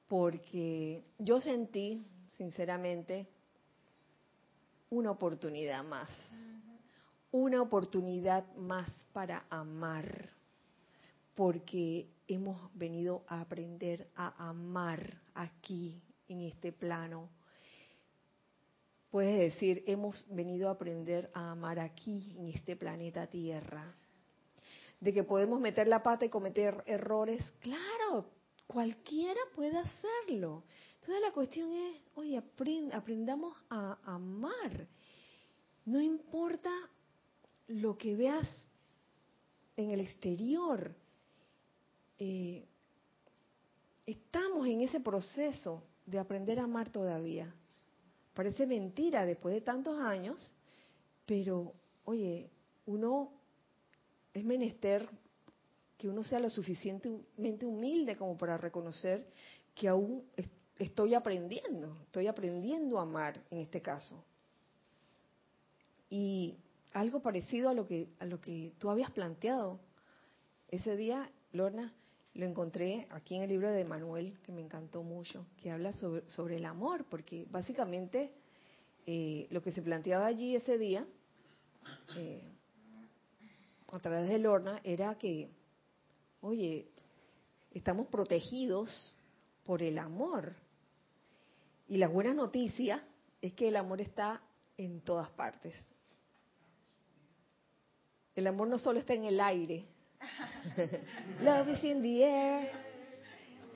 Porque 0.08 1.04
yo 1.20 1.42
sentí, 1.42 2.06
sinceramente, 2.38 3.28
una 4.90 5.12
oportunidad 5.12 5.84
más 5.84 6.10
una 7.32 7.62
oportunidad 7.62 8.46
más 8.56 8.90
para 9.14 9.46
amar, 9.50 10.30
porque 11.36 12.10
hemos 12.28 12.58
venido 12.74 13.24
a 13.28 13.42
aprender 13.42 14.10
a 14.16 14.50
amar 14.50 15.22
aquí, 15.34 16.02
en 16.28 16.42
este 16.42 16.72
plano. 16.72 17.30
Puedes 19.12 19.54
decir, 19.54 19.84
hemos 19.88 20.26
venido 20.30 20.68
a 20.68 20.74
aprender 20.74 21.30
a 21.34 21.52
amar 21.52 21.80
aquí, 21.80 22.36
en 22.38 22.48
este 22.48 22.76
planeta 22.76 23.28
Tierra. 23.28 23.94
De 25.00 25.14
que 25.14 25.24
podemos 25.24 25.62
meter 25.62 25.88
la 25.88 26.02
pata 26.02 26.26
y 26.26 26.30
cometer 26.30 26.84
errores, 26.88 27.44
claro, 27.60 28.26
cualquiera 28.68 29.40
puede 29.56 29.78
hacerlo. 29.78 30.64
Entonces 31.00 31.22
la 31.22 31.32
cuestión 31.32 31.72
es, 31.72 32.04
oye, 32.16 32.38
aprendamos 32.92 33.58
a 33.70 33.98
amar. 34.04 34.88
No 35.86 36.02
importa 36.02 36.70
lo 37.68 37.98
que 37.98 38.16
veas 38.16 38.48
en 39.78 39.92
el 39.92 40.02
exterior. 40.02 40.94
Eh, 42.20 42.68
estamos 44.06 44.68
en 44.68 44.82
ese 44.82 45.00
proceso 45.00 45.84
de 46.06 46.20
aprender 46.20 46.60
a 46.60 46.64
amar 46.64 46.90
todavía. 46.90 47.54
Parece 48.34 48.68
mentira 48.68 49.26
después 49.26 49.56
de 49.56 49.62
tantos 49.62 50.00
años, 50.00 50.38
pero 51.26 51.74
oye, 52.06 52.50
uno 52.86 53.32
es 54.34 54.44
menester 54.44 55.10
que 55.98 56.08
uno 56.08 56.24
sea 56.24 56.40
lo 56.40 56.50
suficientemente 56.50 57.66
humilde 57.66 58.16
como 58.16 58.38
para 58.38 58.58
reconocer 58.58 59.26
que 59.74 59.88
aún 59.88 60.24
estoy 60.78 61.14
aprendiendo, 61.14 61.98
estoy 62.04 62.28
aprendiendo 62.28 63.00
a 63.00 63.04
amar 63.04 63.42
en 63.50 63.60
este 63.60 63.82
caso. 63.82 64.24
Y 66.10 66.56
algo 66.94 67.22
parecido 67.22 67.70
a 67.70 67.74
lo 67.74 67.86
que 67.86 68.08
a 68.20 68.26
lo 68.26 68.40
que 68.40 68.74
tú 68.80 68.90
habías 68.90 69.12
planteado 69.12 69.80
ese 70.70 70.96
día, 70.96 71.32
Lorna, 71.52 71.94
lo 72.34 72.46
encontré 72.46 73.08
aquí 73.10 73.36
en 73.36 73.44
el 73.44 73.50
libro 73.50 73.72
de 73.72 73.84
Manuel, 73.84 74.38
que 74.44 74.52
me 74.52 74.62
encantó 74.62 75.02
mucho, 75.02 75.46
que 75.62 75.72
habla 75.72 75.92
sobre, 75.94 76.30
sobre 76.30 76.58
el 76.58 76.66
amor, 76.66 77.06
porque 77.10 77.48
básicamente 77.50 78.32
eh, 79.08 79.48
lo 79.50 79.62
que 79.62 79.72
se 79.72 79.82
planteaba 79.82 80.28
allí 80.28 80.56
ese 80.56 80.78
día, 80.78 81.06
eh, 82.16 82.44
a 83.92 84.00
través 84.00 84.30
de 84.30 84.38
Lorna, 84.38 84.82
era 84.84 85.18
que, 85.18 85.50
oye, 86.42 86.88
estamos 87.72 88.08
protegidos 88.08 89.16
por 89.64 89.82
el 89.82 89.98
amor. 89.98 90.56
Y 91.88 91.98
la 91.98 92.08
buena 92.08 92.34
noticia 92.34 93.04
es 93.42 93.54
que 93.54 93.70
el 93.70 93.76
amor 93.76 94.02
está 94.02 94.42
en 94.78 95.02
todas 95.02 95.30
partes. 95.30 95.76
El 98.36 98.48
amor 98.48 98.68
no 98.68 98.78
solo 98.78 99.00
está 99.00 99.14
en 99.14 99.26
el 99.26 99.40
aire, 99.40 99.86
Love 101.42 101.70
is 101.70 101.84
in 101.84 102.02
the 102.02 102.24
air. 102.24 102.72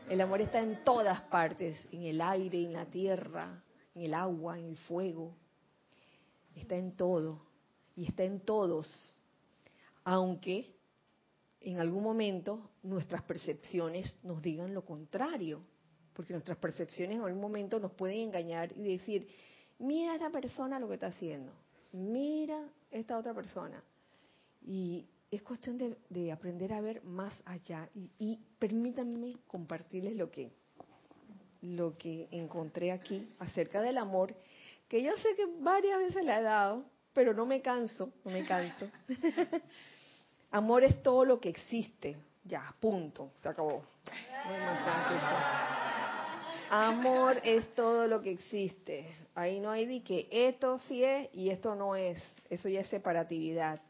El 0.10 0.22
amor 0.22 0.42
está 0.42 0.60
en 0.60 0.84
todas 0.84 1.22
partes, 1.22 1.78
en 1.92 2.04
el 2.04 2.22
aire, 2.22 2.64
en 2.64 2.74
la 2.74 2.86
tierra, 2.86 3.64
en 3.94 4.04
el 4.04 4.14
agua, 4.14 4.60
en 4.60 4.66
el 4.66 4.78
fuego. 4.78 5.34
Está 6.56 6.76
en 6.76 6.96
todo 6.96 7.46
y 7.96 8.08
está 8.08 8.24
en 8.24 8.42
todos. 8.42 8.88
Aunque 10.04 10.76
en 11.62 11.80
algún 11.80 12.04
momento 12.04 12.72
nuestras 12.84 13.22
percepciones 13.24 14.18
nos 14.24 14.42
digan 14.42 14.74
lo 14.74 14.84
contrario, 14.84 15.64
porque 16.14 16.34
nuestras 16.34 16.58
percepciones 16.58 17.18
en 17.18 17.24
algún 17.24 17.42
momento 17.42 17.80
nos 17.80 17.94
pueden 17.94 18.20
engañar 18.20 18.72
y 18.76 18.84
decir, 18.84 19.28
mira 19.80 20.16
esta 20.16 20.30
persona 20.30 20.80
lo 20.80 20.88
que 20.88 20.96
está 20.96 21.08
haciendo, 21.08 21.54
mira 21.94 22.68
esta 22.90 23.18
otra 23.18 23.34
persona. 23.34 23.84
Y 24.64 25.08
es 25.30 25.42
cuestión 25.44 25.78
de, 26.10 26.32
aprender 26.32 26.74
a 26.74 26.82
ver 26.82 27.04
más 27.04 27.42
allá 27.46 27.90
y, 28.20 28.40
permítanme 28.60 29.38
compartirles 29.48 30.16
lo 30.16 30.30
que 30.30 30.52
lo 31.62 31.96
que 31.96 32.28
encontré 32.32 32.92
aquí 32.92 33.30
acerca 33.38 33.82
del 33.82 34.00
amor 34.00 34.36
que 34.88 35.04
yo 35.04 35.16
sé 35.18 35.36
que 35.36 35.46
varias 35.60 36.00
veces 36.00 36.26
le 36.26 36.36
he 36.36 36.42
dado 36.42 36.84
pero 37.14 37.36
no 37.36 37.46
me 37.46 37.62
canso 37.62 38.12
no 38.26 38.32
me 38.32 38.44
canso 38.46 38.90
amor 40.52 40.84
es 40.84 41.02
todo 41.02 41.26
lo 41.26 41.40
que 41.40 41.50
existe. 41.50 42.18
Ya 42.44 42.74
punto. 42.80 43.32
Se 43.42 43.50
acabó. 43.50 43.84
Amor 46.70 47.42
es 47.44 47.74
todo 47.76 48.08
lo 48.08 48.22
que 48.22 48.32
existe. 48.32 49.08
Ahí 49.36 49.60
no 49.60 49.70
hay 49.70 49.86
de 49.86 50.04
que 50.04 50.28
esto 50.32 50.80
sí 50.88 51.04
es 51.04 51.30
y 51.34 51.50
esto 51.50 51.76
no 51.76 51.96
es. 51.96 52.22
Eso 52.50 52.70
ya 52.70 52.82
es 52.82 52.88
separatividad. 52.88 53.82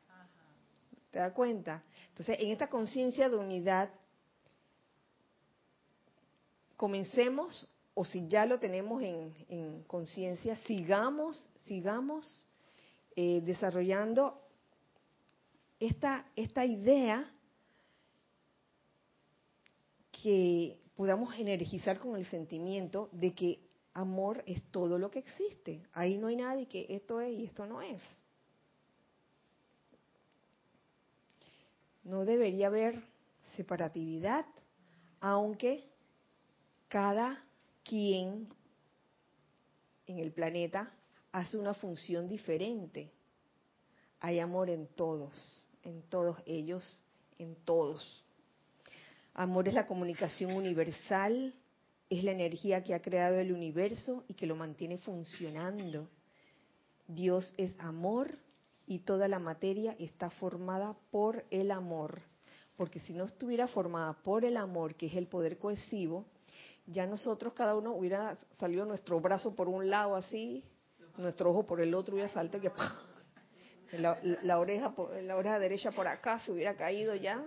¿Te 1.12 1.20
das 1.20 1.34
cuenta? 1.34 1.84
Entonces, 2.10 2.38
en 2.40 2.52
esta 2.52 2.68
conciencia 2.68 3.30
de 3.30 3.36
unidad, 3.36 3.90
comencemos, 6.78 7.68
o 7.94 8.06
si 8.06 8.28
ya 8.28 8.46
lo 8.46 8.60
tenemos 8.60 9.04
en, 9.04 9.84
conciencia, 9.88 10.56
sigamos, 10.68 11.50
sigamos 11.66 12.48
eh, 13.16 13.42
desarrollando 13.44 14.42
esta, 15.82 16.26
esta 16.36 16.64
idea 16.64 17.30
que 20.12 20.80
podamos 20.96 21.36
energizar 21.40 22.00
con 22.00 22.16
el 22.16 22.26
sentimiento 22.28 23.10
de 23.12 23.34
que 23.34 23.60
amor 23.96 24.44
es 24.46 24.64
todo 24.72 25.00
lo 25.00 25.10
que 25.10 25.20
existe. 25.20 25.82
Ahí 25.94 26.20
no 26.20 26.28
hay 26.28 26.36
nada 26.36 26.56
de 26.56 26.68
que 26.68 26.86
esto 26.88 27.20
es 27.20 27.38
y 27.38 27.46
esto 27.46 27.66
no 27.66 27.82
es. 27.82 28.00
No 32.04 32.26
debería 32.26 32.68
haber 32.68 33.04
separatividad, 33.56 34.46
aunque 35.20 35.84
cada 36.88 37.44
quien 37.84 38.48
en 40.06 40.20
el 40.20 40.32
planeta 40.32 40.94
hace 41.32 41.58
una 41.58 41.74
función 41.74 42.28
diferente. 42.28 43.12
Hay 44.20 44.40
amor 44.40 44.70
en 44.70 44.86
todos, 44.88 45.68
en 45.84 46.02
todos 46.04 46.38
ellos, 46.46 47.02
en 47.38 47.56
todos. 47.66 48.24
Amor 49.34 49.68
es 49.68 49.74
la 49.74 49.86
comunicación 49.86 50.54
universal, 50.54 51.54
es 52.10 52.24
la 52.24 52.32
energía 52.32 52.84
que 52.84 52.94
ha 52.94 53.02
creado 53.02 53.40
el 53.40 53.54
universo 53.54 54.24
y 54.28 54.34
que 54.34 54.46
lo 54.46 54.56
mantiene 54.56 54.98
funcionando. 54.98 56.10
Dios 57.08 57.54
es 57.58 57.74
amor 57.80 58.38
y 58.88 59.00
toda 59.00 59.28
la 59.28 59.40
materia 59.40 59.96
está 60.00 60.30
formada 60.30 60.96
por 61.12 61.46
el 61.50 61.72
amor. 61.72 62.22
Porque 62.76 63.00
si 63.00 63.14
no 63.14 63.26
estuviera 63.26 63.68
formada 63.68 64.14
por 64.14 64.44
el 64.44 64.58
amor, 64.58 64.96
que 64.96 65.06
es 65.06 65.16
el 65.16 65.28
poder 65.28 65.58
cohesivo, 65.58 66.26
ya 66.88 67.06
nosotros 67.06 67.54
cada 67.54 67.76
uno 67.76 67.94
hubiera 67.94 68.38
salido 68.60 68.86
nuestro 68.86 69.20
brazo 69.20 69.56
por 69.56 69.70
un 69.70 69.90
lado 69.90 70.16
así, 70.16 70.64
nuestro 71.18 71.52
ojo 71.52 71.66
por 71.66 71.80
el 71.80 71.94
otro 71.94 72.16
hubiera 72.16 72.34
saltado 72.34 72.62
que 72.62 72.72
la, 73.94 74.60
oreja 74.60 74.94
la 75.24 75.36
oreja 75.36 75.60
derecha 75.60 75.92
por 75.92 76.08
acá 76.08 76.40
se 76.40 76.52
hubiera 76.52 76.76
caído 76.76 77.16
ya. 77.16 77.44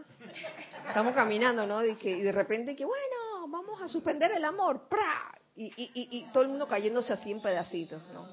Estamos 0.86 1.14
caminando, 1.14 1.66
¿no? 1.66 1.84
Y, 1.84 1.97
que, 1.97 2.11
y 2.11 2.22
de 2.22 2.32
repente 2.32 2.76
que 2.76 2.84
bueno, 2.84 3.49
vamos 3.49 3.80
a 3.80 3.88
suspender 3.88 4.32
el 4.32 4.45
amor, 4.45 4.88
¡pra! 4.88 5.34
Y, 5.57 5.66
y, 5.66 5.90
y, 5.95 6.24
todo 6.32 6.42
el 6.42 6.49
mundo 6.49 6.66
cayéndose 6.66 7.12
así 7.12 7.30
en 7.30 7.40
pedacitos, 7.40 8.03
¿no? 8.12 8.26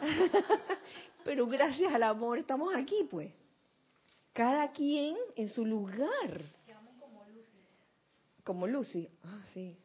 Pero 1.24 1.46
gracias 1.46 1.92
al 1.92 2.04
amor 2.04 2.38
estamos 2.38 2.74
aquí, 2.74 3.06
pues. 3.10 3.32
Cada 4.32 4.70
quien 4.70 5.16
en 5.36 5.48
su 5.48 5.66
lugar. 5.66 6.40
como 7.00 7.24
Lucy. 7.28 7.58
Como 8.44 8.66
Lucy. 8.66 9.08
Ah, 9.24 9.42
sí. 9.52 9.76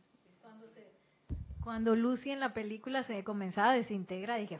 Cuando, 1.63 1.97
Lucy 1.97 2.31
en 2.31 2.39
la 2.39 2.53
película 2.53 3.03
se 3.03 3.23
comenzaba 3.25 3.71
a 3.71 3.75
desintegrar, 3.75 4.39
dije... 4.39 4.57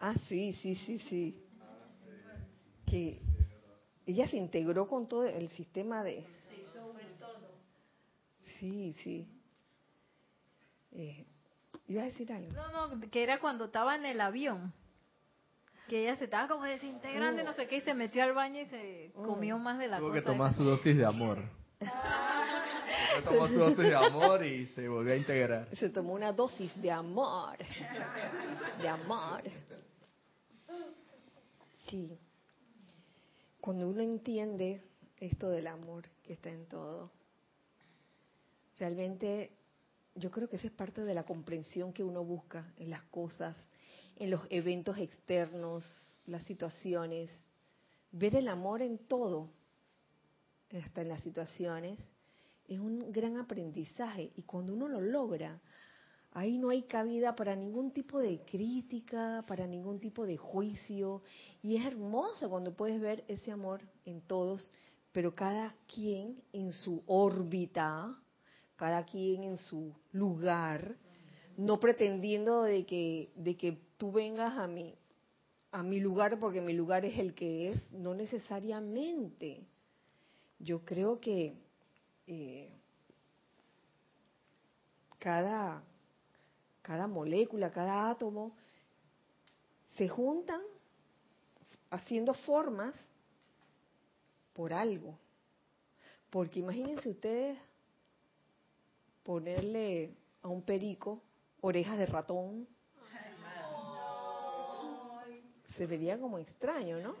Ah, 0.00 0.14
sí, 0.28 0.54
sí, 0.54 0.76
sí, 0.76 0.98
sí. 0.98 1.41
Que 2.92 3.22
ella 4.04 4.28
se 4.28 4.36
integró 4.36 4.86
con 4.86 5.08
todo 5.08 5.24
el 5.24 5.48
sistema 5.48 6.04
de... 6.04 6.22
Sí, 8.58 8.92
sí. 9.02 9.26
Eh, 10.92 11.24
¿Iba 11.88 12.02
a 12.02 12.04
decir 12.04 12.30
algo? 12.30 12.52
No, 12.52 12.88
no, 12.90 13.10
que 13.10 13.22
era 13.22 13.40
cuando 13.40 13.64
estaba 13.64 13.96
en 13.96 14.04
el 14.04 14.20
avión 14.20 14.74
que 15.88 16.02
ella 16.02 16.16
se 16.18 16.24
estaba 16.24 16.48
como 16.48 16.64
desintegrando 16.64 17.40
y 17.40 17.44
no 17.46 17.54
sé 17.54 17.66
qué, 17.66 17.78
y 17.78 17.80
se 17.80 17.94
metió 17.94 18.22
al 18.24 18.34
baño 18.34 18.60
y 18.60 18.66
se 18.66 19.10
mm. 19.14 19.24
comió 19.24 19.58
más 19.58 19.78
de 19.78 19.88
la 19.88 19.96
Tuvo 19.96 20.08
cosa. 20.08 20.20
que 20.20 20.26
tomar 20.26 20.54
su 20.54 20.62
dosis 20.62 20.94
de 20.94 21.06
amor. 21.06 21.38
se 21.80 23.22
tomó 23.22 23.48
su 23.48 23.54
dosis 23.54 23.78
de 23.78 23.94
amor 23.94 24.44
y 24.44 24.66
se 24.66 24.86
volvió 24.86 25.14
a 25.14 25.16
integrar. 25.16 25.66
Se 25.76 25.88
tomó 25.88 26.12
una 26.12 26.30
dosis 26.32 26.70
de 26.82 26.90
amor. 26.90 27.56
De 28.82 28.88
amor. 28.88 29.42
Sí. 31.88 32.18
Cuando 33.62 33.88
uno 33.88 34.02
entiende 34.02 34.82
esto 35.18 35.48
del 35.48 35.68
amor 35.68 36.08
que 36.24 36.32
está 36.32 36.50
en 36.50 36.66
todo, 36.66 37.12
realmente 38.76 39.52
yo 40.16 40.32
creo 40.32 40.48
que 40.48 40.56
esa 40.56 40.66
es 40.66 40.72
parte 40.72 41.04
de 41.04 41.14
la 41.14 41.22
comprensión 41.22 41.92
que 41.92 42.02
uno 42.02 42.24
busca 42.24 42.74
en 42.76 42.90
las 42.90 43.02
cosas, 43.02 43.56
en 44.16 44.32
los 44.32 44.40
eventos 44.50 44.98
externos, 44.98 45.84
las 46.26 46.42
situaciones, 46.42 47.30
ver 48.10 48.34
el 48.34 48.48
amor 48.48 48.82
en 48.82 48.98
todo, 48.98 49.48
hasta 50.76 51.02
en 51.02 51.10
las 51.10 51.22
situaciones, 51.22 52.00
es 52.66 52.80
un 52.80 53.12
gran 53.12 53.36
aprendizaje. 53.36 54.32
Y 54.34 54.42
cuando 54.42 54.74
uno 54.74 54.88
lo 54.88 55.00
logra, 55.00 55.60
ahí 56.32 56.58
no 56.58 56.70
hay 56.70 56.82
cabida 56.82 57.34
para 57.34 57.54
ningún 57.54 57.92
tipo 57.92 58.18
de 58.18 58.40
crítica, 58.40 59.44
para 59.46 59.66
ningún 59.66 60.00
tipo 60.00 60.26
de 60.26 60.36
juicio. 60.36 61.22
Y 61.62 61.76
es 61.76 61.86
hermoso 61.86 62.48
cuando 62.48 62.74
puedes 62.74 63.00
ver 63.00 63.24
ese 63.28 63.52
amor 63.52 63.82
en 64.04 64.20
todos, 64.22 64.72
pero 65.12 65.34
cada 65.34 65.74
quien 65.86 66.42
en 66.52 66.72
su 66.72 67.02
órbita, 67.06 68.18
cada 68.76 69.04
quien 69.04 69.44
en 69.44 69.56
su 69.58 69.94
lugar, 70.12 70.96
no 71.56 71.78
pretendiendo 71.78 72.62
de 72.62 72.86
que, 72.86 73.30
de 73.36 73.56
que 73.56 73.78
tú 73.98 74.10
vengas 74.10 74.56
a 74.56 74.66
mi, 74.66 74.94
a 75.70 75.82
mi 75.82 76.00
lugar 76.00 76.38
porque 76.40 76.60
mi 76.60 76.72
lugar 76.72 77.04
es 77.04 77.18
el 77.18 77.34
que 77.34 77.70
es, 77.70 77.92
no 77.92 78.14
necesariamente. 78.14 79.66
Yo 80.58 80.84
creo 80.84 81.20
que 81.20 81.54
eh, 82.26 82.70
cada, 85.18 85.84
cada 86.82 87.06
molécula, 87.06 87.70
cada 87.70 88.10
átomo, 88.10 88.52
se 89.96 90.08
juntan 90.08 90.60
haciendo 91.90 92.34
formas 92.34 92.94
por 94.52 94.72
algo. 94.72 95.18
Porque 96.30 96.60
imagínense 96.60 97.08
ustedes 97.08 97.58
ponerle 99.22 100.14
a 100.42 100.48
un 100.48 100.62
perico 100.62 101.22
orejas 101.60 101.98
de 101.98 102.06
ratón. 102.06 102.66
Se 105.76 105.86
vería 105.86 106.18
como 106.18 106.38
extraño, 106.38 106.98
¿no? 106.98 107.14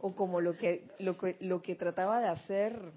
O 0.00 0.14
como 0.14 0.40
lo 0.40 0.56
que, 0.56 0.88
lo 0.98 1.16
que, 1.18 1.36
lo 1.40 1.62
que 1.62 1.74
trataba 1.74 2.20
de 2.20 2.28
hacer 2.28 2.92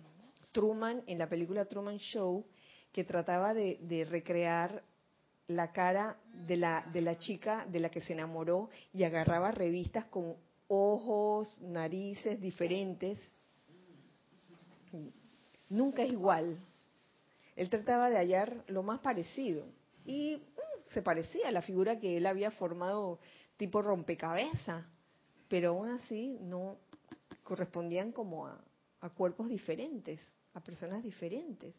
Truman 0.51 1.03
en 1.07 1.17
la 1.17 1.27
película 1.27 1.65
Truman 1.65 1.97
Show, 1.97 2.45
que 2.91 3.03
trataba 3.03 3.53
de, 3.53 3.77
de 3.81 4.05
recrear 4.05 4.81
la 5.47 5.71
cara 5.71 6.17
de 6.47 6.57
la, 6.57 6.85
de 6.91 7.01
la 7.01 7.15
chica 7.17 7.65
de 7.67 7.79
la 7.79 7.89
que 7.89 8.01
se 8.01 8.13
enamoró 8.13 8.69
y 8.93 9.03
agarraba 9.03 9.51
revistas 9.51 10.05
con 10.05 10.35
ojos, 10.67 11.61
narices 11.61 12.39
diferentes. 12.41 13.19
Nunca 15.69 16.03
es 16.03 16.11
igual. 16.11 16.57
Él 17.55 17.69
trataba 17.69 18.09
de 18.09 18.17
hallar 18.17 18.63
lo 18.67 18.83
más 18.83 18.99
parecido 18.99 19.65
y 20.05 20.35
mm, 20.37 20.93
se 20.93 21.01
parecía 21.01 21.47
a 21.49 21.51
la 21.51 21.61
figura 21.61 21.99
que 21.99 22.17
él 22.17 22.25
había 22.25 22.51
formado 22.51 23.19
tipo 23.57 23.81
rompecabezas, 23.81 24.85
pero 25.47 25.69
aún 25.69 25.89
así 25.89 26.37
no 26.41 26.77
correspondían 27.43 28.11
como 28.11 28.47
a, 28.47 28.59
a 29.01 29.09
cuerpos 29.09 29.47
diferentes, 29.47 30.19
a 30.53 30.59
personas 30.59 31.03
diferentes. 31.03 31.73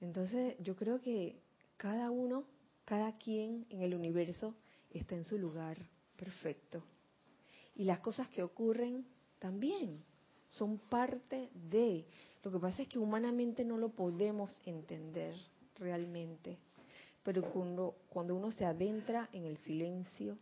Entonces 0.00 0.56
yo 0.60 0.76
creo 0.76 1.00
que 1.00 1.41
cada 1.82 2.12
uno, 2.12 2.44
cada 2.84 3.18
quien 3.18 3.66
en 3.68 3.82
el 3.82 3.96
universo 3.96 4.54
está 4.90 5.16
en 5.16 5.24
su 5.24 5.36
lugar 5.36 5.76
perfecto. 6.14 6.84
Y 7.74 7.82
las 7.82 7.98
cosas 7.98 8.28
que 8.28 8.44
ocurren 8.44 9.04
también 9.40 10.04
son 10.48 10.78
parte 10.78 11.50
de. 11.52 12.06
Lo 12.44 12.52
que 12.52 12.60
pasa 12.60 12.82
es 12.82 12.88
que 12.88 13.00
humanamente 13.00 13.64
no 13.64 13.78
lo 13.78 13.88
podemos 13.88 14.62
entender 14.64 15.34
realmente. 15.74 16.56
Pero 17.24 17.42
cuando, 17.50 17.96
uno 18.14 18.52
se 18.52 18.64
adentra 18.64 19.28
en 19.32 19.44
el 19.44 19.56
silencio, 19.58 20.38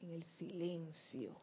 en 0.00 0.12
el 0.12 0.22
silencio, 0.38 1.34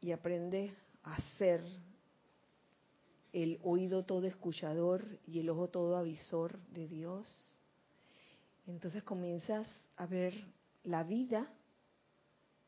y 0.00 0.10
aprende 0.10 0.72
a 1.02 1.20
ser 1.36 1.62
el 3.34 3.58
oído 3.64 4.04
todo 4.04 4.28
escuchador 4.28 5.04
y 5.26 5.40
el 5.40 5.50
ojo 5.50 5.68
todo 5.68 5.96
avisor 5.96 6.56
de 6.68 6.86
Dios, 6.86 7.26
entonces 8.68 9.02
comienzas 9.02 9.68
a 9.96 10.06
ver 10.06 10.32
la 10.84 11.02
vida 11.02 11.52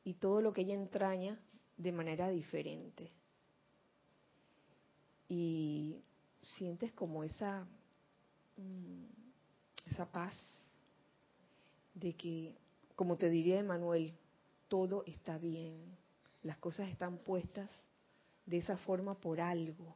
y 0.03 0.15
todo 0.15 0.41
lo 0.41 0.53
que 0.53 0.63
ella 0.63 0.75
entraña 0.75 1.39
de 1.77 1.93
manera 1.93 2.31
diferente. 2.31 3.13
Y 5.29 6.03
sientes 6.43 6.93
como 6.93 7.23
esa, 7.23 7.65
mm, 8.57 9.05
esa 9.89 10.11
paz 10.11 10.35
de 11.95 12.15
que, 12.15 12.57
como 12.97 13.17
te 13.17 13.31
diría 13.31 13.61
Emanuel, 13.61 14.13
todo 14.67 15.05
está 15.07 15.39
bien, 15.39 15.97
las 16.43 16.59
cosas 16.59 16.89
están 16.89 17.19
puestas 17.19 17.71
de 18.47 18.59
esa 18.59 18.77
forma 18.79 19.15
por 19.15 19.41
algo. 19.41 19.95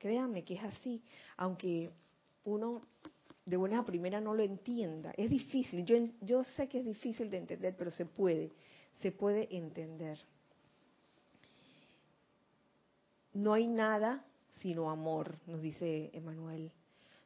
Créanme 0.00 0.42
que 0.44 0.54
es 0.54 0.64
así, 0.64 1.02
aunque 1.36 1.92
uno 2.44 2.82
de 3.44 3.56
buena 3.58 3.84
primera 3.84 4.18
no 4.18 4.34
lo 4.34 4.42
entienda. 4.42 5.12
Es 5.14 5.28
difícil, 5.28 5.84
yo, 5.84 5.96
yo 6.22 6.42
sé 6.42 6.68
que 6.68 6.78
es 6.78 6.86
difícil 6.86 7.28
de 7.28 7.36
entender, 7.36 7.76
pero 7.76 7.90
se 7.90 8.06
puede, 8.06 8.50
se 8.94 9.12
puede 9.12 9.54
entender. 9.54 10.18
No 13.34 13.52
hay 13.52 13.68
nada 13.68 14.24
sino 14.56 14.90
amor, 14.90 15.38
nos 15.46 15.60
dice 15.60 16.10
Emanuel. 16.14 16.72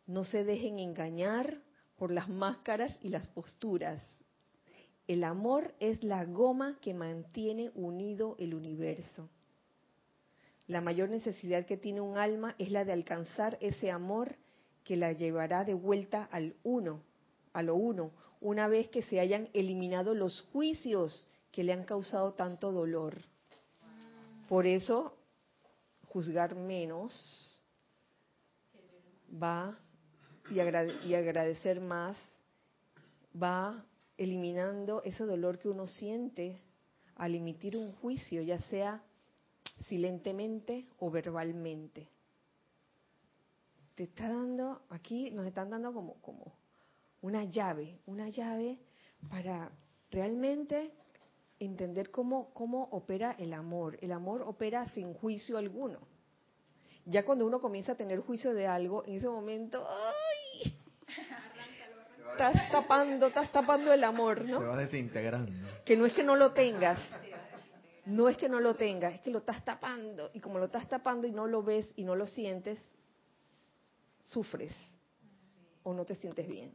No 0.06 0.24
se 0.24 0.44
dejen 0.44 0.78
engañar 0.78 1.60
por 1.96 2.10
las 2.10 2.28
máscaras 2.28 2.96
y 3.02 3.08
las 3.08 3.26
posturas. 3.28 4.02
El 5.06 5.22
amor 5.22 5.74
es 5.80 6.02
la 6.02 6.24
goma 6.24 6.78
que 6.80 6.94
mantiene 6.94 7.70
unido 7.74 8.36
el 8.38 8.54
universo. 8.54 9.28
La 10.66 10.80
mayor 10.80 11.10
necesidad 11.10 11.66
que 11.66 11.76
tiene 11.76 12.00
un 12.00 12.16
alma 12.16 12.54
es 12.58 12.70
la 12.70 12.84
de 12.84 12.92
alcanzar 12.92 13.58
ese 13.60 13.90
amor 13.90 14.36
que 14.82 14.96
la 14.96 15.12
llevará 15.12 15.64
de 15.64 15.74
vuelta 15.74 16.24
al 16.30 16.54
uno, 16.62 17.02
a 17.52 17.62
lo 17.62 17.74
uno, 17.74 18.12
una 18.40 18.68
vez 18.68 18.88
que 18.88 19.02
se 19.02 19.20
hayan 19.20 19.48
eliminado 19.52 20.14
los 20.14 20.42
juicios 20.52 21.28
que 21.50 21.64
le 21.64 21.72
han 21.72 21.84
causado 21.84 22.32
tanto 22.32 22.72
dolor. 22.72 23.22
Por 24.48 24.66
eso, 24.66 25.16
juzgar 26.08 26.54
menos 26.54 27.60
va 29.42 29.78
y, 30.50 30.60
agradecer 30.60 31.80
más 31.80 32.16
va 33.40 33.84
eliminando 34.16 35.02
ese 35.02 35.24
dolor 35.24 35.58
que 35.58 35.68
uno 35.68 35.86
siente 35.86 36.56
al 37.16 37.34
emitir 37.34 37.76
un 37.76 37.92
juicio, 37.92 38.42
ya 38.42 38.60
sea 38.62 39.02
silentemente 39.88 40.86
o 40.98 41.10
verbalmente. 41.10 42.08
Te 43.94 44.04
está 44.04 44.28
dando, 44.28 44.82
aquí 44.90 45.30
nos 45.30 45.46
están 45.46 45.70
dando 45.70 45.92
como, 45.92 46.14
como 46.20 46.52
una 47.22 47.44
llave, 47.44 47.98
una 48.06 48.28
llave 48.28 48.78
para 49.28 49.70
realmente 50.10 50.92
entender 51.58 52.10
cómo, 52.10 52.52
cómo 52.52 52.84
opera 52.90 53.36
el 53.38 53.52
amor. 53.52 53.98
El 54.00 54.12
amor 54.12 54.42
opera 54.42 54.86
sin 54.88 55.14
juicio 55.14 55.58
alguno. 55.58 56.00
Ya 57.06 57.24
cuando 57.24 57.46
uno 57.46 57.60
comienza 57.60 57.92
a 57.92 57.96
tener 57.96 58.20
juicio 58.20 58.54
de 58.54 58.66
algo, 58.66 59.04
en 59.06 59.16
ese 59.16 59.28
momento, 59.28 59.86
¡ay! 59.88 60.74
Estás 62.32 62.70
tapando, 62.70 63.26
estás 63.26 63.52
tapando 63.52 63.92
el 63.92 64.02
amor, 64.02 64.44
¿no? 64.44 64.58
Se 64.58 64.66
va 64.66 64.76
desintegrando. 64.76 65.52
Que 65.84 65.96
no 65.96 66.06
es 66.06 66.12
que 66.12 66.24
no 66.24 66.34
lo 66.34 66.52
tengas, 66.52 66.98
no 68.06 68.28
es 68.28 68.36
que 68.36 68.48
no 68.48 68.60
lo 68.60 68.74
tengas, 68.74 69.14
es 69.14 69.20
que 69.20 69.30
lo 69.30 69.38
estás 69.38 69.64
tapando. 69.64 70.30
Y 70.34 70.40
como 70.40 70.58
lo 70.58 70.66
estás 70.66 70.88
tapando 70.88 71.26
y 71.26 71.32
no 71.32 71.46
lo 71.46 71.62
ves 71.62 71.90
y 71.96 72.04
no 72.04 72.14
lo 72.14 72.26
sientes, 72.26 72.78
sufres 74.24 74.72
o 75.82 75.94
no 75.94 76.04
te 76.04 76.14
sientes 76.14 76.46
bien. 76.48 76.74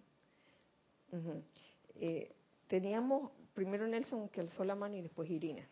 eh, 1.96 2.36
teníamos 2.68 3.32
primero 3.54 3.88
Nelson 3.88 4.30
que 4.30 4.42
alzó 4.42 4.64
la 4.64 4.76
mano 4.76 4.96
y 4.96 5.02
después 5.02 5.30
Irina. 5.30 5.68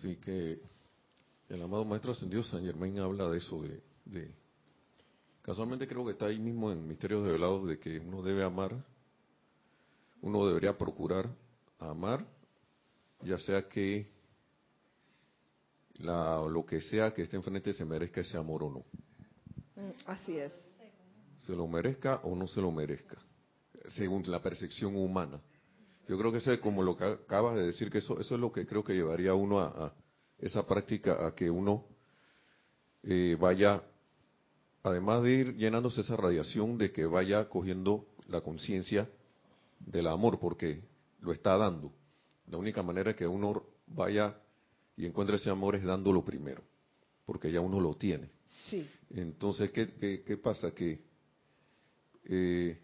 Sí, 0.00 0.16
que 0.16 0.60
el 1.48 1.62
amado 1.62 1.84
Maestro 1.84 2.12
Ascendido 2.12 2.42
San 2.42 2.64
Germain 2.64 2.98
habla 2.98 3.28
de 3.28 3.38
eso, 3.38 3.62
de, 3.62 3.82
de, 4.04 4.34
Casualmente 5.42 5.86
creo 5.86 6.04
que 6.04 6.12
está 6.12 6.26
ahí 6.26 6.40
mismo 6.40 6.72
en 6.72 6.86
Misterios 6.86 7.24
Develados 7.24 7.66
de 7.68 7.78
que 7.78 8.00
uno 8.00 8.20
debe 8.20 8.42
amar, 8.42 8.84
uno 10.20 10.46
debería 10.46 10.76
procurar 10.76 11.30
amar, 11.78 12.26
ya 13.22 13.38
sea 13.38 13.68
que 13.68 14.10
la, 15.98 16.40
lo 16.48 16.64
que 16.64 16.80
sea 16.80 17.12
que 17.12 17.22
esté 17.22 17.36
enfrente 17.36 17.72
se 17.72 17.84
merezca 17.84 18.20
ese 18.20 18.36
amor 18.36 18.64
o 18.64 18.70
no. 18.70 18.84
Así 20.06 20.38
es. 20.38 20.52
Se 21.38 21.52
lo 21.52 21.66
merezca 21.66 22.20
o 22.24 22.34
no 22.34 22.46
se 22.48 22.60
lo 22.60 22.72
merezca, 22.72 23.18
según 23.88 24.22
la 24.26 24.42
percepción 24.42 24.96
humana. 24.96 25.40
Yo 26.08 26.18
creo 26.18 26.32
que 26.32 26.38
eso 26.38 26.52
es 26.52 26.60
como 26.60 26.82
lo 26.82 26.96
que 26.96 27.04
acabas 27.04 27.56
de 27.56 27.66
decir, 27.66 27.90
que 27.90 27.98
eso, 27.98 28.18
eso 28.20 28.34
es 28.34 28.40
lo 28.40 28.52
que 28.52 28.66
creo 28.66 28.84
que 28.84 28.94
llevaría 28.94 29.30
a 29.30 29.34
uno 29.34 29.60
a, 29.60 29.66
a 29.66 29.94
esa 30.38 30.66
práctica, 30.66 31.26
a 31.26 31.34
que 31.34 31.50
uno 31.50 31.84
eh, 33.02 33.36
vaya, 33.38 33.82
además 34.82 35.22
de 35.22 35.32
ir 35.32 35.56
llenándose 35.56 36.00
esa 36.00 36.16
radiación, 36.16 36.78
de 36.78 36.92
que 36.92 37.06
vaya 37.06 37.48
cogiendo 37.48 38.06
la 38.28 38.40
conciencia 38.40 39.08
del 39.78 40.06
amor, 40.08 40.38
porque 40.40 40.82
lo 41.26 41.32
está 41.32 41.56
dando. 41.58 41.92
La 42.48 42.56
única 42.56 42.82
manera 42.82 43.14
que 43.14 43.26
uno 43.26 43.64
vaya 43.88 44.34
y 44.96 45.04
encuentre 45.04 45.36
ese 45.36 45.50
amor 45.50 45.74
es 45.74 45.84
dándolo 45.84 46.24
primero, 46.24 46.62
porque 47.26 47.52
ya 47.52 47.60
uno 47.60 47.80
lo 47.80 47.96
tiene. 47.96 48.30
Sí. 48.64 48.88
Entonces, 49.10 49.70
¿qué, 49.72 50.22
qué, 50.24 50.36
pasa? 50.38 50.72
Que, 50.72 51.02
eh, 52.24 52.80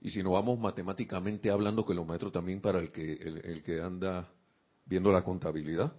y 0.00 0.10
si 0.10 0.22
nos 0.22 0.32
vamos 0.32 0.58
matemáticamente 0.58 1.50
hablando, 1.50 1.84
que 1.84 1.94
los 1.94 2.06
maestros 2.06 2.32
también 2.32 2.60
para 2.60 2.78
el 2.78 2.90
que, 2.90 3.12
el, 3.12 3.62
que 3.62 3.80
anda 3.80 4.32
viendo 4.86 5.12
la 5.12 5.22
contabilidad, 5.22 5.92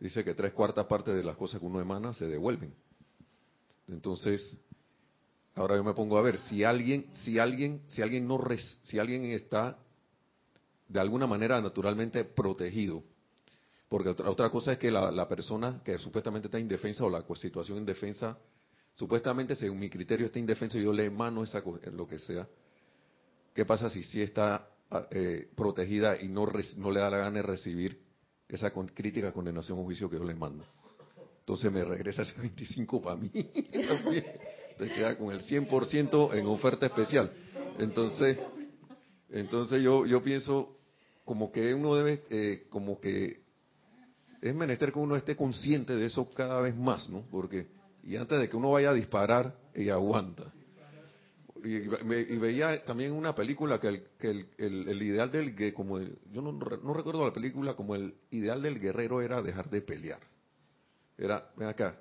dice 0.00 0.24
que 0.24 0.34
tres 0.34 0.52
cuartas 0.52 0.86
partes 0.86 1.14
de 1.14 1.24
las 1.24 1.36
cosas 1.36 1.60
que 1.60 1.66
uno 1.66 1.80
emana 1.80 2.14
se 2.14 2.26
devuelven. 2.26 2.72
Entonces, 3.88 4.56
ahora 5.54 5.76
yo 5.76 5.84
me 5.84 5.94
pongo 5.94 6.18
a 6.18 6.22
ver, 6.22 6.38
si 6.38 6.64
alguien, 6.64 7.06
si 7.24 7.38
alguien, 7.38 7.82
si 7.88 8.02
alguien 8.02 8.26
no, 8.26 8.40
si 8.84 8.98
alguien 8.98 9.24
está 9.24 9.78
de 10.88 11.00
alguna 11.00 11.26
manera 11.26 11.60
naturalmente 11.60 12.24
protegido, 12.24 13.02
porque 13.88 14.10
otra, 14.10 14.50
cosa 14.50 14.72
es 14.72 14.78
que 14.78 14.90
la, 14.90 15.28
persona 15.28 15.80
que 15.84 15.96
supuestamente 15.98 16.48
está 16.48 16.58
indefensa 16.58 17.04
o 17.04 17.10
la 17.10 17.24
situación 17.36 17.78
indefensa, 17.78 18.36
supuestamente 18.94 19.54
según 19.54 19.78
mi 19.78 19.88
criterio 19.88 20.26
está 20.26 20.38
indefenso 20.38 20.78
y 20.78 20.82
yo 20.82 20.92
le 20.92 21.06
emano 21.06 21.42
esa 21.42 21.62
lo 21.92 22.06
que 22.06 22.18
sea. 22.18 22.46
¿Qué 23.54 23.64
pasa 23.64 23.88
si 23.88 24.02
sí 24.04 24.20
está 24.20 24.68
ah, 24.90 25.06
eh, 25.10 25.48
protegida 25.56 26.20
y 26.20 26.28
no, 26.28 26.46
no 26.76 26.90
le 26.90 27.00
da 27.00 27.10
la 27.10 27.18
gana 27.18 27.36
de 27.36 27.42
recibir 27.42 27.98
esa 28.46 28.70
crítica, 28.70 29.32
condenación 29.32 29.78
o 29.78 29.84
juicio 29.84 30.10
que 30.10 30.18
yo 30.18 30.24
le 30.24 30.34
mando? 30.34 30.64
Entonces 31.40 31.72
me 31.72 31.82
regresa 31.82 32.22
ese 32.22 32.38
25 32.38 33.00
para 33.00 33.16
mí. 33.16 33.30
Te 34.78 34.88
queda 34.94 35.16
con 35.16 35.32
el 35.32 35.40
100% 35.40 36.34
en 36.34 36.46
oferta 36.46 36.86
especial. 36.86 37.32
Entonces, 37.78 38.38
entonces 39.30 39.82
yo, 39.82 40.04
yo 40.04 40.22
pienso 40.22 40.77
como 41.28 41.52
que 41.52 41.74
uno 41.74 41.94
debe, 41.94 42.24
eh, 42.30 42.66
como 42.70 42.98
que 42.98 43.42
es 44.40 44.54
menester 44.54 44.90
que 44.90 44.98
uno 44.98 45.14
esté 45.14 45.36
consciente 45.36 45.94
de 45.94 46.06
eso 46.06 46.30
cada 46.30 46.62
vez 46.62 46.74
más, 46.74 47.06
¿no? 47.10 47.20
Porque, 47.30 47.66
y 48.02 48.16
antes 48.16 48.40
de 48.40 48.48
que 48.48 48.56
uno 48.56 48.72
vaya 48.72 48.90
a 48.90 48.94
disparar, 48.94 49.54
ella 49.74 49.92
aguanta. 49.92 50.50
Y, 51.62 51.80
veía 52.38 52.82
también 52.86 53.12
una 53.12 53.34
película 53.34 53.78
que, 53.78 53.88
el, 53.88 54.06
que 54.18 54.46
el, 54.56 55.02
ideal 55.02 55.30
del 55.30 55.54
que 55.54 55.74
como 55.74 55.98
yo 55.98 56.40
no, 56.40 56.52
no, 56.52 56.94
recuerdo 56.94 57.26
la 57.26 57.32
película 57.34 57.74
como 57.74 57.94
el 57.94 58.14
ideal 58.30 58.62
del 58.62 58.80
guerrero 58.80 59.20
era 59.20 59.42
dejar 59.42 59.68
de 59.68 59.82
pelear 59.82 60.20
era 61.18 61.50
ven 61.56 61.66
acá 61.66 61.98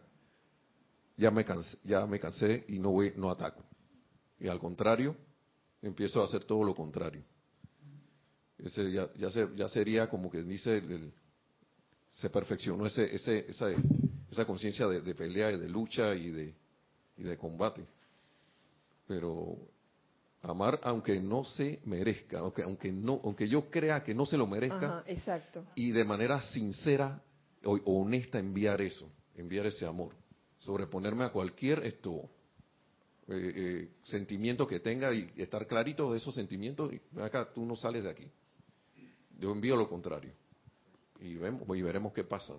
ya 1.17 1.32
me 1.32 1.43
cansé, 1.43 1.80
ya 1.84 2.05
me 2.05 2.19
cansé 2.19 2.65
y 2.67 2.78
no 2.78 2.91
voy 2.91 3.13
no 3.17 3.32
ataco 3.32 3.63
y 4.39 4.47
al 4.47 4.59
contrario 4.59 5.15
empiezo 5.82 6.21
a 6.21 6.25
hacer 6.25 6.45
todo 6.45 6.63
lo 6.63 6.75
contrario 6.75 7.23
ese 8.64 8.91
ya, 8.91 9.10
ya, 9.16 9.30
ya 9.55 9.70
sería 9.70 10.10
como 10.10 10.30
que 10.30 10.43
dice 10.43 10.78
el, 10.78 11.14
se 12.12 12.30
perfeccionó 12.30 12.88
ese, 12.88 13.16
ese, 13.16 13.45
esa, 13.47 13.68
esa 14.32 14.45
conciencia 14.45 14.88
de, 14.88 15.16
pelea 15.16 15.51
y 15.51 15.58
de 15.58 15.70
lucha 15.70 16.16
y 16.16 16.32
de, 16.32 16.55
y 17.18 17.24
de 17.24 17.38
combate. 17.38 17.86
Pero 19.08 19.58
amar 20.41 20.80
aunque 20.84 21.20
no 21.20 21.43
se 21.43 21.80
merezca, 21.86 22.39
aunque, 22.39 22.64
aunque, 22.64 22.91
no, 22.91 23.22
aunque 23.24 23.47
yo 23.47 23.70
crea 23.70 24.03
que 24.03 24.16
no 24.16 24.26
se 24.26 24.38
lo 24.38 24.47
merezca, 24.47 25.03
exacto. 25.08 25.66
y 25.76 25.91
de 25.91 26.03
manera 26.03 26.41
sincera 26.41 27.22
o 27.64 27.80
honesta 27.86 28.39
enviar 28.39 28.82
eso, 28.82 29.10
enviar 29.36 29.66
ese 29.68 29.86
amor, 29.86 30.14
sobreponerme 30.60 31.24
a 31.26 31.32
cualquier 31.32 31.86
esto 31.86 32.30
eh, 33.28 33.53
eh, 33.55 33.89
sentimiento 34.03 34.68
que 34.68 34.80
tenga 34.80 35.14
y 35.14 35.30
estar 35.38 35.68
clarito 35.68 36.12
de 36.12 36.18
esos 36.18 36.34
sentimientos, 36.34 36.91
y 36.93 37.20
acá 37.20 37.49
tú 37.53 37.66
no 37.66 37.76
sales 37.76 38.03
de 38.03 38.10
aquí. 38.10 38.32
Yo 39.40 39.52
envío 39.52 39.76
lo 39.76 39.88
contrario 39.88 40.34
y, 41.20 41.36
vemos, 41.36 41.64
y 41.78 41.82
veremos 41.82 42.14
qué 42.14 42.24
pasa. 42.24 42.54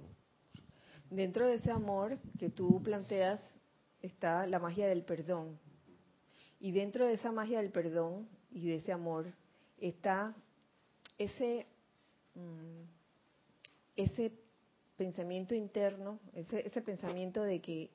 Dentro 1.10 1.46
de 1.46 1.54
ese 1.54 1.70
amor 1.70 2.18
que 2.38 2.50
tú 2.50 2.82
planteas 2.82 3.40
está 4.00 4.46
la 4.46 4.58
magia 4.58 4.86
del 4.86 5.04
perdón. 5.04 5.58
Y 6.60 6.72
dentro 6.72 7.06
de 7.06 7.14
esa 7.14 7.32
magia 7.32 7.60
del 7.60 7.70
perdón 7.70 8.28
y 8.50 8.68
de 8.68 8.76
ese 8.76 8.92
amor 8.92 9.32
está 9.78 10.34
ese, 11.16 11.66
mm, 12.34 12.82
ese 13.96 14.32
pensamiento 14.96 15.54
interno, 15.54 16.20
ese, 16.34 16.66
ese 16.66 16.82
pensamiento 16.82 17.42
de 17.42 17.60
que, 17.60 17.90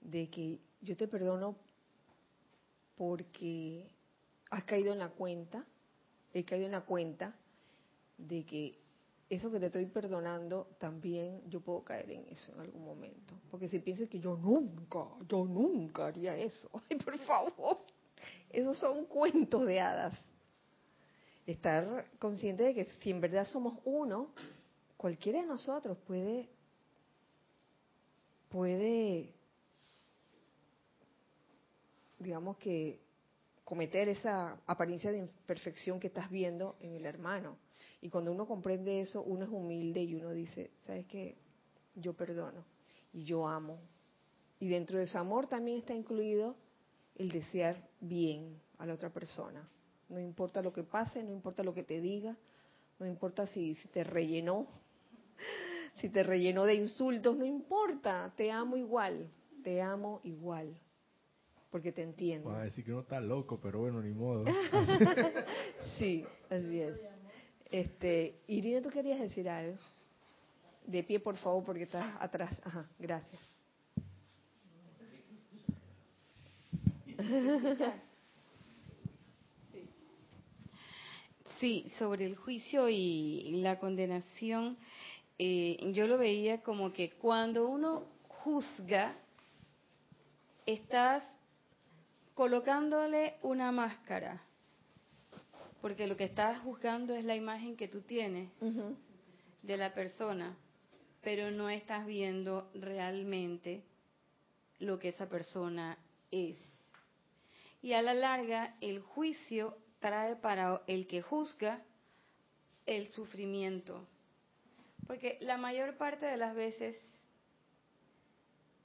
de 0.00 0.28
que 0.28 0.60
yo 0.82 0.96
te 0.96 1.08
perdono 1.08 1.56
porque 2.96 3.88
has 4.50 4.64
caído 4.64 4.92
en 4.92 4.98
la 4.98 5.08
cuenta, 5.08 5.64
he 6.32 6.44
caído 6.44 6.66
en 6.66 6.72
la 6.72 6.82
cuenta 6.82 7.34
de 8.18 8.44
que 8.44 8.84
eso 9.28 9.50
que 9.50 9.58
te 9.58 9.66
estoy 9.66 9.86
perdonando, 9.86 10.68
también 10.78 11.42
yo 11.48 11.60
puedo 11.60 11.82
caer 11.82 12.10
en 12.10 12.28
eso 12.28 12.52
en 12.52 12.60
algún 12.60 12.84
momento. 12.84 13.34
Porque 13.50 13.68
si 13.68 13.78
piensas 13.78 14.08
que 14.08 14.20
yo 14.20 14.36
nunca, 14.36 15.06
yo 15.28 15.44
nunca 15.44 16.06
haría 16.06 16.36
eso, 16.36 16.70
ay, 16.90 16.98
por 16.98 17.18
favor, 17.18 17.78
esos 18.50 18.78
son 18.78 19.06
cuentos 19.06 19.66
de 19.66 19.80
hadas. 19.80 20.14
Estar 21.46 22.06
consciente 22.18 22.62
de 22.62 22.74
que 22.74 22.84
si 22.84 23.10
en 23.10 23.20
verdad 23.20 23.44
somos 23.44 23.78
uno, 23.84 24.30
cualquiera 24.96 25.40
de 25.40 25.46
nosotros 25.46 25.98
puede, 26.06 26.48
puede, 28.48 29.34
digamos 32.18 32.56
que, 32.58 33.02
cometer 33.64 34.10
esa 34.10 34.58
apariencia 34.66 35.10
de 35.10 35.18
imperfección 35.18 35.98
que 35.98 36.08
estás 36.08 36.30
viendo 36.30 36.76
en 36.80 36.94
el 36.94 37.06
hermano 37.06 37.56
y 38.04 38.10
cuando 38.10 38.30
uno 38.30 38.46
comprende 38.46 39.00
eso, 39.00 39.22
uno 39.22 39.46
es 39.46 39.50
humilde 39.50 40.02
y 40.02 40.14
uno 40.14 40.30
dice, 40.32 40.72
¿sabes 40.84 41.06
qué? 41.06 41.38
Yo 41.94 42.12
perdono 42.12 42.62
y 43.14 43.24
yo 43.24 43.48
amo. 43.48 43.78
Y 44.60 44.68
dentro 44.68 44.98
de 44.98 45.04
ese 45.04 45.16
amor 45.16 45.46
también 45.46 45.78
está 45.78 45.94
incluido 45.94 46.54
el 47.14 47.30
desear 47.30 47.88
bien 48.02 48.60
a 48.76 48.84
la 48.84 48.92
otra 48.92 49.08
persona. 49.08 49.66
No 50.10 50.20
importa 50.20 50.60
lo 50.60 50.70
que 50.70 50.82
pase, 50.82 51.22
no 51.22 51.32
importa 51.32 51.62
lo 51.62 51.72
que 51.72 51.82
te 51.82 52.02
diga, 52.02 52.36
no 52.98 53.06
importa 53.06 53.46
si, 53.46 53.74
te 53.90 54.04
rellenó, 54.04 54.66
si 56.02 56.10
te 56.10 56.24
rellenó 56.24 56.64
de 56.66 56.74
insultos, 56.74 57.34
no 57.38 57.46
importa, 57.46 58.34
te 58.36 58.52
amo 58.52 58.76
igual, 58.76 59.30
te 59.62 59.80
amo 59.80 60.20
igual, 60.24 60.78
porque 61.70 61.90
te 61.90 62.02
entiendo. 62.02 62.50
Va 62.50 62.60
a 62.60 62.64
decir 62.64 62.84
que 62.84 62.92
uno 62.92 63.00
está 63.00 63.18
loco, 63.18 63.58
pero 63.62 63.78
bueno, 63.78 64.02
ni 64.02 64.12
modo. 64.12 64.44
sí, 65.98 66.22
así 66.50 66.80
es. 66.82 67.13
Este, 67.70 68.40
Irina, 68.46 68.80
¿tú 68.82 68.90
querías 68.90 69.20
decir 69.20 69.48
algo? 69.48 69.78
De 70.86 71.02
pie, 71.02 71.18
por 71.20 71.36
favor, 71.36 71.64
porque 71.64 71.84
estás 71.84 72.14
atrás. 72.20 72.52
Ajá, 72.64 72.88
gracias. 72.98 73.40
Sí, 81.60 81.90
sobre 81.98 82.26
el 82.26 82.36
juicio 82.36 82.88
y 82.90 83.62
la 83.62 83.78
condenación, 83.78 84.76
eh, 85.38 85.78
yo 85.94 86.06
lo 86.06 86.18
veía 86.18 86.60
como 86.62 86.92
que 86.92 87.12
cuando 87.12 87.68
uno 87.68 88.04
juzga, 88.28 89.14
estás 90.66 91.22
colocándole 92.34 93.36
una 93.42 93.72
máscara 93.72 94.42
porque 95.84 96.06
lo 96.06 96.16
que 96.16 96.24
estás 96.24 96.60
juzgando 96.60 97.14
es 97.14 97.26
la 97.26 97.36
imagen 97.36 97.76
que 97.76 97.88
tú 97.88 98.00
tienes 98.00 98.48
de 99.60 99.76
la 99.76 99.92
persona, 99.92 100.56
pero 101.20 101.50
no 101.50 101.68
estás 101.68 102.06
viendo 102.06 102.70
realmente 102.72 103.84
lo 104.78 104.98
que 104.98 105.10
esa 105.10 105.28
persona 105.28 105.98
es. 106.30 106.56
Y 107.82 107.92
a 107.92 108.00
la 108.00 108.14
larga, 108.14 108.78
el 108.80 109.00
juicio 109.00 109.76
trae 109.98 110.36
para 110.36 110.80
el 110.86 111.06
que 111.06 111.20
juzga 111.20 111.82
el 112.86 113.08
sufrimiento. 113.08 114.08
Porque 115.06 115.36
la 115.42 115.58
mayor 115.58 115.98
parte 115.98 116.24
de 116.24 116.38
las 116.38 116.54
veces 116.54 116.96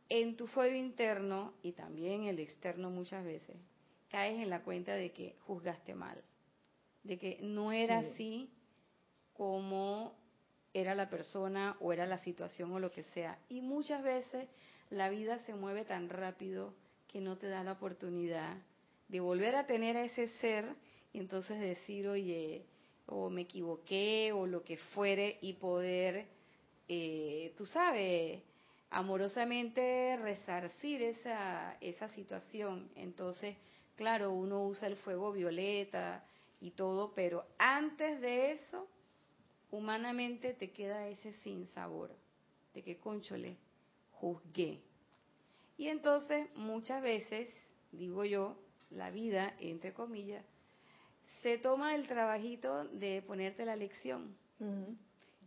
en 0.10 0.36
tu 0.36 0.48
fuero 0.48 0.76
interno 0.76 1.54
y 1.64 1.72
también 1.72 2.26
el 2.26 2.40
externo 2.40 2.90
muchas 2.90 3.24
veces 3.24 3.56
caes 4.10 4.38
en 4.42 4.50
la 4.50 4.64
cuenta 4.64 4.96
de 4.96 5.14
que 5.14 5.38
juzgaste 5.46 5.96
mal 5.96 6.22
de 7.10 7.18
que 7.18 7.40
no 7.42 7.72
era 7.72 7.98
así 7.98 8.52
como 9.34 10.16
era 10.76 10.94
la 10.94 11.10
persona 11.10 11.76
o 11.80 11.92
era 11.92 12.06
la 12.06 12.20
situación 12.20 12.72
o 12.72 12.80
lo 12.80 12.92
que 12.92 13.02
sea. 13.16 13.40
Y 13.50 13.62
muchas 13.62 14.04
veces 14.04 14.48
la 14.92 15.10
vida 15.10 15.40
se 15.40 15.56
mueve 15.56 15.86
tan 15.86 16.08
rápido 16.08 16.76
que 17.08 17.20
no 17.20 17.36
te 17.38 17.48
da 17.48 17.64
la 17.64 17.72
oportunidad 17.72 18.58
de 19.08 19.20
volver 19.22 19.56
a 19.56 19.66
tener 19.66 19.98
a 19.98 20.06
ese 20.06 20.28
ser 20.38 20.76
y 21.12 21.18
entonces 21.18 21.60
decir, 21.60 22.08
oye, 22.08 22.68
o 23.08 23.32
me 23.32 23.42
equivoqué 23.42 24.32
o 24.32 24.46
lo 24.46 24.62
que 24.62 24.78
fuere 24.78 25.40
y 25.42 25.54
poder, 25.54 26.28
eh, 26.88 27.56
tú 27.58 27.66
sabes, 27.66 28.44
amorosamente 28.92 30.16
resarcir 30.18 31.02
esa, 31.02 31.76
esa 31.82 32.08
situación. 32.10 32.88
Entonces, 32.96 33.58
claro, 33.96 34.32
uno 34.32 34.64
usa 34.64 34.88
el 34.88 34.98
fuego 34.98 35.32
violeta, 35.32 36.24
y 36.62 36.72
todo, 36.72 37.14
pero 37.16 37.46
antes 37.58 38.20
de 38.22 38.52
eso, 38.54 38.88
humanamente 39.72 40.54
te 40.54 40.72
queda 40.72 41.08
ese 41.08 41.34
sin 41.44 41.68
sabor 41.68 42.12
de 42.74 42.84
que 42.84 42.98
conchole, 42.98 43.58
juzgué. 44.12 44.82
Y 45.78 45.88
entonces 45.88 46.48
muchas 46.56 47.02
veces, 47.02 47.50
digo 47.92 48.26
yo, 48.26 48.58
la 48.90 49.12
vida, 49.12 49.56
entre 49.60 49.94
comillas, 49.94 50.44
se 51.42 51.58
toma 51.58 51.96
el 51.96 52.08
trabajito 52.08 52.86
de 52.86 53.22
ponerte 53.22 53.66
la 53.66 53.76
lección 53.76 54.36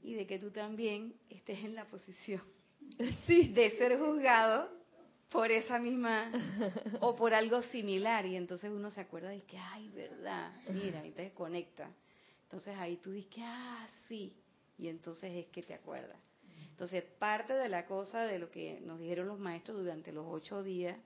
y 0.02 0.14
de 0.14 0.26
que 0.26 0.38
tú 0.38 0.50
también 0.50 1.14
estés 1.28 1.58
en 1.64 1.74
la 1.74 1.84
posición 1.84 2.42
de 3.28 3.74
ser 3.76 3.98
juzgado 3.98 4.70
por 5.32 5.50
esa 5.50 5.78
misma 5.78 6.30
o 7.00 7.16
por 7.16 7.34
algo 7.34 7.62
similar 7.62 8.26
y 8.26 8.36
entonces 8.36 8.70
uno 8.70 8.90
se 8.90 9.00
acuerda 9.00 9.30
de 9.30 9.42
que 9.42 9.58
ay 9.58 9.88
verdad 9.90 10.52
mira 10.72 11.04
y 11.06 11.10
te 11.12 11.32
conecta 11.32 11.90
entonces 12.44 12.76
ahí 12.76 12.96
tú 12.96 13.12
dices 13.12 13.32
que 13.34 13.42
ah 13.42 13.88
sí 14.08 14.36
y 14.78 14.88
entonces 14.88 15.32
es 15.32 15.46
que 15.46 15.62
te 15.62 15.74
acuerdas. 15.74 16.18
Entonces 16.70 17.04
parte 17.18 17.54
de 17.54 17.68
la 17.68 17.86
cosa 17.86 18.24
de 18.24 18.38
lo 18.38 18.50
que 18.50 18.80
nos 18.80 18.98
dijeron 18.98 19.28
los 19.28 19.38
maestros 19.38 19.78
durante 19.78 20.10
los 20.10 20.26
ocho 20.28 20.62
días 20.62 20.98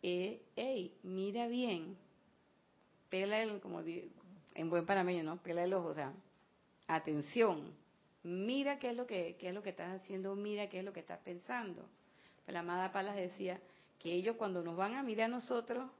es 0.00 0.40
hey 0.56 0.96
mira 1.02 1.46
bien 1.48 1.96
pela 3.08 3.42
el 3.42 3.60
como 3.60 3.82
en 3.82 4.70
buen 4.70 4.86
panameño 4.86 5.24
no 5.24 5.42
pela 5.42 5.64
el 5.64 5.74
ojo 5.74 5.88
o 5.88 5.94
sea 5.94 6.12
atención 6.86 7.74
mira 8.22 8.78
qué 8.78 8.90
es 8.90 8.96
lo 8.96 9.06
que 9.06 9.36
qué 9.38 9.48
es 9.48 9.54
lo 9.54 9.62
que 9.62 9.70
estás 9.70 10.00
haciendo 10.00 10.34
mira 10.36 10.68
qué 10.68 10.80
es 10.80 10.84
lo 10.84 10.92
que 10.92 11.00
estás 11.00 11.20
pensando 11.20 11.88
la 12.46 12.60
amada 12.60 12.92
Palas 12.92 13.16
decía 13.16 13.60
que 13.98 14.12
ellos 14.12 14.36
cuando 14.36 14.62
nos 14.62 14.76
van 14.76 14.94
a 14.94 15.02
mirar 15.02 15.26
a 15.26 15.34
nosotros, 15.34 15.90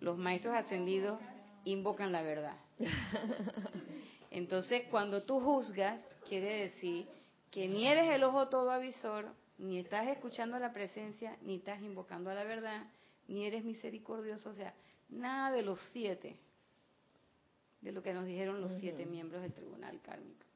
los 0.00 0.18
maestros 0.18 0.54
ascendidos 0.54 1.18
invocan 1.64 2.12
la 2.12 2.22
verdad. 2.22 2.56
Entonces, 4.30 4.84
cuando 4.90 5.22
tú 5.22 5.40
juzgas, 5.40 6.02
quiere 6.28 6.68
decir 6.68 7.06
que 7.50 7.68
ni 7.68 7.86
eres 7.86 8.08
el 8.10 8.24
ojo 8.24 8.48
todo 8.48 8.70
avisor, 8.70 9.32
ni 9.58 9.78
estás 9.78 10.08
escuchando 10.08 10.58
la 10.58 10.72
presencia, 10.72 11.36
ni 11.42 11.56
estás 11.56 11.82
invocando 11.82 12.30
a 12.30 12.34
la 12.34 12.44
verdad, 12.44 12.86
ni 13.28 13.46
eres 13.46 13.64
misericordioso, 13.64 14.50
o 14.50 14.54
sea, 14.54 14.74
nada 15.08 15.52
de 15.52 15.62
los 15.62 15.78
siete, 15.92 16.36
de 17.80 17.92
lo 17.92 18.02
que 18.02 18.14
nos 18.14 18.26
dijeron 18.26 18.60
los 18.60 18.72
siete 18.80 19.06
miembros 19.06 19.42
del 19.42 19.52
tribunal 19.52 20.00
kármico. 20.00 20.46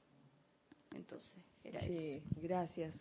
Entonces, 0.94 1.34
era 1.62 1.80
sí, 1.80 2.22
Gracias. 2.36 2.94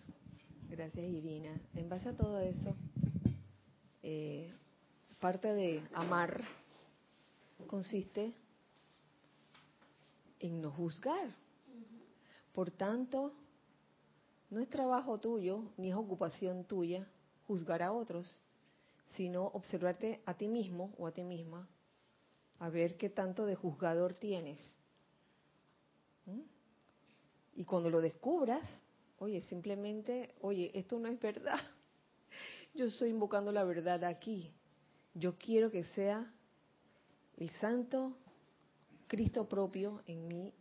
Gracias, 0.69 1.05
Irina. 1.05 1.59
En 1.75 1.87
base 1.87 2.09
a 2.09 2.17
todo 2.17 2.39
eso, 2.39 2.75
eh, 4.01 4.51
parte 5.19 5.53
de 5.53 5.83
amar 5.93 6.43
consiste 7.67 8.33
en 10.39 10.61
no 10.61 10.71
juzgar. 10.71 11.35
Por 12.53 12.71
tanto, 12.71 13.31
no 14.49 14.59
es 14.59 14.69
trabajo 14.69 15.19
tuyo 15.19 15.63
ni 15.77 15.91
es 15.91 15.95
ocupación 15.95 16.65
tuya 16.65 17.07
juzgar 17.47 17.83
a 17.83 17.91
otros, 17.91 18.41
sino 19.15 19.45
observarte 19.47 20.21
a 20.25 20.33
ti 20.33 20.47
mismo 20.47 20.93
o 20.97 21.07
a 21.07 21.11
ti 21.11 21.23
misma, 21.23 21.67
a 22.59 22.69
ver 22.69 22.97
qué 22.97 23.09
tanto 23.09 23.45
de 23.45 23.55
juzgador 23.55 24.15
tienes. 24.15 24.59
¿Mm? 26.25 26.41
Y 27.55 27.65
cuando 27.65 27.89
lo 27.89 28.01
descubras, 28.01 28.67
Oye, 29.25 29.41
simplemente, 29.41 30.35
oye, 30.41 30.69
esto 30.75 30.99
no 30.99 31.07
es 31.07 31.19
verdad. 31.19 31.57
Yo 32.75 32.85
estoy 32.85 33.09
invocando 33.09 33.51
la 33.51 33.63
verdad 33.63 34.03
aquí. 34.03 34.53
Yo 35.15 35.35
quiero 35.35 35.71
que 35.71 35.83
sea 35.83 36.31
el 37.37 37.49
santo 37.59 38.15
Cristo 39.07 39.49
propio 39.49 40.03
en 40.05 40.27
mí 40.27 40.53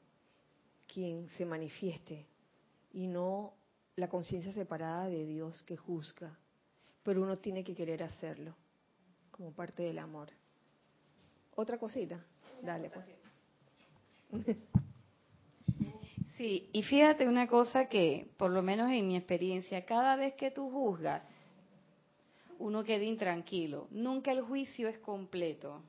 quien 0.91 1.29
se 1.37 1.45
manifieste 1.45 2.27
y 2.95 3.07
no 3.07 3.53
la 3.97 4.09
conciencia 4.09 4.55
separada 4.55 5.11
de 5.11 5.27
Dios 5.27 5.63
que 5.65 5.77
juzga. 5.77 6.35
Pero 7.03 7.21
uno 7.21 7.37
tiene 7.37 7.63
que 7.63 7.75
querer 7.75 8.03
hacerlo 8.03 8.57
como 9.31 9.53
parte 9.53 9.83
del 9.83 9.99
amor. 9.99 10.31
Otra 11.55 11.77
cosita, 11.77 12.25
dale 12.63 12.89
pues. 14.31 14.57
Sí, 16.45 16.69
y 16.75 16.83
fíjate 16.83 17.27
una 17.27 17.47
cosa 17.47 17.89
que, 17.89 18.29
por 18.37 18.51
lo 18.51 18.61
menos 18.61 18.91
en 18.91 19.09
mi 19.09 19.17
experiencia, 19.17 19.87
cada 19.87 20.15
vez 20.15 20.35
que 20.35 20.51
tú 20.51 20.69
juzgas, 20.69 21.27
uno 22.59 22.85
queda 22.85 23.03
intranquilo. 23.03 23.89
Nunca 23.91 24.31
el 24.31 24.43
juicio 24.43 24.87
es 24.87 24.99
completo. 24.99 25.81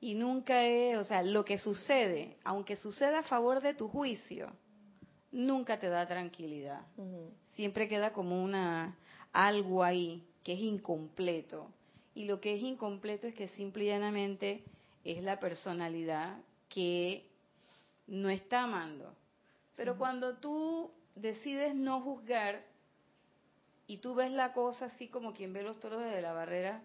Y 0.00 0.14
nunca 0.14 0.66
es, 0.66 0.98
o 0.98 1.04
sea, 1.04 1.22
lo 1.22 1.44
que 1.44 1.58
sucede, 1.58 2.38
aunque 2.42 2.74
suceda 2.74 3.20
a 3.20 3.22
favor 3.22 3.60
de 3.60 3.74
tu 3.74 3.86
juicio, 3.86 4.50
nunca 5.30 5.78
te 5.78 5.88
da 5.88 6.08
tranquilidad. 6.08 6.80
Siempre 7.54 7.86
queda 7.86 8.12
como 8.12 8.42
una 8.42 8.96
algo 9.32 9.84
ahí 9.84 10.24
que 10.42 10.54
es 10.54 10.58
incompleto. 10.58 11.70
Y 12.16 12.24
lo 12.24 12.40
que 12.40 12.54
es 12.54 12.62
incompleto 12.62 13.28
es 13.28 13.36
que 13.36 13.46
simple 13.46 13.84
y 13.84 13.86
llanamente 13.86 14.64
es 15.04 15.22
la 15.22 15.38
personalidad 15.38 16.36
que 16.68 17.28
no 18.08 18.28
está 18.28 18.64
amando. 18.64 19.21
Pero 19.76 19.96
cuando 19.96 20.36
tú 20.36 20.90
decides 21.14 21.74
no 21.74 22.00
juzgar 22.00 22.64
y 23.86 23.98
tú 23.98 24.14
ves 24.14 24.30
la 24.30 24.52
cosa 24.52 24.86
así 24.86 25.08
como 25.08 25.32
quien 25.32 25.52
ve 25.52 25.62
los 25.62 25.80
toros 25.80 26.02
desde 26.02 26.22
la 26.22 26.32
barrera 26.32 26.82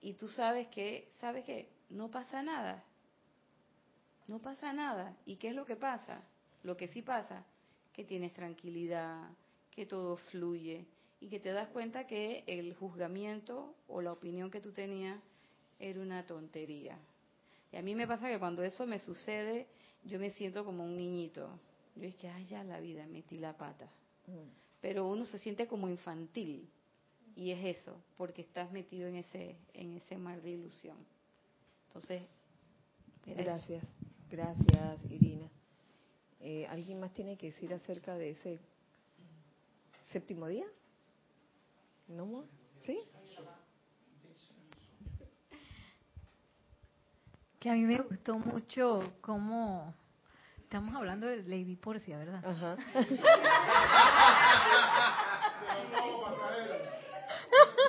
y 0.00 0.14
tú 0.14 0.28
sabes 0.28 0.68
que, 0.68 1.12
sabes 1.20 1.44
que 1.44 1.68
no 1.90 2.10
pasa 2.10 2.42
nada. 2.42 2.84
No 4.28 4.38
pasa 4.40 4.72
nada. 4.72 5.16
¿Y 5.24 5.36
qué 5.36 5.48
es 5.48 5.54
lo 5.54 5.64
que 5.64 5.76
pasa? 5.76 6.22
Lo 6.62 6.76
que 6.76 6.88
sí 6.88 7.02
pasa, 7.02 7.44
que 7.92 8.04
tienes 8.04 8.32
tranquilidad, 8.32 9.30
que 9.70 9.86
todo 9.86 10.16
fluye 10.16 10.86
y 11.20 11.28
que 11.28 11.40
te 11.40 11.52
das 11.52 11.68
cuenta 11.68 12.06
que 12.06 12.44
el 12.46 12.74
juzgamiento 12.74 13.74
o 13.88 14.02
la 14.02 14.12
opinión 14.12 14.50
que 14.50 14.60
tú 14.60 14.72
tenías 14.72 15.18
era 15.78 16.00
una 16.00 16.24
tontería. 16.26 16.98
Y 17.72 17.76
a 17.76 17.82
mí 17.82 17.94
me 17.94 18.06
pasa 18.06 18.28
que 18.28 18.38
cuando 18.38 18.62
eso 18.62 18.86
me 18.86 18.98
sucede, 18.98 19.66
yo 20.06 20.18
me 20.18 20.30
siento 20.30 20.64
como 20.64 20.84
un 20.84 20.96
niñito. 20.96 21.48
Yo 21.96 22.04
es 22.04 22.14
que, 22.16 22.28
ay, 22.28 22.44
ya 22.46 22.62
la 22.64 22.80
vida, 22.80 23.06
metí 23.06 23.38
la 23.38 23.56
pata. 23.56 23.86
Mm. 24.26 24.48
Pero 24.80 25.08
uno 25.08 25.24
se 25.24 25.38
siente 25.38 25.66
como 25.66 25.88
infantil. 25.88 26.68
Y 27.34 27.50
es 27.50 27.78
eso, 27.78 28.00
porque 28.16 28.42
estás 28.42 28.72
metido 28.72 29.08
en 29.08 29.16
ese, 29.16 29.56
en 29.74 29.92
ese 29.92 30.16
mar 30.16 30.40
de 30.40 30.52
ilusión. 30.52 30.96
Entonces, 31.88 32.22
gracias, 33.26 33.84
gracias, 34.30 34.98
Irina. 35.10 35.50
Eh, 36.40 36.66
¿Alguien 36.68 36.98
más 36.98 37.12
tiene 37.12 37.36
que 37.36 37.50
decir 37.50 37.74
acerca 37.74 38.16
de 38.16 38.30
ese 38.30 38.58
séptimo 40.12 40.46
día? 40.46 40.64
¿No? 42.08 42.44
¿Sí? 42.80 42.98
Que 47.66 47.72
a 47.72 47.74
mí 47.74 47.82
me 47.82 47.98
gustó 47.98 48.38
mucho 48.38 49.02
cómo 49.20 49.92
estamos 50.62 50.94
hablando 50.94 51.26
de 51.26 51.42
Lady 51.42 51.74
Porcia, 51.74 52.16
¿verdad? 52.16 52.40
Ajá. 52.46 52.76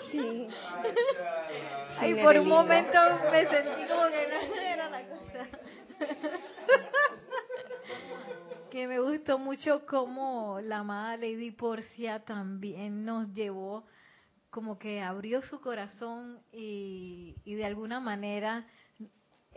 sí. 0.09 0.47
Ay, 1.99 2.15
por 2.23 2.35
un 2.37 2.49
momento 2.49 2.97
me 3.31 3.45
sentí 3.45 3.85
como 3.87 4.07
que 4.07 4.27
no 4.27 4.55
era 4.55 4.89
la 4.89 5.07
cosa. 5.09 5.47
que 8.71 8.87
me 8.87 8.99
gustó 8.99 9.37
mucho 9.37 9.85
cómo 9.85 10.59
la 10.59 10.79
amada 10.79 11.17
Lady 11.17 11.51
Porcia 11.51 12.25
también 12.25 13.05
nos 13.05 13.31
llevó, 13.31 13.85
como 14.49 14.79
que 14.79 15.03
abrió 15.03 15.43
su 15.43 15.61
corazón 15.61 16.41
y, 16.51 17.35
y 17.45 17.53
de 17.53 17.65
alguna 17.65 17.99
manera 17.99 18.65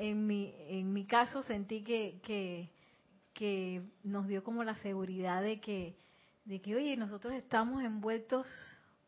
en 0.01 0.26
mi, 0.26 0.55
en 0.68 0.92
mi 0.92 1.05
caso 1.05 1.42
sentí 1.42 1.82
que, 1.82 2.20
que, 2.22 3.82
nos 4.03 4.26
dio 4.26 4.42
como 4.44 4.64
la 4.64 4.74
seguridad 4.76 5.42
de 5.42 5.61
que, 5.61 5.96
de 6.44 6.61
que, 6.61 6.74
oye, 6.74 6.96
nosotros 6.96 7.32
estamos 7.34 7.82
envueltos 7.84 8.46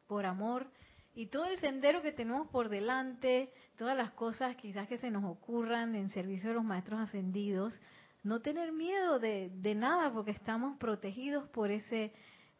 por 0.06 0.24
amor 0.24 0.70
y 1.14 1.26
todo 1.26 1.44
el 1.46 1.58
sendero 1.58 2.00
que 2.00 2.12
tenemos 2.12 2.48
por 2.48 2.70
delante, 2.70 3.52
todas 3.76 3.96
las 3.96 4.12
cosas 4.12 4.56
quizás 4.56 4.88
que 4.88 4.96
se 4.98 5.10
nos 5.10 5.24
ocurran 5.24 5.94
en 5.94 6.08
servicio 6.08 6.50
de 6.50 6.54
los 6.54 6.64
maestros 6.64 7.00
ascendidos, 7.00 7.74
no 8.22 8.40
tener 8.40 8.72
miedo 8.72 9.18
de, 9.18 9.50
de 9.54 9.74
nada 9.74 10.10
porque 10.12 10.30
estamos 10.30 10.78
protegidos 10.78 11.48
por 11.48 11.70
ese, 11.70 12.12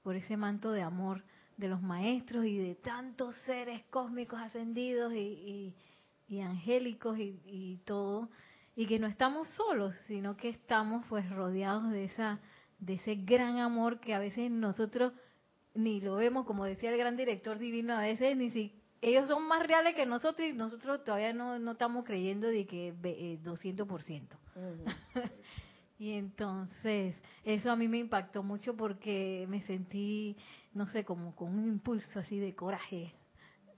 por 0.03 0.17
ese 0.17 0.37
manto 0.37 0.73
de 0.73 0.83
amor 0.83 1.23
de 1.57 1.69
los 1.69 1.81
maestros 1.81 2.45
y 2.45 2.59
de 2.59 2.75
tantos 2.75 3.35
seres 3.47 3.83
cósmicos 3.91 4.41
ascendidos 4.41 5.15
y 5.15 5.19
y 5.19 5.75
angélicos 6.41 7.19
y, 7.19 7.81
todo, 7.85 8.29
y 8.75 8.87
que 8.87 8.99
no 8.99 9.07
estamos 9.07 9.49
solos, 9.49 9.95
sino 10.07 10.37
que 10.37 10.49
estamos 10.49 11.05
pues 11.09 11.29
rodeados 11.31 11.91
de 11.91 12.05
esa 12.05 12.41
de 12.79 12.95
ese 12.95 13.15
gran 13.15 13.59
amor 13.59 14.01
que 14.01 14.13
a 14.13 14.19
veces 14.19 14.51
nosotros 14.51 15.13
ni 15.75 16.01
lo 16.01 16.17
vemos, 16.17 16.45
como 16.47 16.65
decía 16.65 16.91
el 16.91 16.99
gran 16.99 17.17
director 17.17 17.59
divino, 17.59 17.95
a 17.95 18.01
veces 18.01 18.37
ni 18.37 18.51
si 18.51 18.73
ellos 19.01 19.29
son 19.29 19.47
más 19.47 19.65
reales 19.67 19.95
que 19.95 20.05
nosotros 20.05 20.49
y 20.49 20.53
nosotros 20.53 21.05
todavía 21.05 21.33
no, 21.33 21.59
no 21.59 21.73
estamos 21.73 22.05
creyendo 22.05 22.49
de 22.49 22.67
que 22.67 22.89
eh, 22.89 23.39
200%. 23.43 24.29
y 25.99 26.13
entonces, 26.13 27.15
eso 27.45 27.71
a 27.71 27.77
mí 27.77 27.87
me 27.87 27.99
impactó 27.99 28.43
mucho 28.43 28.77
porque 28.77 29.47
me 29.49 29.63
sentí, 29.63 30.37
no 30.75 30.89
sé, 30.89 31.05
como 31.05 31.37
con 31.37 31.57
un 31.57 31.69
impulso 31.69 32.19
así 32.19 32.39
de 32.39 32.55
coraje 32.55 33.15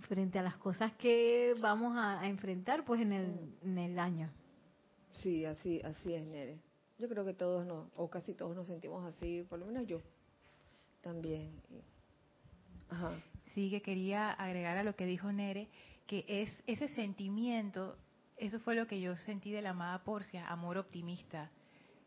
frente 0.06 0.38
a 0.38 0.42
las 0.42 0.56
cosas 0.56 0.92
que 0.94 1.54
vamos 1.60 1.96
a, 1.96 2.26
enfrentar 2.26 2.84
pues 2.84 3.00
en 3.00 3.12
el, 3.12 3.26
mm. 3.26 3.68
en 3.68 3.78
el 3.78 3.98
año. 3.98 4.30
Sí, 5.10 5.44
así, 5.44 5.80
así 5.82 6.14
es, 6.14 6.24
Nere. 6.26 6.58
Yo 6.98 7.08
creo 7.08 7.24
que 7.24 7.34
todos 7.34 7.66
no, 7.66 7.90
o 7.96 8.08
casi 8.08 8.34
todos 8.34 8.54
nos 8.54 8.66
sentimos 8.66 9.04
así, 9.04 9.44
por 9.48 9.58
lo 9.58 9.66
menos 9.66 9.86
yo 9.86 10.00
también. 11.00 11.50
Ajá. 12.88 13.12
Sí, 13.54 13.70
que 13.70 13.82
quería 13.82 14.32
agregar 14.32 14.76
a 14.76 14.84
lo 14.84 14.96
que 14.96 15.06
dijo 15.06 15.32
Nere, 15.32 15.68
que 16.06 16.24
es 16.28 16.50
ese 16.66 16.88
sentimiento, 16.88 17.96
eso 18.36 18.58
fue 18.60 18.74
lo 18.74 18.86
que 18.86 19.00
yo 19.00 19.16
sentí 19.18 19.52
de 19.52 19.62
la 19.62 19.70
amada 19.70 20.02
Porcia, 20.04 20.46
amor 20.48 20.78
optimista. 20.78 21.50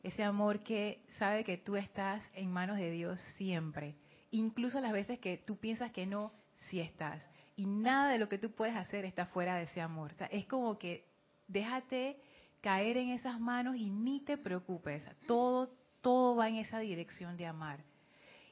Ese 0.03 0.23
amor 0.23 0.63
que 0.63 1.01
sabe 1.17 1.43
que 1.43 1.57
tú 1.57 1.75
estás 1.75 2.23
en 2.33 2.51
manos 2.51 2.77
de 2.77 2.91
Dios 2.91 3.19
siempre, 3.37 3.95
incluso 4.31 4.79
las 4.79 4.93
veces 4.93 5.19
que 5.19 5.37
tú 5.37 5.57
piensas 5.57 5.91
que 5.91 6.05
no, 6.05 6.31
sí 6.69 6.79
estás. 6.79 7.23
Y 7.57 7.65
nada 7.65 8.11
de 8.11 8.19
lo 8.19 8.29
que 8.29 8.37
tú 8.37 8.51
puedes 8.51 8.75
hacer 8.75 9.03
está 9.03 9.25
fuera 9.25 9.55
de 9.55 9.63
ese 9.63 9.81
amor. 9.81 10.13
Es 10.31 10.45
como 10.45 10.77
que 10.77 11.03
déjate 11.47 12.17
caer 12.61 12.97
en 12.97 13.09
esas 13.09 13.39
manos 13.39 13.75
y 13.75 13.89
ni 13.89 14.21
te 14.21 14.37
preocupes. 14.37 15.03
Todo, 15.25 15.69
todo 16.01 16.35
va 16.35 16.47
en 16.47 16.55
esa 16.55 16.79
dirección 16.79 17.35
de 17.35 17.47
amar. 17.47 17.79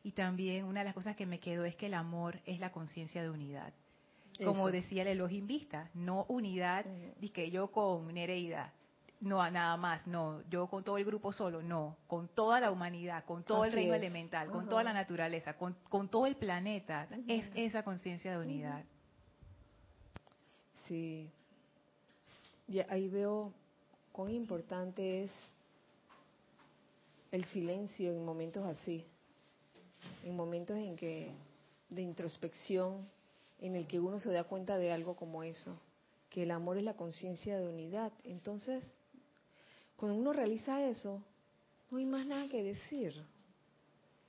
Y 0.04 0.12
también 0.12 0.66
una 0.66 0.82
de 0.82 0.86
las 0.86 0.94
cosas 0.94 1.16
que 1.16 1.26
me 1.26 1.40
quedó 1.40 1.66
es 1.66 1.76
que 1.76 1.86
el 1.86 1.94
amor 1.94 2.40
es 2.46 2.60
la 2.60 2.72
conciencia 2.72 3.22
de 3.22 3.30
unidad. 3.30 3.74
Como 4.44 4.70
decía 4.70 5.04
el 5.04 5.10
Elohim 5.10 5.48
Vista, 5.48 5.90
no 5.94 6.26
unidad, 6.28 6.86
uh 6.86 7.32
que 7.32 7.52
yo 7.52 7.72
con 7.72 8.14
Nereida, 8.14 8.74
no 9.22 9.50
nada 9.50 9.78
más, 9.78 10.06
no, 10.08 10.42
yo 10.50 10.68
con 10.68 10.84
todo 10.84 10.98
el 10.98 11.06
grupo 11.06 11.32
solo, 11.32 11.62
no, 11.62 11.98
con 12.08 12.28
toda 12.28 12.60
la 12.60 12.72
humanidad, 12.72 13.24
con 13.26 13.44
todo 13.44 13.66
el 13.66 13.72
reino 13.72 13.94
elemental, 13.94 14.50
con 14.50 14.68
toda 14.68 14.84
la 14.84 14.94
naturaleza, 14.94 15.58
con, 15.58 15.76
con 15.90 16.10
todo 16.10 16.28
el 16.28 16.36
planeta, 16.36 17.08
es 17.28 17.50
esa 17.56 17.84
conciencia 17.84 18.32
de 18.32 18.46
unidad. 18.46 18.84
Sí, 20.88 21.30
y 22.68 22.80
ahí 22.80 23.10
veo 23.10 23.52
cuán 24.12 24.32
importante 24.32 25.24
es 25.24 25.32
el 27.32 27.44
silencio 27.46 28.12
en 28.12 28.24
momentos 28.24 28.66
así, 28.66 29.04
en 30.24 30.36
momentos 30.36 30.78
en 30.78 30.96
que 30.96 31.32
de 31.90 32.02
introspección, 32.02 33.08
en 33.60 33.76
el 33.76 33.88
que 33.88 34.00
uno 34.00 34.20
se 34.20 34.32
da 34.32 34.44
cuenta 34.44 34.78
de 34.78 34.92
algo 34.92 35.16
como 35.16 35.44
eso, 35.44 35.76
que 36.30 36.44
el 36.44 36.52
amor 36.52 36.78
es 36.78 36.84
la 36.84 36.96
conciencia 36.96 37.58
de 37.58 37.68
unidad. 37.68 38.12
Entonces, 38.24 38.84
cuando 39.98 40.18
uno 40.20 40.34
realiza 40.34 40.88
eso, 40.88 41.22
no 41.90 41.98
hay 41.98 42.06
más 42.06 42.26
nada 42.26 42.48
que 42.50 42.64
decir. 42.64 43.14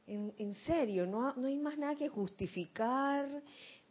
En, 0.08 0.54
serio, 0.66 1.04
no, 1.04 1.34
no 1.34 1.48
hay 1.48 1.58
más 1.58 1.76
nada 1.78 1.96
que 1.96 2.08
justificar, 2.08 3.28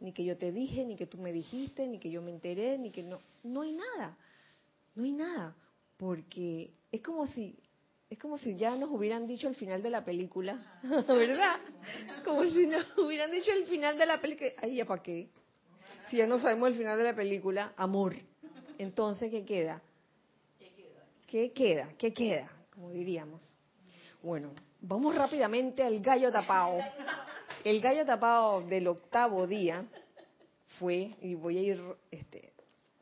ni 0.00 0.12
que 0.12 0.24
yo 0.24 0.38
te 0.38 0.50
dije, 0.50 0.84
ni 0.84 0.96
que 0.96 1.06
tú 1.06 1.18
me 1.18 1.30
dijiste, 1.30 1.86
ni 1.86 1.98
que 1.98 2.10
yo 2.10 2.22
me 2.22 2.30
enteré, 2.30 2.78
ni 2.78 2.90
que 2.90 3.02
no, 3.02 3.20
no 3.44 3.60
hay 3.60 3.72
nada, 3.72 4.16
no 4.94 5.04
hay 5.04 5.12
nada 5.12 5.54
porque 5.96 6.70
es 6.92 7.02
como 7.02 7.26
si 7.26 7.58
es 8.08 8.18
como 8.18 8.38
si 8.38 8.54
ya 8.54 8.76
nos 8.76 8.90
hubieran 8.90 9.26
dicho 9.26 9.48
el 9.48 9.56
final 9.56 9.82
de 9.82 9.90
la 9.90 10.04
película, 10.04 10.78
¿verdad? 11.08 11.58
Como 12.24 12.44
si 12.44 12.66
nos 12.66 12.86
hubieran 12.98 13.32
dicho 13.32 13.50
el 13.50 13.66
final 13.66 13.98
de 13.98 14.06
la 14.06 14.20
película. 14.20 14.50
Ay, 14.58 14.76
¿ya 14.76 14.84
para 14.84 15.02
qué? 15.02 15.28
Si 16.08 16.16
ya 16.16 16.26
no 16.26 16.38
sabemos 16.38 16.68
el 16.68 16.76
final 16.76 16.96
de 16.98 17.04
la 17.04 17.16
película, 17.16 17.72
amor. 17.76 18.14
Entonces, 18.78 19.28
¿qué 19.30 19.44
queda? 19.44 19.82
¿Qué 21.26 21.50
queda? 21.50 21.92
¿Qué 21.98 22.12
queda? 22.12 22.48
Como 22.72 22.90
diríamos. 22.90 23.42
Bueno, 24.22 24.52
vamos 24.80 25.14
rápidamente 25.14 25.82
al 25.82 26.00
gallo 26.00 26.30
tapado. 26.30 26.78
El 27.64 27.80
gallo 27.80 28.04
tapado 28.04 28.60
del 28.62 28.86
octavo 28.88 29.46
día 29.46 29.84
fue, 30.78 31.14
y 31.20 31.34
voy 31.34 31.58
a 31.58 31.62
ir, 31.62 31.80
este, 32.10 32.52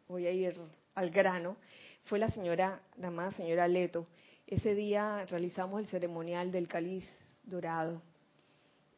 voy 0.09 0.27
a 0.27 0.31
ir 0.31 0.57
al 0.95 1.11
grano, 1.11 1.57
fue 2.05 2.18
la 2.18 2.29
señora, 2.31 2.81
la 2.99 3.09
amada 3.09 3.33
señora 3.33 3.68
Leto. 3.68 4.07
Ese 4.47 4.75
día 4.75 5.25
realizamos 5.27 5.81
el 5.81 5.87
ceremonial 5.89 6.53
del 6.53 6.68
cáliz 6.68 7.09
dorado 7.45 8.03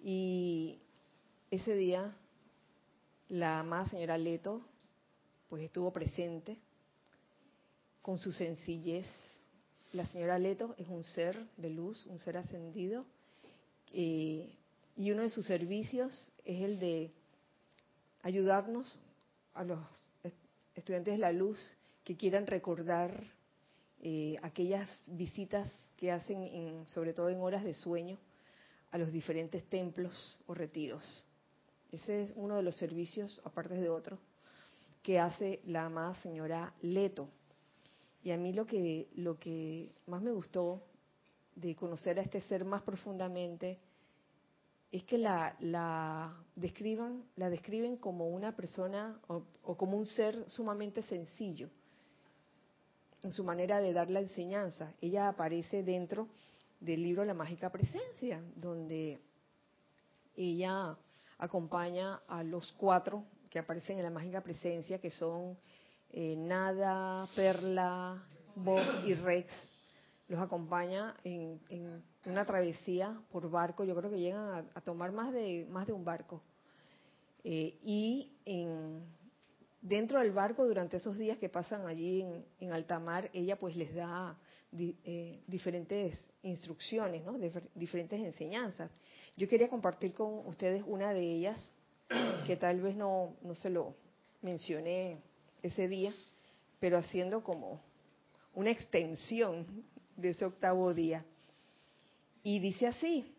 y 0.02 0.78
ese 1.50 1.74
día 1.74 2.10
la 3.28 3.60
amada 3.60 3.88
señora 3.88 4.18
Leto 4.18 4.60
pues 5.48 5.62
estuvo 5.62 5.92
presente 5.92 6.56
con 8.02 8.18
su 8.18 8.32
sencillez. 8.32 9.06
La 9.96 10.04
señora 10.08 10.38
Leto 10.38 10.74
es 10.76 10.88
un 10.88 11.02
ser 11.02 11.42
de 11.56 11.70
luz, 11.70 12.04
un 12.04 12.18
ser 12.18 12.36
ascendido 12.36 13.06
eh, 13.94 14.54
y 14.94 15.10
uno 15.10 15.22
de 15.22 15.30
sus 15.30 15.46
servicios 15.46 16.30
es 16.44 16.62
el 16.62 16.78
de 16.78 17.10
ayudarnos 18.20 18.98
a 19.54 19.64
los 19.64 19.80
estudiantes 20.74 21.14
de 21.14 21.18
la 21.18 21.32
luz 21.32 21.58
que 22.04 22.14
quieran 22.14 22.46
recordar 22.46 23.24
eh, 24.02 24.36
aquellas 24.42 24.86
visitas 25.06 25.66
que 25.96 26.12
hacen, 26.12 26.84
sobre 26.88 27.14
todo 27.14 27.30
en 27.30 27.40
horas 27.40 27.64
de 27.64 27.72
sueño, 27.72 28.18
a 28.90 28.98
los 28.98 29.10
diferentes 29.10 29.64
templos 29.64 30.38
o 30.46 30.52
retiros. 30.52 31.24
Ese 31.90 32.24
es 32.24 32.32
uno 32.34 32.56
de 32.56 32.62
los 32.62 32.76
servicios, 32.76 33.40
aparte 33.46 33.72
de 33.76 33.88
otros, 33.88 34.20
que 35.02 35.18
hace 35.18 35.62
la 35.64 35.86
amada 35.86 36.14
señora 36.16 36.74
Leto. 36.82 37.30
Y 38.26 38.32
a 38.32 38.36
mí 38.36 38.52
lo 38.52 38.66
que, 38.66 39.08
lo 39.14 39.38
que 39.38 39.94
más 40.08 40.20
me 40.20 40.32
gustó 40.32 40.82
de 41.54 41.76
conocer 41.76 42.18
a 42.18 42.22
este 42.22 42.40
ser 42.40 42.64
más 42.64 42.82
profundamente 42.82 43.78
es 44.90 45.04
que 45.04 45.16
la, 45.16 45.54
la 45.60 46.36
describan, 46.56 47.22
la 47.36 47.48
describen 47.48 47.96
como 47.98 48.26
una 48.26 48.56
persona 48.56 49.20
o 49.28 49.76
como 49.76 49.96
un 49.96 50.06
ser 50.06 50.50
sumamente 50.50 51.02
sencillo 51.04 51.70
en 53.22 53.30
su 53.30 53.44
manera 53.44 53.78
de 53.80 53.92
dar 53.92 54.10
la 54.10 54.18
enseñanza. 54.18 54.92
Ella 55.00 55.28
aparece 55.28 55.84
dentro 55.84 56.26
del 56.80 57.04
libro 57.04 57.24
La 57.24 57.32
Mágica 57.32 57.70
Presencia, 57.70 58.42
donde 58.56 59.20
ella 60.34 60.98
acompaña 61.38 62.22
a 62.26 62.42
los 62.42 62.72
cuatro 62.72 63.24
que 63.50 63.60
aparecen 63.60 63.98
en 63.98 64.02
la 64.04 64.10
Mágica 64.10 64.40
Presencia, 64.40 64.98
que 64.98 65.12
son 65.12 65.56
eh, 66.10 66.36
Nada, 66.36 67.28
Perla, 67.34 68.24
Bob 68.54 68.82
y 69.04 69.14
Rex. 69.14 69.52
Los 70.28 70.40
acompaña 70.40 71.14
en, 71.22 71.60
una 72.24 72.44
travesía 72.44 73.20
por 73.30 73.48
barco. 73.50 73.84
Yo 73.84 73.94
creo 73.94 74.10
que 74.10 74.18
llegan 74.18 74.68
a, 74.74 74.80
tomar 74.80 75.12
más 75.12 75.32
de, 75.32 75.66
más 75.70 75.86
de 75.86 75.92
un 75.92 76.04
barco. 76.04 76.42
Eh, 77.44 77.78
y 77.82 78.36
en, 78.44 79.04
dentro 79.80 80.18
del 80.18 80.32
barco 80.32 80.66
durante 80.66 80.96
esos 80.96 81.16
días 81.16 81.38
que 81.38 81.48
pasan 81.48 81.86
allí 81.86 82.24
en, 82.58 82.72
alta 82.72 82.98
mar, 82.98 83.30
ella 83.32 83.56
pues 83.56 83.76
les 83.76 83.94
da 83.94 84.36
eh, 84.72 85.42
diferentes 85.46 86.18
instrucciones, 86.42 87.24
¿no? 87.24 87.38
diferentes 87.74 88.20
enseñanzas. 88.20 88.90
Yo 89.36 89.48
quería 89.48 89.68
compartir 89.68 90.12
con 90.12 90.46
ustedes 90.46 90.82
una 90.86 91.12
de 91.12 91.20
ellas 91.20 91.70
que 92.46 92.56
tal 92.56 92.80
vez 92.80 92.96
no, 92.96 93.36
no 93.42 93.54
se 93.54 93.70
lo 93.70 93.94
mencioné 94.42 95.20
ese 95.62 95.88
día, 95.88 96.14
pero 96.80 96.98
haciendo 96.98 97.42
como 97.42 97.80
una 98.54 98.70
extensión 98.70 99.84
de 100.16 100.30
ese 100.30 100.44
octavo 100.44 100.92
día. 100.94 101.24
Y 102.42 102.58
dice 102.60 102.86
así, 102.86 103.34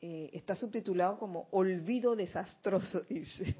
eh, 0.00 0.30
está 0.32 0.54
subtitulado 0.54 1.18
como 1.18 1.48
Olvido 1.50 2.16
desastroso, 2.16 3.00
dice. 3.08 3.56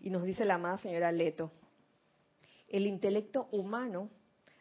Y 0.00 0.10
nos 0.10 0.24
dice 0.24 0.44
la 0.44 0.54
amada 0.54 0.78
señora 0.78 1.10
Leto, 1.10 1.50
el 2.68 2.86
intelecto 2.86 3.48
humano 3.50 4.10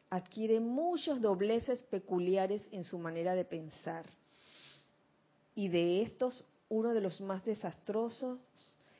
adquiere 0.10 0.60
muchos 0.60 1.22
dobleces 1.22 1.84
peculiares 1.84 2.68
en 2.72 2.84
su 2.84 2.98
manera 2.98 3.36
de 3.36 3.46
pensar. 3.46 4.06
Y 5.54 5.68
de 5.70 6.02
estos, 6.02 6.46
uno 6.70 6.94
de 6.94 7.02
los 7.02 7.20
más 7.22 7.44
desastrosos 7.44 8.40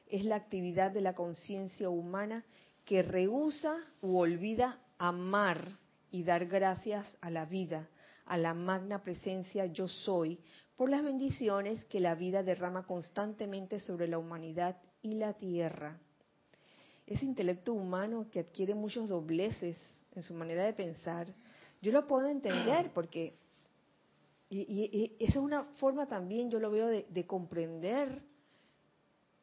es 0.10 0.26
la 0.26 0.36
actividad 0.36 0.92
de 0.92 1.02
la 1.02 1.14
conciencia 1.14 1.90
humana 1.90 2.46
que 2.86 3.04
rehúsa 3.04 3.76
u 4.02 4.18
olvida 4.18 4.80
amar 4.98 5.78
y 6.12 6.24
dar 6.24 6.46
gracias 6.46 7.06
a 7.22 7.30
la 7.30 7.46
vida, 7.46 7.90
a 8.26 8.38
la 8.38 8.54
magna 8.54 9.04
presencia 9.04 9.66
yo 9.66 9.88
soy, 9.88 10.40
por 10.76 10.90
las 10.90 11.04
bendiciones 11.04 11.84
que 11.86 12.00
la 12.00 12.16
vida 12.16 12.44
derrama 12.44 12.86
constantemente 12.86 13.80
sobre 13.80 14.08
la 14.08 14.20
humanidad 14.20 14.78
y 15.02 15.16
la 15.16 15.34
tierra. 15.34 16.00
Ese 17.06 17.26
intelecto 17.26 17.74
humano 17.74 18.28
que 18.32 18.42
adquiere 18.42 18.76
muchos 18.76 19.10
dobleces 19.10 19.78
en 20.14 20.24
su 20.24 20.34
manera 20.34 20.64
de 20.66 20.74
pensar, 20.74 21.28
yo 21.82 21.92
lo 21.92 22.06
puedo 22.08 22.28
entender 22.28 22.92
porque, 22.94 23.38
y, 24.50 25.16
esa 25.20 25.32
es 25.32 25.38
una 25.38 25.64
forma 25.76 26.08
también, 26.08 26.50
yo 26.50 26.60
lo 26.60 26.72
veo, 26.72 26.88
de, 26.88 27.26
comprender 27.26 28.22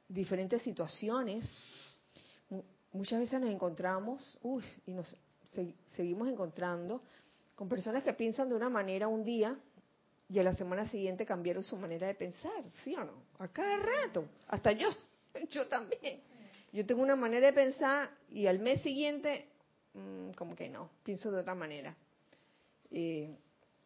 diferentes 0.09 0.63
situaciones. 0.63 1.45
Muchas 2.93 3.21
veces 3.21 3.41
nos 3.41 3.51
encontramos, 3.51 4.39
uy, 4.43 4.65
y 4.87 4.93
nos 4.93 5.17
seguimos 5.97 6.29
encontrando 6.29 7.03
con 7.55 7.69
personas 7.69 8.03
que 8.03 8.13
piensan 8.13 8.49
de 8.49 8.55
una 8.55 8.69
manera 8.69 9.09
un 9.09 9.25
día 9.25 9.57
y 10.29 10.39
a 10.39 10.43
la 10.43 10.55
semana 10.55 10.89
siguiente 10.89 11.27
cambiaron 11.27 11.63
su 11.63 11.77
manera 11.77 12.07
de 12.07 12.15
pensar, 12.15 12.65
¿sí 12.83 12.95
o 12.95 13.05
no? 13.05 13.13
A 13.39 13.49
cada 13.49 13.77
rato, 13.77 14.25
hasta 14.49 14.73
yo, 14.73 14.89
yo 15.51 15.69
también. 15.69 16.21
Yo 16.73 16.85
tengo 16.85 17.03
una 17.03 17.15
manera 17.15 17.47
de 17.47 17.53
pensar 17.53 18.11
y 18.31 18.47
al 18.47 18.59
mes 18.59 18.83
siguiente, 18.83 19.47
mm, 19.93 20.31
como 20.33 20.57
que 20.57 20.69
no, 20.69 20.91
pienso 21.05 21.31
de 21.31 21.41
otra 21.41 21.55
manera. 21.55 21.95
Eh, 22.91 23.37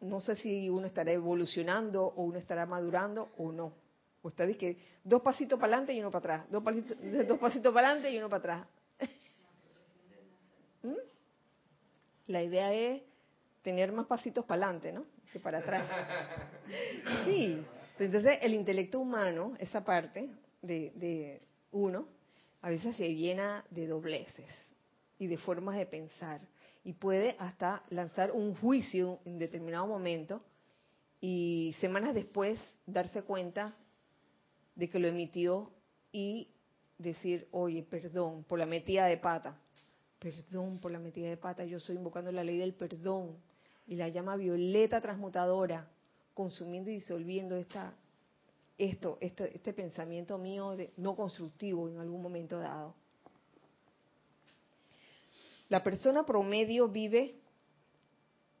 no 0.01 0.21
sé 0.21 0.35
si 0.35 0.69
uno 0.69 0.87
estará 0.87 1.11
evolucionando 1.11 2.05
o 2.05 2.23
uno 2.23 2.39
estará 2.39 2.65
madurando 2.65 3.29
o 3.37 3.51
no. 3.51 3.73
O 4.21 4.27
está 4.27 4.45
que 4.47 4.77
dos 5.03 5.21
pasitos 5.21 5.59
para 5.59 5.73
adelante 5.73 5.93
y 5.93 5.99
uno 5.99 6.11
para 6.11 6.19
atrás, 6.19 6.51
dos 6.51 6.63
pasitos, 6.63 6.97
dos 7.27 7.39
pasitos 7.39 7.73
para 7.73 7.87
adelante 7.87 8.11
y 8.11 8.17
uno 8.17 8.29
para 8.29 8.39
atrás. 8.39 8.67
¿Mm? 10.83 10.93
La 12.27 12.43
idea 12.43 12.73
es 12.73 13.01
tener 13.61 13.91
más 13.91 14.07
pasitos 14.07 14.45
para 14.45 14.65
adelante, 14.65 14.91
¿no? 14.91 15.05
Que 15.31 15.39
para 15.39 15.59
atrás. 15.59 15.87
Sí. 17.25 17.65
Entonces, 17.97 18.37
el 18.41 18.53
intelecto 18.53 18.99
humano, 18.99 19.53
esa 19.59 19.83
parte 19.83 20.29
de, 20.61 20.91
de 20.95 21.41
uno, 21.71 22.07
a 22.61 22.69
veces 22.69 22.95
se 22.95 23.15
llena 23.15 23.65
de 23.71 23.87
dobleces 23.87 24.47
y 25.17 25.27
de 25.27 25.37
formas 25.37 25.75
de 25.75 25.85
pensar 25.85 26.41
y 26.83 26.93
puede 26.93 27.35
hasta 27.39 27.83
lanzar 27.89 28.31
un 28.31 28.55
juicio 28.55 29.19
en 29.25 29.37
determinado 29.37 29.87
momento 29.87 30.41
y 31.19 31.75
semanas 31.79 32.13
después 32.13 32.59
darse 32.85 33.23
cuenta 33.23 33.75
de 34.79 34.89
que 34.89 34.97
lo 34.97 35.09
emitió 35.09 35.69
y 36.09 36.47
decir, 36.97 37.49
oye, 37.51 37.83
perdón 37.83 38.45
por 38.45 38.57
la 38.57 38.65
metida 38.65 39.07
de 39.07 39.17
pata, 39.17 39.59
perdón 40.17 40.79
por 40.79 40.89
la 40.91 40.99
metida 40.99 41.29
de 41.29 41.35
pata, 41.35 41.65
yo 41.65 41.77
estoy 41.77 41.97
invocando 41.97 42.31
la 42.31 42.45
ley 42.45 42.57
del 42.57 42.73
perdón 42.73 43.35
y 43.87 43.95
la 43.95 44.07
llama 44.07 44.37
violeta 44.37 45.01
transmutadora, 45.01 45.85
consumiendo 46.33 46.89
y 46.89 46.93
disolviendo 46.93 47.57
esta, 47.57 47.93
esto, 48.77 49.17
este, 49.19 49.53
este 49.53 49.73
pensamiento 49.73 50.37
mío 50.37 50.77
de, 50.77 50.93
no 50.95 51.13
constructivo 51.13 51.89
en 51.89 51.99
algún 51.99 52.21
momento 52.21 52.57
dado. 52.57 52.95
La 55.67 55.83
persona 55.83 56.25
promedio 56.25 56.87
vive 56.87 57.38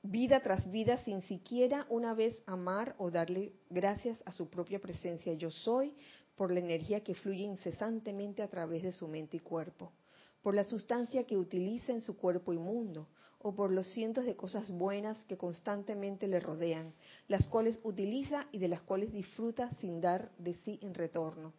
vida 0.01 0.41
tras 0.41 0.69
vida 0.71 0.97
sin 1.03 1.21
siquiera 1.21 1.85
una 1.89 2.13
vez 2.13 2.37
amar 2.45 2.95
o 2.97 3.11
darle 3.11 3.53
gracias 3.69 4.21
a 4.25 4.31
su 4.31 4.49
propia 4.49 4.79
presencia 4.79 5.33
yo 5.33 5.51
soy 5.51 5.93
por 6.35 6.51
la 6.51 6.59
energía 6.59 7.03
que 7.03 7.15
fluye 7.15 7.43
incesantemente 7.43 8.41
a 8.41 8.47
través 8.47 8.83
de 8.83 8.93
su 8.93 9.09
mente 9.09 9.37
y 9.37 9.39
cuerpo, 9.41 9.91
por 10.41 10.55
la 10.55 10.63
sustancia 10.63 11.25
que 11.25 11.37
utiliza 11.37 11.91
en 11.91 12.01
su 12.01 12.17
cuerpo 12.17 12.53
inmundo, 12.53 13.09
o 13.41 13.53
por 13.53 13.71
los 13.71 13.87
cientos 13.87 14.25
de 14.25 14.35
cosas 14.35 14.69
buenas 14.69 15.23
que 15.25 15.37
constantemente 15.37 16.27
le 16.27 16.39
rodean, 16.39 16.93
las 17.27 17.47
cuales 17.47 17.79
utiliza 17.83 18.47
y 18.51 18.59
de 18.59 18.67
las 18.67 18.81
cuales 18.81 19.11
disfruta 19.11 19.71
sin 19.75 20.01
dar 20.01 20.31
de 20.37 20.53
sí 20.55 20.79
en 20.81 20.93
retorno. 20.93 21.53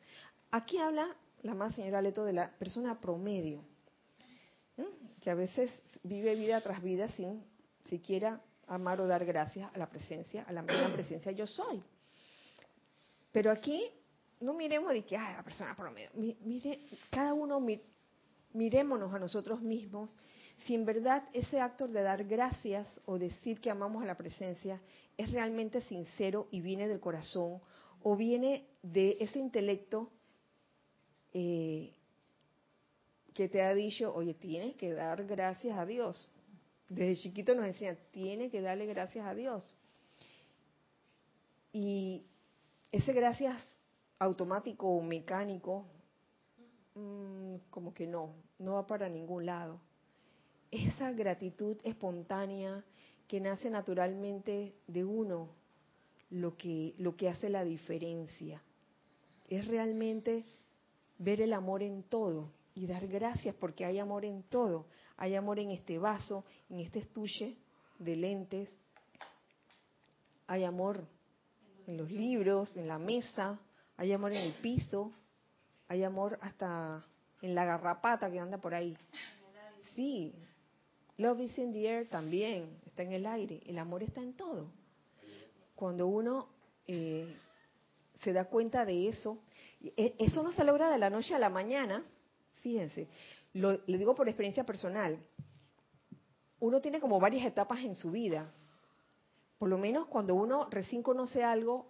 Aquí 0.50 0.78
habla 0.78 1.16
la 1.42 1.54
más 1.54 1.74
señora 1.74 2.02
Leto 2.02 2.24
de 2.24 2.34
la 2.34 2.50
persona 2.58 3.00
promedio, 3.00 3.64
que 5.20 5.30
a 5.30 5.34
veces 5.34 5.70
vive 6.02 6.34
vida 6.34 6.60
tras 6.60 6.82
vida 6.82 7.08
sin 7.16 7.42
siquiera 7.90 8.40
amar 8.66 9.00
o 9.00 9.06
dar 9.06 9.24
gracias 9.24 9.70
a 9.74 9.78
la 9.78 9.90
presencia, 9.90 10.44
a 10.44 10.52
la 10.52 10.62
misma 10.62 10.92
presencia 10.92 11.32
yo 11.32 11.46
soy. 11.46 11.82
Pero 13.32 13.50
aquí 13.50 13.82
no 14.40 14.54
miremos 14.54 14.92
de 14.92 15.04
que, 15.04 15.16
ay, 15.16 15.34
la 15.36 15.42
persona 15.42 15.76
promedio. 15.76 16.10
Mire, 16.14 16.80
cada 17.10 17.34
uno 17.34 17.60
mirémonos 18.52 19.12
a 19.12 19.18
nosotros 19.18 19.60
mismos 19.60 20.14
si 20.64 20.74
en 20.74 20.84
verdad 20.84 21.24
ese 21.32 21.60
acto 21.60 21.86
de 21.86 22.02
dar 22.02 22.24
gracias 22.24 22.88
o 23.06 23.18
decir 23.18 23.60
que 23.60 23.70
amamos 23.70 24.02
a 24.02 24.06
la 24.06 24.16
presencia 24.16 24.80
es 25.16 25.30
realmente 25.30 25.80
sincero 25.82 26.48
y 26.50 26.60
viene 26.60 26.88
del 26.88 27.00
corazón 27.00 27.60
o 28.02 28.16
viene 28.16 28.66
de 28.82 29.16
ese 29.20 29.38
intelecto 29.38 30.10
eh, 31.32 31.94
que 33.32 33.48
te 33.48 33.62
ha 33.62 33.74
dicho, 33.74 34.12
oye, 34.14 34.34
tienes 34.34 34.74
que 34.74 34.92
dar 34.92 35.24
gracias 35.24 35.78
a 35.78 35.86
Dios. 35.86 36.30
Desde 36.90 37.22
chiquito 37.22 37.54
nos 37.54 37.64
enseñan, 37.64 37.96
tienes 38.10 38.50
que 38.50 38.60
darle 38.60 38.84
gracias 38.84 39.24
a 39.26 39.34
Dios. 39.34 39.74
Y 41.72 42.26
ese 42.92 43.14
gracias 43.14 43.56
automático 44.18 44.86
o 44.86 45.00
mecánico, 45.00 45.86
mm, 46.94 47.54
como 47.70 47.94
que 47.94 48.06
no, 48.06 48.34
no 48.58 48.74
va 48.74 48.86
para 48.86 49.08
ningún 49.08 49.46
lado 49.46 49.80
esa 50.70 51.12
gratitud 51.12 51.76
espontánea 51.82 52.84
que 53.26 53.40
nace 53.40 53.70
naturalmente 53.70 54.74
de 54.86 55.04
uno, 55.04 55.48
lo 56.30 56.56
que, 56.56 56.94
lo 56.98 57.16
que 57.16 57.28
hace 57.28 57.48
la 57.48 57.64
diferencia. 57.64 58.62
Es 59.48 59.66
realmente 59.66 60.44
ver 61.18 61.40
el 61.40 61.52
amor 61.52 61.82
en 61.82 62.04
todo 62.04 62.52
y 62.74 62.86
dar 62.86 63.06
gracias 63.08 63.54
porque 63.56 63.84
hay 63.84 63.98
amor 63.98 64.24
en 64.24 64.44
todo. 64.44 64.86
Hay 65.20 65.36
amor 65.36 65.59
en 65.59 65.70
este 65.70 65.98
vaso, 65.98 66.44
en 66.68 66.80
este 66.80 66.98
estuche 66.98 67.56
de 67.98 68.16
lentes. 68.16 68.68
Hay 70.47 70.64
amor 70.64 71.06
en 71.86 71.97
los 71.97 72.10
libros, 72.10 72.76
en 72.76 72.88
la 72.88 72.98
mesa. 72.98 73.60
Hay 73.97 74.12
amor 74.12 74.32
en 74.32 74.38
el 74.38 74.55
piso. 74.55 75.12
Hay 75.88 76.02
amor 76.02 76.38
hasta 76.40 77.06
en 77.42 77.55
la 77.55 77.64
garrapata 77.64 78.30
que 78.30 78.40
anda 78.40 78.59
por 78.59 78.74
ahí. 78.74 78.97
Sí, 79.94 80.34
Love 81.18 81.42
is 81.42 81.59
in 81.59 81.70
the 81.70 81.86
air 81.86 82.09
también, 82.09 82.78
está 82.86 83.02
en 83.02 83.12
el 83.12 83.26
aire. 83.26 83.60
El 83.66 83.78
amor 83.78 84.02
está 84.02 84.22
en 84.22 84.32
todo. 84.32 84.72
Cuando 85.74 86.06
uno 86.06 86.48
eh, 86.86 87.36
se 88.22 88.32
da 88.32 88.47
cuenta 88.47 88.86
de 88.86 89.09
eso, 89.09 89.38
e, 89.82 90.14
eso 90.18 90.42
no 90.42 90.51
se 90.51 90.64
logra 90.64 90.90
de 90.90 90.97
la 90.97 91.10
noche 91.10 91.34
a 91.34 91.38
la 91.38 91.51
mañana, 91.51 92.02
fíjense, 92.62 93.06
lo, 93.55 93.77
digo 93.78 94.14
por 94.14 94.28
experiencia 94.28 94.64
personal, 94.64 95.18
uno 96.60 96.81
tiene 96.81 97.01
como 97.01 97.18
varias 97.18 97.47
etapas 97.47 97.81
en 97.81 97.94
su 97.94 98.10
vida. 98.10 98.52
Por 99.59 99.68
lo 99.68 99.78
menos 99.78 100.06
cuando 100.06 100.35
uno 100.35 100.68
recién 100.70 101.02
conoce 101.02 101.43
algo, 101.43 101.86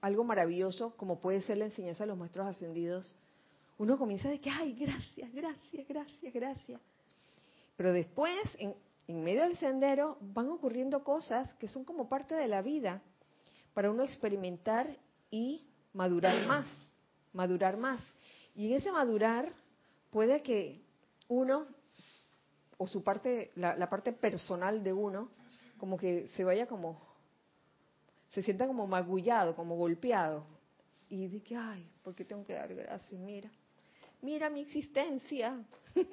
algo 0.00 0.24
maravilloso, 0.24 0.96
como 0.96 1.20
puede 1.20 1.42
ser 1.42 1.58
la 1.58 1.66
enseñanza 1.66 2.04
de 2.04 2.08
los 2.08 2.18
maestros 2.18 2.46
ascendidos, 2.46 3.16
uno 3.78 3.98
comienza 3.98 4.28
de 4.28 4.40
que, 4.40 4.50
ay, 4.50 4.74
gracias, 4.74 5.32
gracias, 5.32 5.88
gracias, 5.88 6.32
gracias. 6.32 6.80
Pero 7.76 7.92
después, 7.92 8.38
en, 8.58 8.74
medio 9.24 9.42
del 9.42 9.56
sendero, 9.56 10.16
van 10.20 10.48
ocurriendo 10.48 11.02
cosas 11.02 11.52
que 11.54 11.68
son 11.68 11.84
como 11.84 12.08
parte 12.08 12.34
de 12.34 12.46
la 12.46 12.62
vida 12.62 13.02
para 13.74 13.90
uno 13.90 14.04
experimentar 14.04 14.96
y 15.30 15.66
madurar 15.92 16.46
más, 16.46 16.68
madurar 17.32 17.76
más. 17.76 18.00
Y 18.54 18.68
en 18.68 18.74
ese 18.74 18.92
madurar 18.92 19.52
puede 20.10 20.42
que 20.42 20.83
uno, 21.28 21.66
o 22.76 22.86
su 22.86 23.02
parte, 23.02 23.52
la, 23.56 23.88
parte 23.88 24.12
personal 24.12 24.82
de 24.82 24.92
uno, 24.92 25.30
como 25.78 25.96
que 25.96 26.28
se 26.36 26.44
vaya 26.44 26.66
como, 26.66 27.00
se 28.30 28.42
sienta 28.42 28.66
como 28.66 28.86
magullado, 28.86 29.54
como 29.54 29.76
golpeado. 29.76 30.46
Y 31.08 31.28
dice, 31.28 31.56
ay, 31.56 31.88
¿por 32.02 32.14
qué 32.14 32.24
tengo 32.24 32.44
que 32.44 32.54
dar 32.54 32.74
gracias? 32.74 33.20
Mira, 33.20 33.50
mira 34.22 34.50
mi 34.50 34.60
existencia. 34.62 35.62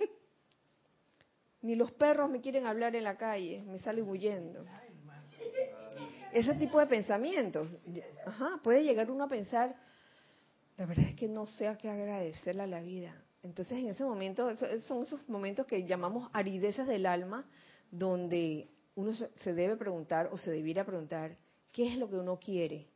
Ni 1.61 1.75
los 1.75 1.91
perros 1.91 2.29
me 2.29 2.41
quieren 2.41 2.65
hablar 2.65 2.95
en 2.95 3.03
la 3.03 3.17
calle, 3.17 3.63
me 3.63 3.79
salen 3.79 4.07
huyendo. 4.07 4.65
Ese 6.33 6.55
tipo 6.55 6.79
de 6.79 6.87
pensamientos. 6.87 7.69
Puede 8.63 8.83
llegar 8.83 9.11
uno 9.11 9.25
a 9.25 9.27
pensar, 9.27 9.75
la 10.77 10.85
verdad 10.85 11.05
es 11.09 11.15
que 11.15 11.27
no 11.27 11.45
sé 11.45 11.67
a 11.67 11.77
qué 11.77 11.89
agradecerle 11.89 12.63
a 12.63 12.67
la 12.67 12.81
vida. 12.81 13.13
Entonces, 13.43 13.79
en 13.79 13.89
ese 13.89 14.03
momento, 14.03 14.55
son 14.81 15.03
esos 15.03 15.27
momentos 15.27 15.65
que 15.65 15.85
llamamos 15.85 16.29
arideces 16.33 16.87
del 16.87 17.05
alma, 17.05 17.45
donde 17.89 18.69
uno 18.95 19.13
se 19.13 19.53
debe 19.53 19.75
preguntar 19.77 20.29
o 20.31 20.37
se 20.37 20.51
debiera 20.51 20.85
preguntar, 20.85 21.37
¿qué 21.71 21.87
es 21.87 21.97
lo 21.97 22.09
que 22.09 22.17
uno 22.17 22.37
quiere? 22.39 22.87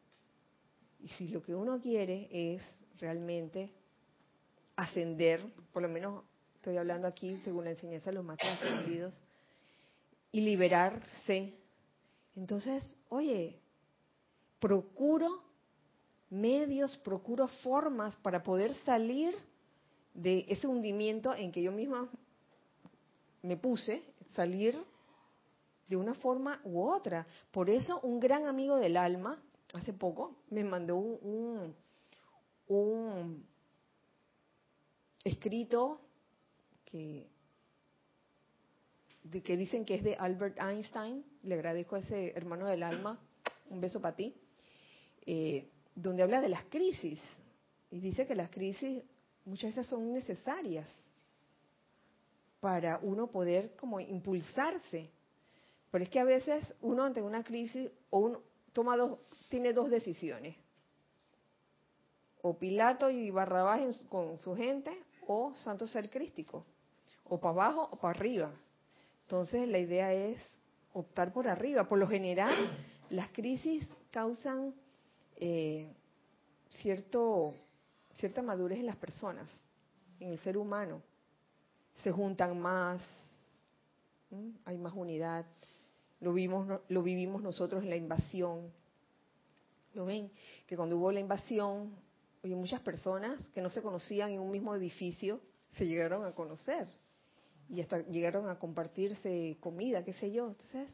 Y 0.99 1.09
si 1.09 1.27
lo 1.29 1.41
que 1.41 1.55
uno 1.55 1.79
quiere 1.79 2.29
es 2.31 2.63
realmente 2.99 3.71
ascender, 4.75 5.41
por 5.71 5.81
lo 5.81 5.89
menos 5.89 6.23
estoy 6.55 6.77
hablando 6.77 7.07
aquí 7.07 7.39
según 7.43 7.65
la 7.65 7.71
enseñanza 7.71 8.09
de 8.11 8.15
los 8.15 8.25
maestros 8.25 8.53
ascendidos, 8.53 9.13
y 10.31 10.41
liberarse. 10.41 11.53
Entonces, 12.35 12.83
oye, 13.09 13.59
procuro 14.59 15.43
medios, 16.29 16.97
procuro 16.97 17.47
formas 17.47 18.15
para 18.17 18.43
poder 18.43 18.73
salir 18.83 19.33
de 20.15 20.45
ese 20.47 20.65
hundimiento 20.65 21.35
en 21.35 21.51
que 21.51 21.61
yo 21.61 21.71
misma 21.71 22.09
me 23.43 23.57
puse, 23.57 24.01
salir 24.33 24.81
de 25.87 25.95
una 25.95 26.15
forma 26.15 26.61
u 26.63 26.81
otra. 26.81 27.27
Por 27.51 27.69
eso 27.69 27.99
un 28.01 28.19
gran 28.19 28.47
amigo 28.47 28.77
del 28.77 28.97
alma, 28.97 29.39
hace 29.73 29.93
poco, 29.93 30.37
me 30.49 30.63
mandó 30.63 30.95
un, 30.95 31.75
un 32.67 33.45
escrito 35.23 36.01
que, 36.85 37.27
que 39.43 39.57
dicen 39.57 39.85
que 39.85 39.95
es 39.95 40.03
de 40.03 40.15
Albert 40.15 40.57
Einstein, 40.59 41.23
le 41.43 41.55
agradezco 41.55 41.97
a 41.97 41.99
ese 41.99 42.31
hermano 42.35 42.67
del 42.67 42.83
alma, 42.83 43.19
un 43.69 43.81
beso 43.81 44.01
para 44.01 44.15
ti, 44.15 44.33
eh, 45.25 45.69
donde 45.93 46.23
habla 46.23 46.41
de 46.41 46.49
las 46.49 46.63
crisis. 46.65 47.19
Y 47.91 47.99
dice 47.99 48.25
que 48.25 48.35
las 48.35 48.49
crisis 48.49 49.03
muchas 49.45 49.75
veces 49.75 49.87
son 49.87 50.11
necesarias 50.11 50.87
para 52.59 52.99
uno 53.01 53.27
poder 53.27 53.75
como 53.75 53.99
impulsarse. 53.99 55.09
Pero 55.91 56.03
es 56.03 56.09
que 56.09 56.19
a 56.19 56.25
veces 56.25 56.63
uno 56.81 57.03
ante 57.03 57.21
una 57.21 57.43
crisis 57.43 57.89
o 58.09 58.19
uno 58.19 58.41
toma 58.73 58.97
dos, 58.97 59.19
tiene 59.49 59.71
dos 59.71 59.89
decisiones. 59.89 60.55
O 62.41 62.57
Pilato 62.57 63.09
y 63.09 63.31
Barrabás 63.31 64.05
con 64.09 64.37
su 64.39 64.55
gente 64.55 64.91
o 65.27 65.53
Santo 65.55 65.87
Ser 65.87 66.09
Crístico. 66.09 66.65
O 67.23 67.39
para 67.39 67.53
abajo 67.53 67.89
o 67.91 67.95
para 67.97 68.17
arriba. 68.17 68.51
Entonces 69.21 69.67
la 69.67 69.79
idea 69.79 70.11
es 70.13 70.41
optar 70.93 71.31
por 71.31 71.47
arriba. 71.47 71.87
Por 71.87 71.99
lo 71.99 72.07
general, 72.07 72.53
las 73.09 73.29
crisis 73.29 73.87
causan 74.11 74.73
eh, 75.37 75.87
cierto, 76.69 77.53
cierta 78.15 78.41
madurez 78.41 78.79
en 78.79 78.85
las 78.85 78.95
personas, 78.95 79.49
en 80.19 80.29
el 80.29 80.39
ser 80.39 80.57
humano. 80.57 81.01
Se 82.03 82.11
juntan 82.11 82.59
más, 82.59 83.01
hay 84.65 84.77
más 84.77 84.93
unidad. 84.93 85.45
Lo 86.19 86.33
vimos, 86.33 86.81
lo 86.87 87.03
vivimos 87.03 87.41
nosotros 87.41 87.83
en 87.83 87.89
la 87.89 87.95
invasión. 87.95 88.71
¿Lo 89.93 90.05
ven? 90.05 90.31
Que 90.67 90.75
cuando 90.75 90.97
hubo 90.97 91.11
la 91.11 91.19
invasión, 91.19 91.95
oye, 92.43 92.55
muchas 92.55 92.81
personas 92.81 93.47
que 93.49 93.61
no 93.61 93.69
se 93.69 93.81
conocían 93.81 94.31
en 94.31 94.39
un 94.39 94.51
mismo 94.51 94.75
edificio 94.75 95.39
se 95.73 95.85
llegaron 95.85 96.25
a 96.25 96.33
conocer 96.33 96.87
y 97.69 97.81
hasta 97.81 97.99
llegaron 98.07 98.49
a 98.49 98.59
compartirse 98.59 99.57
comida, 99.59 100.03
qué 100.03 100.13
sé 100.13 100.31
yo. 100.31 100.47
Entonces, 100.47 100.89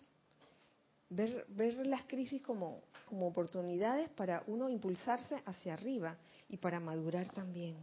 ver, 1.11 1.45
ver 1.49 1.85
las 1.85 2.03
crisis 2.03 2.41
como, 2.41 2.81
como 3.05 3.27
oportunidades 3.27 4.09
para 4.09 4.43
uno 4.47 4.69
impulsarse 4.69 5.41
hacia 5.45 5.73
arriba 5.73 6.17
y 6.49 6.57
para 6.57 6.79
madurar 6.79 7.29
también. 7.29 7.77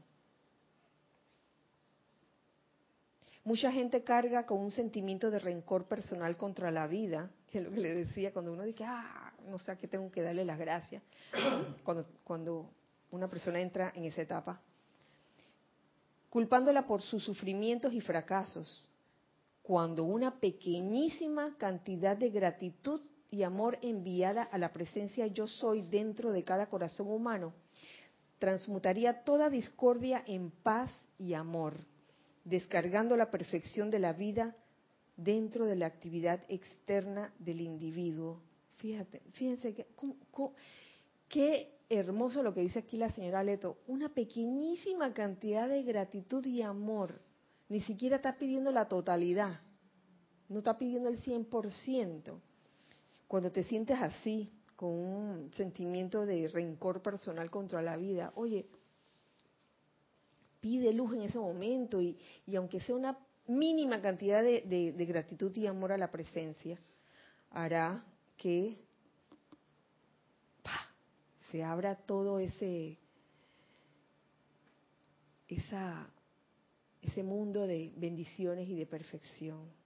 Mucha 3.45 3.71
gente 3.73 4.03
carga 4.03 4.45
con 4.45 4.59
un 4.59 4.71
sentimiento 4.71 5.31
de 5.31 5.39
rencor 5.39 5.85
personal 5.87 6.37
contra 6.37 6.71
la 6.71 6.87
vida, 6.87 7.31
que 7.51 7.59
es 7.59 7.65
lo 7.65 7.71
que 7.71 7.81
le 7.81 7.95
decía 7.95 8.33
cuando 8.33 8.53
uno 8.53 8.65
dice, 8.65 8.85
ah, 8.85 9.33
no 9.47 9.59
sé 9.59 9.73
a 9.73 9.77
qué 9.77 9.89
tengo 9.89 10.11
que 10.11 10.21
darle 10.21 10.45
las 10.45 10.59
gracias, 10.59 11.03
cuando, 11.85 12.05
cuando 12.25 12.71
una 13.11 13.29
persona 13.29 13.61
entra 13.61 13.93
en 13.95 14.05
esa 14.05 14.23
etapa, 14.23 14.61
culpándola 16.29 16.87
por 16.87 17.01
sus 17.01 17.25
sufrimientos 17.25 17.95
y 17.95 18.01
fracasos, 18.01 18.89
cuando 19.63 20.05
una 20.05 20.39
pequeñísima 20.39 21.57
cantidad 21.57 22.17
de 22.17 22.31
gratitud 22.31 23.01
y 23.31 23.43
amor 23.43 23.79
enviada 23.83 24.43
a 24.43 24.59
la 24.59 24.73
presencia 24.73 25.27
yo 25.27 25.47
soy 25.47 25.83
dentro 25.83 26.33
de 26.33 26.45
cada 26.45 26.67
corazón 26.67 27.09
humano, 27.09 27.53
transmutaría 28.39 29.25
toda 29.25 29.51
discordia 29.51 30.23
en 30.27 30.51
paz 30.51 30.91
y 31.19 31.35
amor, 31.35 31.75
descargando 32.45 33.17
la 33.17 33.31
perfección 33.31 33.91
de 33.91 33.99
la 33.99 34.13
vida 34.13 34.57
dentro 35.17 35.67
de 35.67 35.77
la 35.77 35.87
actividad 35.87 36.41
externa 36.49 37.33
del 37.39 37.61
individuo. 37.61 38.41
Fíjate, 38.77 39.21
fíjense 39.33 39.75
que, 39.75 39.87
qué 41.29 41.79
hermoso 41.89 42.43
lo 42.43 42.55
que 42.55 42.61
dice 42.61 42.79
aquí 42.79 42.97
la 42.97 43.11
señora 43.11 43.43
Leto, 43.43 43.79
una 43.89 44.09
pequeñísima 44.09 45.13
cantidad 45.13 45.69
de 45.69 45.83
gratitud 45.83 46.45
y 46.47 46.63
amor, 46.63 47.21
ni 47.69 47.81
siquiera 47.81 48.17
está 48.17 48.39
pidiendo 48.39 48.71
la 48.71 48.89
totalidad, 48.89 49.61
no 50.49 50.59
está 50.59 50.79
pidiendo 50.79 51.09
el 51.09 51.19
100%. 51.21 52.41
Cuando 53.29 53.53
te 53.53 53.63
sientes 53.63 54.01
así, 54.01 54.51
con 54.75 54.91
un 54.91 55.53
sentimiento 55.53 56.25
de 56.25 56.49
rencor 56.49 57.03
personal 57.03 57.51
contra 57.51 57.83
la 57.83 57.97
vida, 57.97 58.33
oye, 58.37 58.67
pide 60.61 60.93
luz 60.93 61.15
en 61.15 61.23
ese 61.23 61.39
momento 61.39 62.01
y, 62.01 62.17
aunque 62.57 62.81
sea 62.81 62.97
una 62.97 63.19
mínima 63.47 64.01
cantidad 64.01 64.43
de, 64.43 64.95
gratitud 65.07 65.55
y 65.57 65.67
amor 65.67 65.93
a 65.93 65.99
la 65.99 66.11
presencia, 66.11 66.81
hará 67.51 68.03
que 68.37 68.77
se 71.51 71.63
abra 71.63 71.97
todo 71.97 72.39
ese 72.39 72.99
esa, 75.49 76.09
ese 77.03 77.23
mundo 77.23 77.67
de 77.67 77.93
bendiciones 77.97 78.69
y 78.69 78.77
de 78.77 78.87
perfección. 78.87 79.78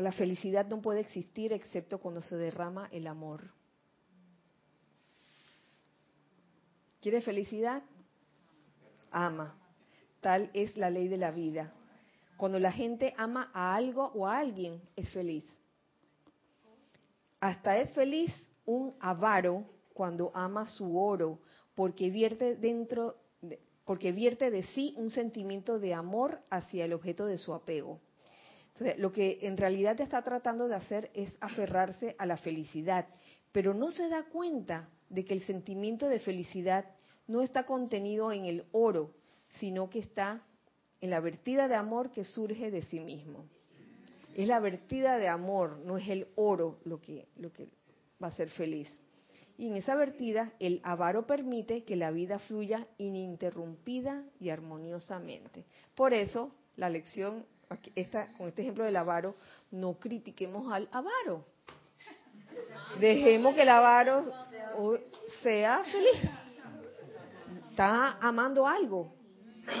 La 0.00 0.12
felicidad 0.12 0.66
no 0.66 0.80
puede 0.80 1.00
existir 1.00 1.52
excepto 1.52 1.98
cuando 1.98 2.22
se 2.22 2.36
derrama 2.36 2.88
el 2.90 3.06
amor. 3.06 3.52
¿Quiere 7.02 7.20
felicidad? 7.20 7.82
Ama. 9.10 9.58
Tal 10.20 10.50
es 10.54 10.76
la 10.78 10.88
ley 10.88 11.08
de 11.08 11.18
la 11.18 11.30
vida. 11.30 11.74
Cuando 12.38 12.58
la 12.58 12.72
gente 12.72 13.14
ama 13.18 13.50
a 13.52 13.74
algo 13.74 14.10
o 14.14 14.26
a 14.26 14.38
alguien, 14.38 14.80
es 14.96 15.12
feliz. 15.12 15.44
Hasta 17.38 17.76
es 17.78 17.92
feliz 17.92 18.32
un 18.64 18.94
avaro 19.00 19.66
cuando 19.92 20.30
ama 20.34 20.66
su 20.66 20.98
oro, 20.98 21.40
porque 21.74 22.08
vierte 22.08 22.56
dentro, 22.56 23.16
porque 23.84 24.12
vierte 24.12 24.50
de 24.50 24.62
sí 24.62 24.94
un 24.96 25.10
sentimiento 25.10 25.78
de 25.78 25.92
amor 25.92 26.40
hacia 26.48 26.86
el 26.86 26.94
objeto 26.94 27.26
de 27.26 27.36
su 27.36 27.52
apego 27.52 28.00
lo 28.96 29.12
que 29.12 29.38
en 29.42 29.56
realidad 29.56 30.00
está 30.00 30.22
tratando 30.22 30.66
de 30.66 30.74
hacer 30.74 31.10
es 31.14 31.36
aferrarse 31.40 32.16
a 32.18 32.26
la 32.26 32.36
felicidad, 32.36 33.06
pero 33.52 33.74
no 33.74 33.90
se 33.90 34.08
da 34.08 34.24
cuenta 34.24 34.88
de 35.08 35.24
que 35.24 35.34
el 35.34 35.42
sentimiento 35.42 36.08
de 36.08 36.18
felicidad 36.18 36.86
no 37.26 37.42
está 37.42 37.64
contenido 37.64 38.32
en 38.32 38.46
el 38.46 38.64
oro, 38.72 39.14
sino 39.58 39.90
que 39.90 39.98
está 39.98 40.42
en 41.00 41.10
la 41.10 41.20
vertida 41.20 41.68
de 41.68 41.74
amor 41.74 42.10
que 42.10 42.24
surge 42.24 42.70
de 42.70 42.82
sí 42.82 43.00
mismo. 43.00 43.46
Es 44.34 44.48
la 44.48 44.60
vertida 44.60 45.18
de 45.18 45.28
amor, 45.28 45.78
no 45.84 45.98
es 45.98 46.08
el 46.08 46.28
oro 46.36 46.78
lo 46.84 47.00
que, 47.00 47.28
lo 47.36 47.52
que 47.52 47.68
va 48.22 48.28
a 48.28 48.32
ser 48.32 48.48
feliz. 48.50 48.88
Y 49.58 49.66
en 49.66 49.76
esa 49.76 49.94
vertida, 49.94 50.52
el 50.58 50.80
avaro 50.84 51.26
permite 51.26 51.84
que 51.84 51.96
la 51.96 52.10
vida 52.10 52.38
fluya 52.38 52.86
ininterrumpida 52.96 54.24
y 54.38 54.48
armoniosamente. 54.48 55.66
Por 55.94 56.14
eso, 56.14 56.54
la 56.76 56.88
lección 56.88 57.44
esta, 57.94 58.32
con 58.32 58.48
este 58.48 58.62
ejemplo 58.62 58.84
del 58.84 58.96
avaro, 58.96 59.34
no 59.70 59.94
critiquemos 59.94 60.72
al 60.72 60.88
avaro. 60.92 61.44
Dejemos 62.98 63.54
que 63.54 63.62
el 63.62 63.68
avaro 63.68 64.24
sea 65.42 65.84
feliz. 65.84 66.30
Está 67.70 68.18
amando 68.20 68.66
algo. 68.66 69.14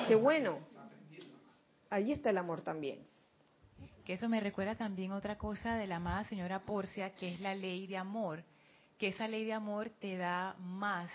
Qué 0.06 0.14
bueno. 0.14 0.58
Ahí 1.90 2.12
está 2.12 2.30
el 2.30 2.38
amor 2.38 2.60
también. 2.62 3.04
Que 4.04 4.14
eso 4.14 4.28
me 4.28 4.40
recuerda 4.40 4.76
también 4.76 5.12
otra 5.12 5.36
cosa 5.36 5.74
de 5.74 5.86
la 5.86 5.96
amada 5.96 6.24
señora 6.24 6.60
Porcia, 6.60 7.14
que 7.14 7.34
es 7.34 7.40
la 7.40 7.54
ley 7.54 7.86
de 7.86 7.96
amor. 7.96 8.44
Que 8.98 9.08
esa 9.08 9.26
ley 9.26 9.44
de 9.44 9.52
amor 9.52 9.90
te 10.00 10.16
da 10.16 10.54
más 10.58 11.10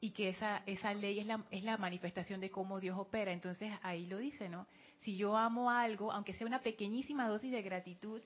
y 0.00 0.10
que 0.10 0.28
esa, 0.28 0.62
esa 0.66 0.92
ley 0.94 1.20
es 1.20 1.26
la, 1.26 1.44
es 1.50 1.62
la 1.64 1.76
manifestación 1.78 2.40
de 2.40 2.50
cómo 2.50 2.80
Dios 2.80 2.98
opera. 2.98 3.32
Entonces 3.32 3.72
ahí 3.82 4.06
lo 4.06 4.18
dice, 4.18 4.48
¿no? 4.48 4.66
Si 5.06 5.16
yo 5.16 5.36
amo 5.36 5.70
algo, 5.70 6.10
aunque 6.10 6.34
sea 6.34 6.48
una 6.48 6.62
pequeñísima 6.62 7.28
dosis 7.28 7.52
de 7.52 7.62
gratitud, 7.62 8.20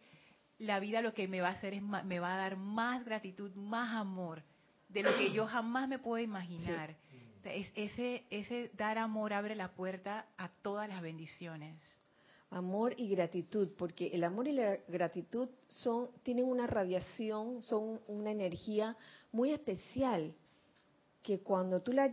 la 0.56 0.80
vida 0.80 1.02
lo 1.02 1.12
que 1.12 1.28
me 1.28 1.42
va 1.42 1.48
a 1.48 1.52
hacer 1.52 1.74
es 1.74 1.82
me 1.82 2.20
va 2.20 2.32
a 2.32 2.38
dar 2.38 2.56
más 2.56 3.04
gratitud, 3.04 3.54
más 3.54 3.94
amor 3.94 4.42
de 4.88 5.02
lo 5.02 5.14
que 5.18 5.30
yo 5.30 5.46
jamás 5.46 5.90
me 5.90 5.98
puedo 5.98 6.24
imaginar. 6.24 6.96
ese, 7.44 8.24
ese 8.30 8.70
dar 8.78 8.96
amor 8.96 9.34
abre 9.34 9.56
la 9.56 9.72
puerta 9.72 10.24
a 10.38 10.48
todas 10.48 10.88
las 10.88 11.02
bendiciones. 11.02 11.76
Amor 12.48 12.94
y 12.96 13.10
gratitud, 13.10 13.68
porque 13.76 14.06
el 14.14 14.24
amor 14.24 14.48
y 14.48 14.52
la 14.52 14.78
gratitud 14.88 15.50
son, 15.68 16.08
tienen 16.22 16.46
una 16.46 16.66
radiación, 16.66 17.62
son 17.62 18.00
una 18.06 18.30
energía 18.30 18.96
muy 19.32 19.52
especial, 19.52 20.34
que 21.22 21.40
cuando 21.40 21.82
tú 21.82 21.92
la 21.92 22.10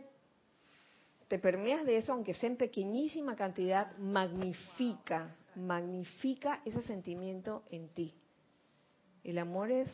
te 1.27 1.39
permeas 1.39 1.85
de 1.85 1.97
eso, 1.97 2.13
aunque 2.13 2.33
sea 2.33 2.49
en 2.49 2.57
pequeñísima 2.57 3.35
cantidad, 3.35 3.95
magnifica, 3.97 5.35
magnifica 5.55 6.61
ese 6.65 6.81
sentimiento 6.83 7.63
en 7.69 7.89
ti. 7.89 8.13
El 9.23 9.37
amor 9.39 9.71
es 9.71 9.91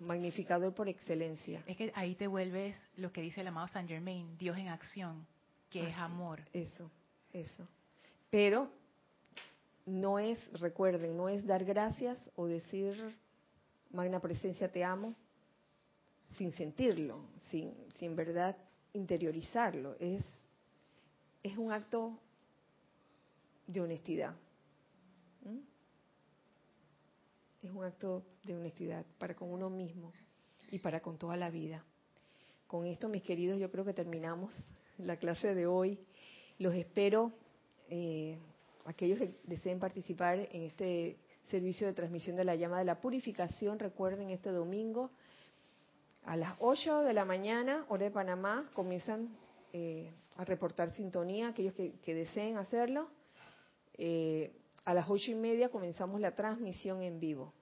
magnificador 0.00 0.74
por 0.74 0.88
excelencia. 0.88 1.62
Es 1.66 1.76
que 1.76 1.92
ahí 1.94 2.14
te 2.14 2.26
vuelves 2.26 2.76
lo 2.96 3.12
que 3.12 3.20
dice 3.20 3.42
el 3.42 3.48
amado 3.48 3.68
Saint 3.68 3.88
Germain, 3.88 4.36
Dios 4.36 4.56
en 4.56 4.68
acción, 4.68 5.26
que 5.70 5.88
es 5.88 5.96
amor. 5.96 6.40
Eso, 6.52 6.90
eso. 7.32 7.68
Pero 8.30 8.70
no 9.86 10.18
es, 10.18 10.38
recuerden, 10.60 11.16
no 11.16 11.28
es 11.28 11.46
dar 11.46 11.64
gracias 11.64 12.18
o 12.36 12.46
decir, 12.46 13.16
Magna 13.90 14.20
Presencia, 14.20 14.70
te 14.70 14.84
amo, 14.84 15.14
sin 16.36 16.52
sentirlo, 16.52 17.20
sin, 17.50 17.74
sin 17.98 18.14
verdad 18.16 18.56
interiorizarlo, 18.92 19.96
es, 19.98 20.24
es 21.42 21.56
un 21.56 21.72
acto 21.72 22.18
de 23.66 23.80
honestidad. 23.80 24.34
Es 27.62 27.70
un 27.72 27.84
acto 27.84 28.22
de 28.44 28.54
honestidad 28.54 29.04
para 29.18 29.34
con 29.34 29.50
uno 29.50 29.68
mismo 29.68 30.12
y 30.70 30.78
para 30.78 31.00
con 31.00 31.18
toda 31.18 31.36
la 31.36 31.50
vida. 31.50 31.84
Con 32.66 32.86
esto, 32.86 33.08
mis 33.08 33.22
queridos, 33.22 33.58
yo 33.58 33.70
creo 33.70 33.84
que 33.84 33.94
terminamos 33.94 34.54
la 34.98 35.16
clase 35.16 35.54
de 35.54 35.66
hoy. 35.66 35.98
Los 36.58 36.74
espero, 36.74 37.32
eh, 37.88 38.38
aquellos 38.84 39.18
que 39.18 39.34
deseen 39.44 39.80
participar 39.80 40.38
en 40.38 40.62
este 40.62 41.16
servicio 41.50 41.86
de 41.86 41.94
transmisión 41.94 42.36
de 42.36 42.44
la 42.44 42.54
llama 42.54 42.78
de 42.78 42.84
la 42.84 43.00
purificación, 43.00 43.78
recuerden 43.78 44.30
este 44.30 44.50
domingo 44.50 45.10
a 46.24 46.36
las 46.36 46.54
8 46.60 47.00
de 47.00 47.14
la 47.14 47.24
mañana, 47.24 47.86
hora 47.88 48.04
de 48.04 48.10
Panamá, 48.10 48.70
comienzan 48.74 49.30
eh, 49.72 50.12
a 50.38 50.44
reportar 50.44 50.90
sintonía, 50.92 51.48
aquellos 51.48 51.74
que, 51.74 52.14
deseen 52.14 52.56
hacerlo. 52.56 53.10
Eh, 53.94 54.52
a 54.84 54.94
las 54.94 55.10
ocho 55.10 55.32
y 55.32 55.34
media 55.34 55.68
comenzamos 55.68 56.20
la 56.20 56.34
transmisión 56.34 57.02
en 57.02 57.18
vivo. 57.20 57.52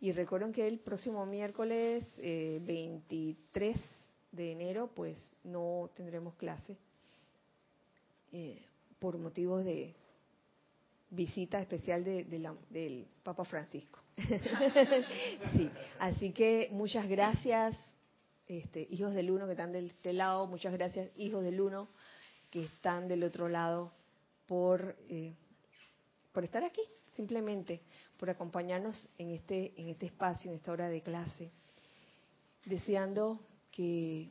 Y 0.00 0.12
recuerden 0.12 0.52
que 0.52 0.66
el 0.66 0.80
próximo 0.80 1.24
miércoles 1.26 2.04
23 2.18 3.76
eh, 3.76 3.80
de 4.32 4.52
enero, 4.52 4.90
pues 4.94 5.16
no 5.44 5.90
tendremos 5.94 6.34
clase 6.34 6.76
por 8.98 9.18
motivos 9.18 9.64
de 9.64 9.94
visita 11.10 11.60
especial 11.60 12.02
de, 12.02 12.24
del 12.70 13.06
Papa 13.22 13.44
Francisco. 13.44 14.00
sí, 15.52 15.70
así 16.00 16.32
que 16.32 16.68
muchas 16.72 17.08
gracias, 17.08 17.76
este, 18.50 18.88
hijos 18.90 19.14
del 19.14 19.30
uno 19.30 19.46
que 19.46 19.52
están 19.52 19.72
de 19.72 19.86
este 19.86 20.12
lado, 20.12 20.46
muchas 20.46 20.72
gracias, 20.72 21.08
hijos 21.16 21.44
del 21.44 21.60
uno 21.60 21.88
que 22.50 22.64
están 22.64 23.06
del 23.06 23.22
otro 23.22 23.48
lado, 23.48 23.92
por, 24.46 24.96
eh, 25.08 25.32
por 26.32 26.42
estar 26.42 26.64
aquí, 26.64 26.82
simplemente, 27.14 27.80
por 28.16 28.28
acompañarnos 28.28 29.08
en 29.18 29.30
este, 29.30 29.72
en 29.80 29.88
este 29.88 30.06
espacio, 30.06 30.50
en 30.50 30.56
esta 30.56 30.72
hora 30.72 30.88
de 30.88 31.00
clase, 31.00 31.52
deseando 32.64 33.38
que 33.70 34.30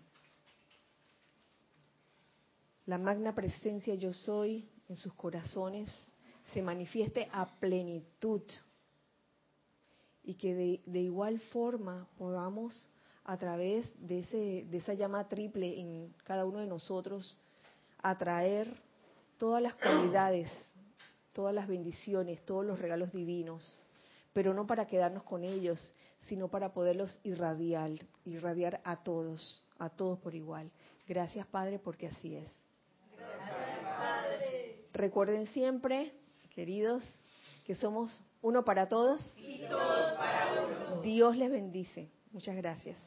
la 2.85 2.97
magna 2.97 3.33
presencia 3.33 3.95
yo 3.95 4.11
soy 4.11 4.67
en 4.89 4.97
sus 4.97 5.13
corazones 5.13 5.89
se 6.53 6.61
manifieste 6.61 7.29
a 7.31 7.45
plenitud 7.59 8.41
y 10.23 10.33
que 10.33 10.81
de, 10.85 10.99
igual 10.99 11.39
forma 11.51 12.07
podamos 12.17 12.89
a 13.29 13.37
través 13.37 13.85
de, 13.99 14.21
ese, 14.21 14.65
de 14.65 14.77
esa 14.79 14.95
llama 14.95 15.27
triple 15.27 15.79
en 15.79 16.15
cada 16.23 16.45
uno 16.45 16.57
de 16.61 16.65
nosotros 16.65 17.37
atraer 18.01 18.67
todas 19.37 19.61
las 19.61 19.75
cualidades, 19.75 20.49
todas 21.31 21.53
las 21.53 21.67
bendiciones, 21.67 22.43
todos 22.43 22.65
los 22.65 22.79
regalos 22.79 23.11
divinos, 23.11 23.79
pero 24.33 24.55
no 24.55 24.65
para 24.65 24.87
quedarnos 24.87 25.21
con 25.21 25.43
ellos, 25.43 25.93
sino 26.27 26.47
para 26.47 26.73
poderlos 26.73 27.19
irradiar, 27.23 27.91
irradiar 28.25 28.81
a 28.83 29.03
todos, 29.03 29.63
a 29.77 29.91
todos 29.91 30.17
por 30.17 30.33
igual. 30.33 30.71
Gracias 31.07 31.45
Padre, 31.45 31.77
porque 31.77 32.07
así 32.07 32.35
es. 32.35 32.49
Recuerden 34.91 35.45
siempre 35.53 36.13
queridos, 36.55 37.03
que 37.63 37.75
somos 37.75 38.23
uno 38.41 38.65
para 38.65 38.89
todos. 38.89 39.21
Y 39.37 39.67
todos 39.69 40.13
para 40.13 40.63
uno. 40.63 41.01
Dios 41.03 41.37
les 41.37 41.51
bendice. 41.51 42.09
Muchas 42.31 42.55
gracias. 42.55 42.97